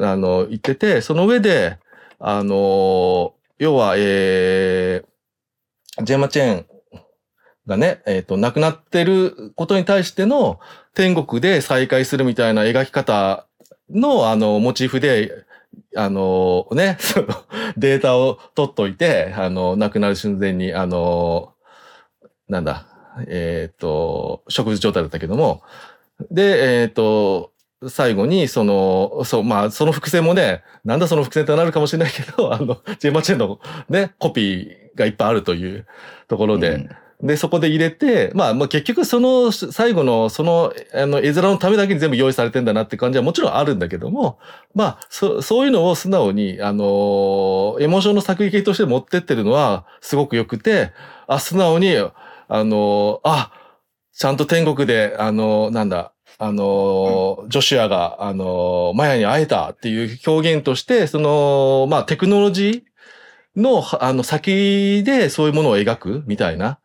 [0.01, 1.79] あの、行ってて、その上で、
[2.19, 6.67] あの、要は、えー、ジェマチェーン
[7.67, 10.59] がね、えっ、と、亡くなってることに対しての
[10.95, 13.47] 天国で再会するみたいな描き方
[13.91, 15.45] の、あの、モチーフで、
[15.95, 16.97] あの、ね、
[17.77, 21.53] データを取っといて、あの、亡くなる寸前に、あの、
[22.49, 22.87] なんだ、
[23.29, 25.63] えっ、と、植物状態だったけども、
[26.31, 27.53] で、えっ、と、
[27.89, 33.59] 最後に、その、そう、まあ、その伏線もね、なんだその伏線ってなるかもしれないけど、 あの、ジェーマチェンの
[33.89, 35.87] ね、コピーがいっぱいあるという
[36.29, 36.91] ところで、うん。
[37.23, 44.39] で、そこで入れて、まあ、まあ結局その最後のその、あの、絵面のためだけに全部用意されてんだなって感じはもちろんあるんだけども、
[44.75, 50.93] まあ、そそういうのを素直に、あのエモーションの作劇として持ってってるのはすごく良くて、
[51.27, 53.53] あ、素直に、あのあ、
[54.15, 56.13] ちゃんと天国で、あのなんだ、
[56.43, 66.79] あのジョシュアが、あのマヤに会えたっていう表現として、その、まあ、テクノロジーの、あの、先でそういうものを描くみたいな。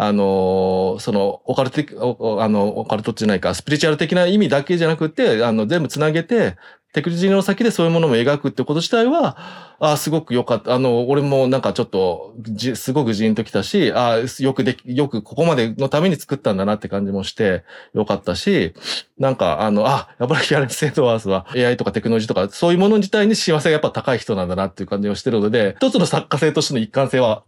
[0.00, 6.56] あのーその、オカルトあの、オカルトじゃないか、スピリチュアル的な意味だけじゃなくて、あの、全部つなげて、
[6.98, 9.36] テクジーの先でそういうものも描くってこと自体は、
[9.78, 10.74] あすごく良かった。
[10.74, 17.62] あの、俺もなんかちょっと、じ、すごくジーンときたし、あよくでき、よくここまでのために作ったんだなって感じもして、
[17.94, 18.74] 良かったし、
[19.16, 27.44] なんか、あの、あ、やっぱりギャレン・セイドワースは AI とかテクノロジーとか、そういうもの自体に幸せがやっぱ高い人なんだなっていう感じをしてるので、一つの作家性としての一貫性は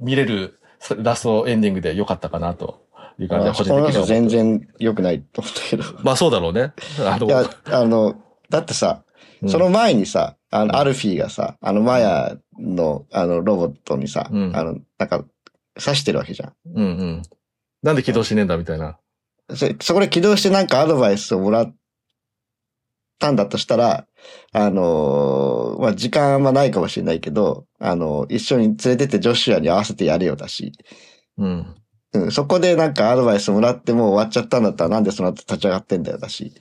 [0.00, 0.58] 見れる
[0.98, 2.84] ラストエンディングで良かったかなと
[3.18, 5.84] いう感じはあそこの人個人的には思全然良くないと思ったけど。
[6.02, 6.72] まあそうだろうね。
[7.00, 8.16] あの、いや、あの、
[8.52, 9.02] だってさ、
[9.42, 15.24] うんその前にさ、あの、アルフィーがさ、あの、マヤの、あの、ロボットにさ、うんあの、なんか、
[15.74, 16.52] 刺してるわけじゃん。
[16.72, 17.22] うんうん。
[17.82, 18.98] なんで起動しねえんだみたいな。
[19.52, 21.74] そそこで起動してなんかアドバイスをもらっ
[23.18, 24.06] たんだとしたら、
[24.52, 30.72] あのーまあ、時間あんまないかもしれないけど、あの一緒に連れてってジョシュアに合わせてやれよだし、
[31.38, 31.74] うん。
[32.14, 36.52] うん、そこでなんかアドバイスもらってもう終わっちゃったんだったらなんでその後立ち上がってんだよだし、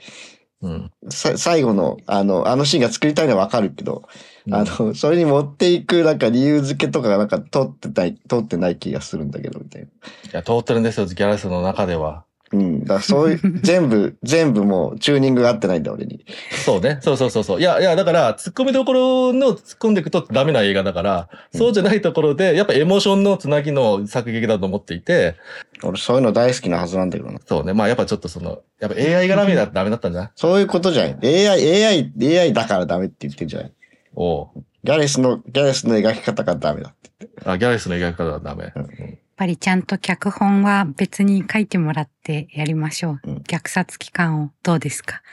[0.62, 0.92] うん。
[1.10, 4.04] さ最後の、あの、あのシーンが作りたいのはわかるけど、
[4.48, 9.88] うんあの、それに持っていくなんか理由付けとかがなんか通ってない、通ってない気がするんだけど、みたいな。
[9.88, 9.90] い
[10.34, 12.26] や、通ってるんですよ、ギャラスの中では。
[12.54, 12.82] うん。
[12.82, 16.26] だからそういう、 全部、全部もうチューニングが合ってないんだ、俺に。
[16.66, 17.00] そうね。
[17.02, 17.60] そうそうそうそう。
[17.60, 25.36] いや、いや、だから、突っ込みどころの突っ込んでいくとダメな映画だから、そうじゃないところで、やっぱエモーションのつなぎの作劇だと思っていて、
[25.84, 27.40] 俺そういうの大好きなはずなんだけどな。
[27.46, 27.74] そうね。
[27.74, 30.32] まあやっぱちょっとその、やっぱ AI 絡みだとダメだったんじゃない？
[30.36, 31.48] そういうことじゃない。
[31.48, 33.72] AI、AI、AI だからダメって言ってんじゃない。
[34.16, 34.48] おう
[34.84, 37.30] ギャレスの、ギャレスの描き方がダメだって。
[37.46, 38.74] あ、ギャレスの描き方はダメ。
[38.76, 43.20] うんぱりちゃんと脚本は別に書いてもらってやりましょう。
[43.24, 45.24] うん虐殺期間をどうですか？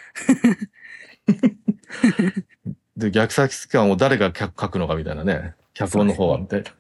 [2.97, 5.55] で、逆殺期間を誰が脚書くのかみたいなね。
[5.75, 6.71] 脚本の方は、みたいな。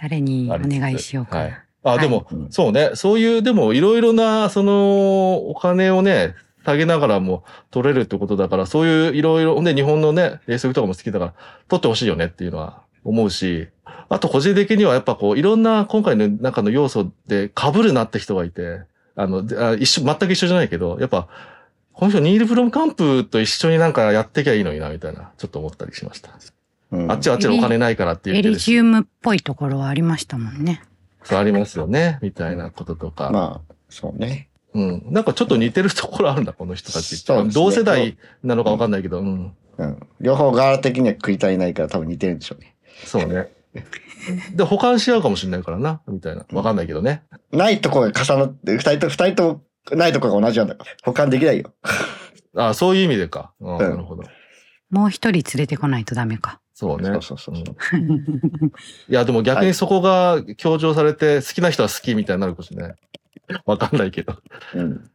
[0.00, 1.42] 誰にお願いしようかな。
[1.42, 2.90] はいあ、でも、うんそうね。
[2.94, 6.34] そういう、でも、いろいろな、その、お金をね、
[6.64, 11.34] 下げながらも取れるってことだから、そういういろいろ、で、日本のね、冷食とかも好きだから、
[11.68, 13.68] 取ってほしいよねっていうのは思うし、
[14.08, 18.82] あと個人的にはやっぱこう、いろんな今回の中の要素で被るなって人がいて、
[19.16, 21.28] あの、であ一緒、全く一緒じゃないけど、やっぱ、
[21.92, 26.30] この人ニール・フロム・カンプと一緒になんかやってきゃいいのにな、みたいな、ちょっと思ったりしました。
[26.92, 30.82] うんあっちはあっちでお金ないからって言ってるし、エリジウムっぽいところはありましたもんね。
[31.22, 33.30] そうありますよね、みたいなこととか。
[33.30, 34.48] まあ、そうね。
[34.74, 35.02] うん。
[35.10, 37.44] なんかちょっと似てるところあるんだ、この人たちって。
[37.44, 39.52] ね同世代なのかわかんないけど、うん。
[39.78, 40.06] うん。
[40.20, 42.74] 両方柄的には食い足りないから多分似てるんでしょうね。
[43.04, 43.48] そうね。
[44.54, 46.44] で、保管し合うかもしれないからな、みたいな。
[46.52, 47.22] わかんないけどね。
[47.52, 50.90] ないとこが重なって、二人と、二人ともないとこが同じなんだから。
[51.04, 51.72] 保管できないよ。
[52.56, 53.52] あそういう意味でか。
[53.60, 54.24] あんなるほど。
[54.90, 56.60] もう一人連れてこないとダメか。
[56.74, 57.10] そうね。
[57.10, 58.72] そうそうそううんい
[59.08, 62.94] や、でも逆にそこが強調されて、好きな人は好きみたいになるかもしれない。
[63.66, 64.36] わかんないけど。
[64.74, 65.10] うん。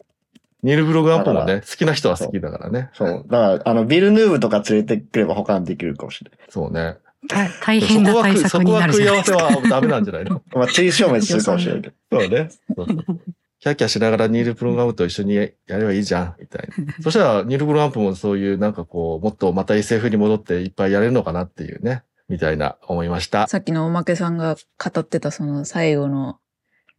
[0.63, 2.89] ニール・ブログアップもだね、好きな人は好きだからね。
[2.93, 3.25] そう。
[3.27, 6.39] だから、あの、ビルヌーブとか連れてくれば保管できるかもしれない。
[6.49, 6.97] そうね。
[7.27, 9.37] 大大変な対策になるそこじゃないですか。
[9.37, 11.95] は食い合わせはダメなんじゃないのまあ、追消滅するかもしれないけど。
[12.11, 12.49] そうね。
[12.75, 13.19] そうそう
[13.59, 16.93] キャッキャしながらニール・プログラムと一緒にやればいいじゃん、みたいな。
[17.01, 23.47] そしたら、ニール・プログラムもそういう、なんかこう、もっとまた SF に戻っていっぱいやれるのかなっていうね、みたいな思いました。
[23.47, 26.37] さっきのおまけさんが語ってたその最後の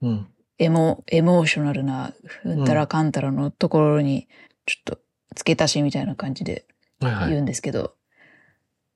[0.03, 0.27] うん。
[0.59, 4.27] エモ、エモーショナルな、うんたらかんたらのところに、
[4.65, 4.99] ちょっと
[5.37, 6.65] 付け足しみたいな感じで。
[7.01, 7.95] 言うんですけど、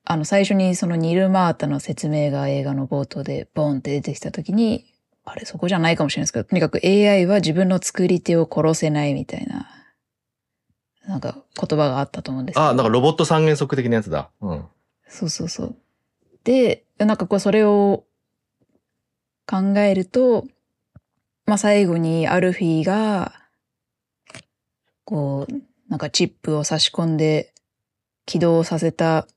[0.03, 4.85] あの最初にそのニル・マータの説明が映画の冒頭でボンって出てきた時に、
[5.23, 9.67] あれそこじゃないかもしれないですけど、とにかく AI は自分の作り手を殺せないみたいな、
[11.07, 12.67] なんか言葉があったと思うんですけど。
[12.67, 14.31] あ、なんかロボット三原則的なやつだ。
[14.41, 14.65] うん。
[15.07, 15.75] そうそうそう。
[16.43, 18.05] で、なんかこうそれを
[19.47, 20.47] 考えると、
[21.45, 23.33] まあ最後にアルフィーが、
[25.05, 25.53] こう、
[25.89, 27.53] なんかチップを差し込んで
[28.25, 29.27] 起動させた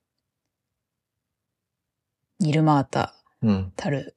[2.40, 3.72] ニルマータうん。
[3.76, 4.16] たる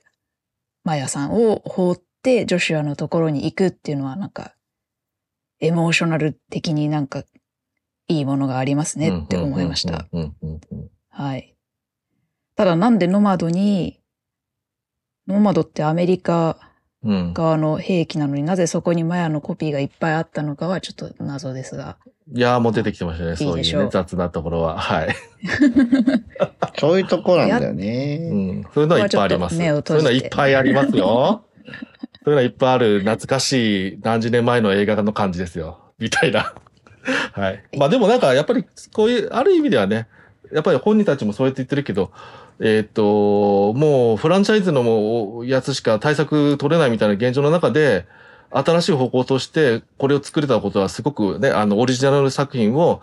[0.84, 4.56] マヤさんを放ってジョシュアのところに行くっていうのはなんか、
[5.60, 7.24] エモーショナル的になんか
[8.08, 10.08] いいものがありますねって思いました。
[11.10, 11.56] はい。
[12.56, 14.00] ただなんでノマドに、
[15.28, 16.58] ノマドってアメリカ
[17.04, 17.34] うん。
[17.34, 21.98] 側の兵器なのになぜそこにマヤのコピーがいっぱいあったのかはちょっと謎ですが。
[22.34, 23.36] いやーもう出てきてましたね。
[23.36, 24.78] そういいでしょうね、雑なところは。
[24.78, 25.16] はい。
[26.80, 28.18] そういうとこなんだようね。
[28.18, 28.64] ん。
[28.74, 29.58] そういうのはいっぱいあります。
[29.58, 31.44] ここはちょっと目をそういうのはいっぱいありますよ。
[31.66, 31.72] そうい
[32.26, 35.80] うのはいっぱいある懐かしい何十年前の映画の感じですよ。
[36.00, 36.54] みたいな。
[37.32, 37.64] はい。
[37.78, 40.08] まあでもなんかやっぱりこういう、ある意味ではね、
[40.52, 42.12] やっぱり本人たちもそうやって言ってるけど、
[42.60, 48.06] えっ、と、もうフランチャイズのもうやつしか対策取れないみたいな現状の中で、
[48.52, 53.02] 新しい方向としてこれを作れたことはすごくね、あの、オリジナル作品を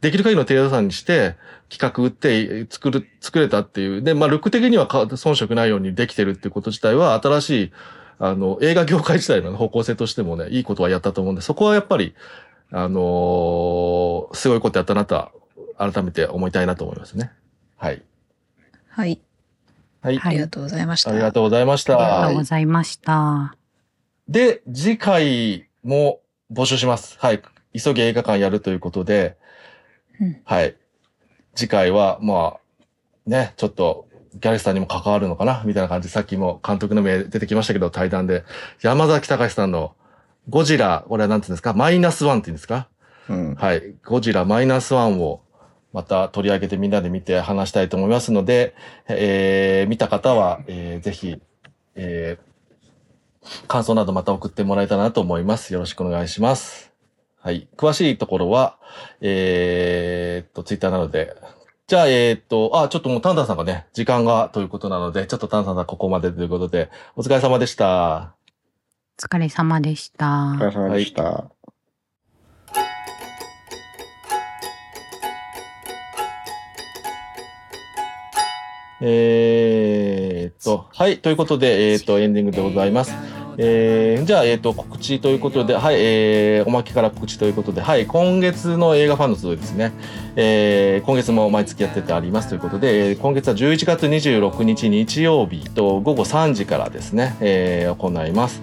[0.00, 1.36] できる限りの低予算にして
[1.68, 4.02] 企画打って作る、作れたっていう。
[4.02, 7.72] で、まあ、ルック的にはか遜色ないようにできてるっていうこと自体は新しい、
[8.18, 12.14] あの、映画業界自体の方向性としてもね、いいことはやったと思うんで、そこはやっぱり、
[12.72, 15.32] あのーすごいことやったなとは、
[15.78, 17.32] 改めて思いたいなと思いますね。
[17.78, 18.02] はい。
[18.88, 19.20] はい。
[20.02, 20.18] はい。
[20.18, 21.10] はいありがとうございました。
[21.10, 22.34] ありがとうございましありがとたう。
[22.34, 23.59] ございました。
[24.30, 26.20] で、次回も
[26.52, 27.18] 募集します。
[27.18, 27.42] はい。
[27.76, 29.36] 急ぎ映画館やるということで、
[30.20, 30.76] うんはい。
[31.56, 32.90] 次回は、まあ、
[33.26, 35.64] ね、ちょっと、ギャレスさんにも関わるのかな？
[35.66, 38.44] みたいな感じで、さっきも監督の名出てきましたけど、対談で、
[38.80, 39.96] 山崎隆さんの
[40.48, 41.74] ゴジラ、これは何て言うんですか？
[41.74, 42.88] マイナスワンって言うんですか？
[43.28, 43.54] うん。
[43.56, 43.94] はい。
[44.04, 45.42] ゴジラマイナスワンを
[45.92, 48.76] また取り上げてみんなで見て話したいと思いますので、
[49.08, 51.42] えー、見た方は、えー、ぜひ、
[51.96, 52.49] えー、
[53.68, 55.72] 感想などまた送ってもらえたらなと思います。
[55.72, 56.92] よろしくお願いします。
[57.40, 57.68] はい。
[57.76, 58.76] 詳しいところは、
[59.20, 61.34] えーっと、ツイッターなので、
[61.86, 68.34] じゃあ、えーっと、あ、ちょっともうタンタンさんがね、時間がということなので、ちょっとタンタンさんここまでということで、お疲れ様でした。
[69.18, 70.26] お疲れ様でした。
[70.26, 71.50] お疲れ様でした。
[79.02, 81.18] えーっと、はい。
[81.18, 83.14] ということで、えーっと、エンディングでございます。
[83.56, 89.92] えー、じゃあ、えーっと、告知ということで、はい、えー、おまけから告知ということで、はい、今月の映画ファンの集いですね。
[90.36, 98.62] えー、今月も毎月やっててありますということで、えー今月は11月26日日曜日と午後3時からですね、えー、行います。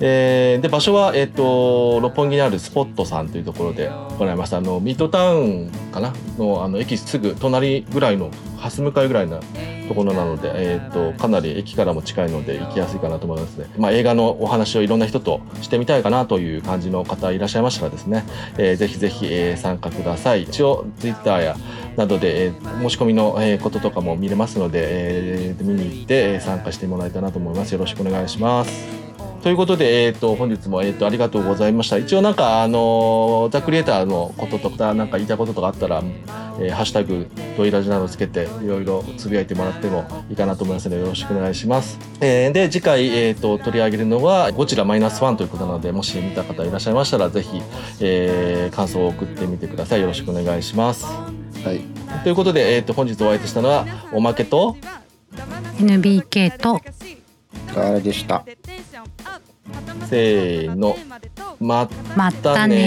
[0.00, 3.88] えーで、場所は、えっ、と、六本木にあるスポットさんというところで
[4.18, 4.58] 行いました。
[4.58, 6.12] あの、ミッドタウンかな？
[6.36, 9.40] の、あの、駅すぐ隣ぐらいの、蓮向かいぐらいな
[9.88, 13.66] ところなので、えっ、と、かなり駅からも近いので行きやすいかなと思いますね。
[13.78, 18.24] まあ、映画のお話をいろんな人としてみたいかなという感じの方いらっしゃいましたらですね、
[18.58, 20.44] えーぜひぜひ、えー参加ください。
[20.44, 21.56] 一応、Twitter や
[21.96, 27.72] などで、えー申し込みの、えこととかも見れますので、えー見に行って、参加してもらえたらなと思います。
[27.72, 29.03] よろしくお願いします。
[29.44, 31.98] ということで、えっ、と、本日も、えっ、と、ありがとうございました。
[31.98, 36.02] 一応なんか、あのーザ・クリエイターのこととか、なんか言いたいこととかあったら、
[36.58, 41.98] えーハッシュタグ、ドイラジなどつけて、いろいろつぶやいてもらってもいいかなと思いますので、よろしくお願いします。
[42.22, 47.60] えーで、次回、えっ、と、取り上げるのは、ゴジラマイナスワンということなので、もし見た方いらっしゃいましたら、ぜひ、
[48.00, 50.00] えー感想を送ってみてください。
[50.00, 51.04] よろしくお願いします。
[51.04, 51.20] は
[51.70, 51.82] い。
[52.22, 54.78] ということで、えっ、と、本日お相手したのは、おまけと、
[55.78, 56.80] NBK と
[57.76, 58.46] あれでした。
[60.08, 60.96] せーの、
[61.60, 62.82] ままたねね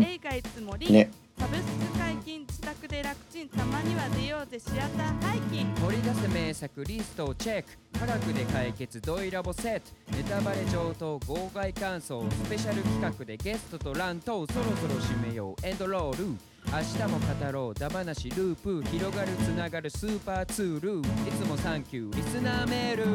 [0.00, 0.92] ー。
[0.92, 1.10] ね。
[1.38, 5.22] サブスク解禁自宅で楽ちんたままには出ようぜシアター。
[5.26, 7.68] ハイキング掘り出せ名作リストをチェック。
[7.98, 15.66] 科学で解決ドイラボセットネタバレ上等号外感想スペシャル企画でゲストとランとそろそろ締めよう。
[15.66, 16.26] エンドロール。
[16.26, 16.36] 明
[16.80, 17.74] 日も語ろう。
[17.74, 21.00] ダバなしループ広がるつながるスーパーツール。
[21.00, 23.06] いつもサンキューリスナーメール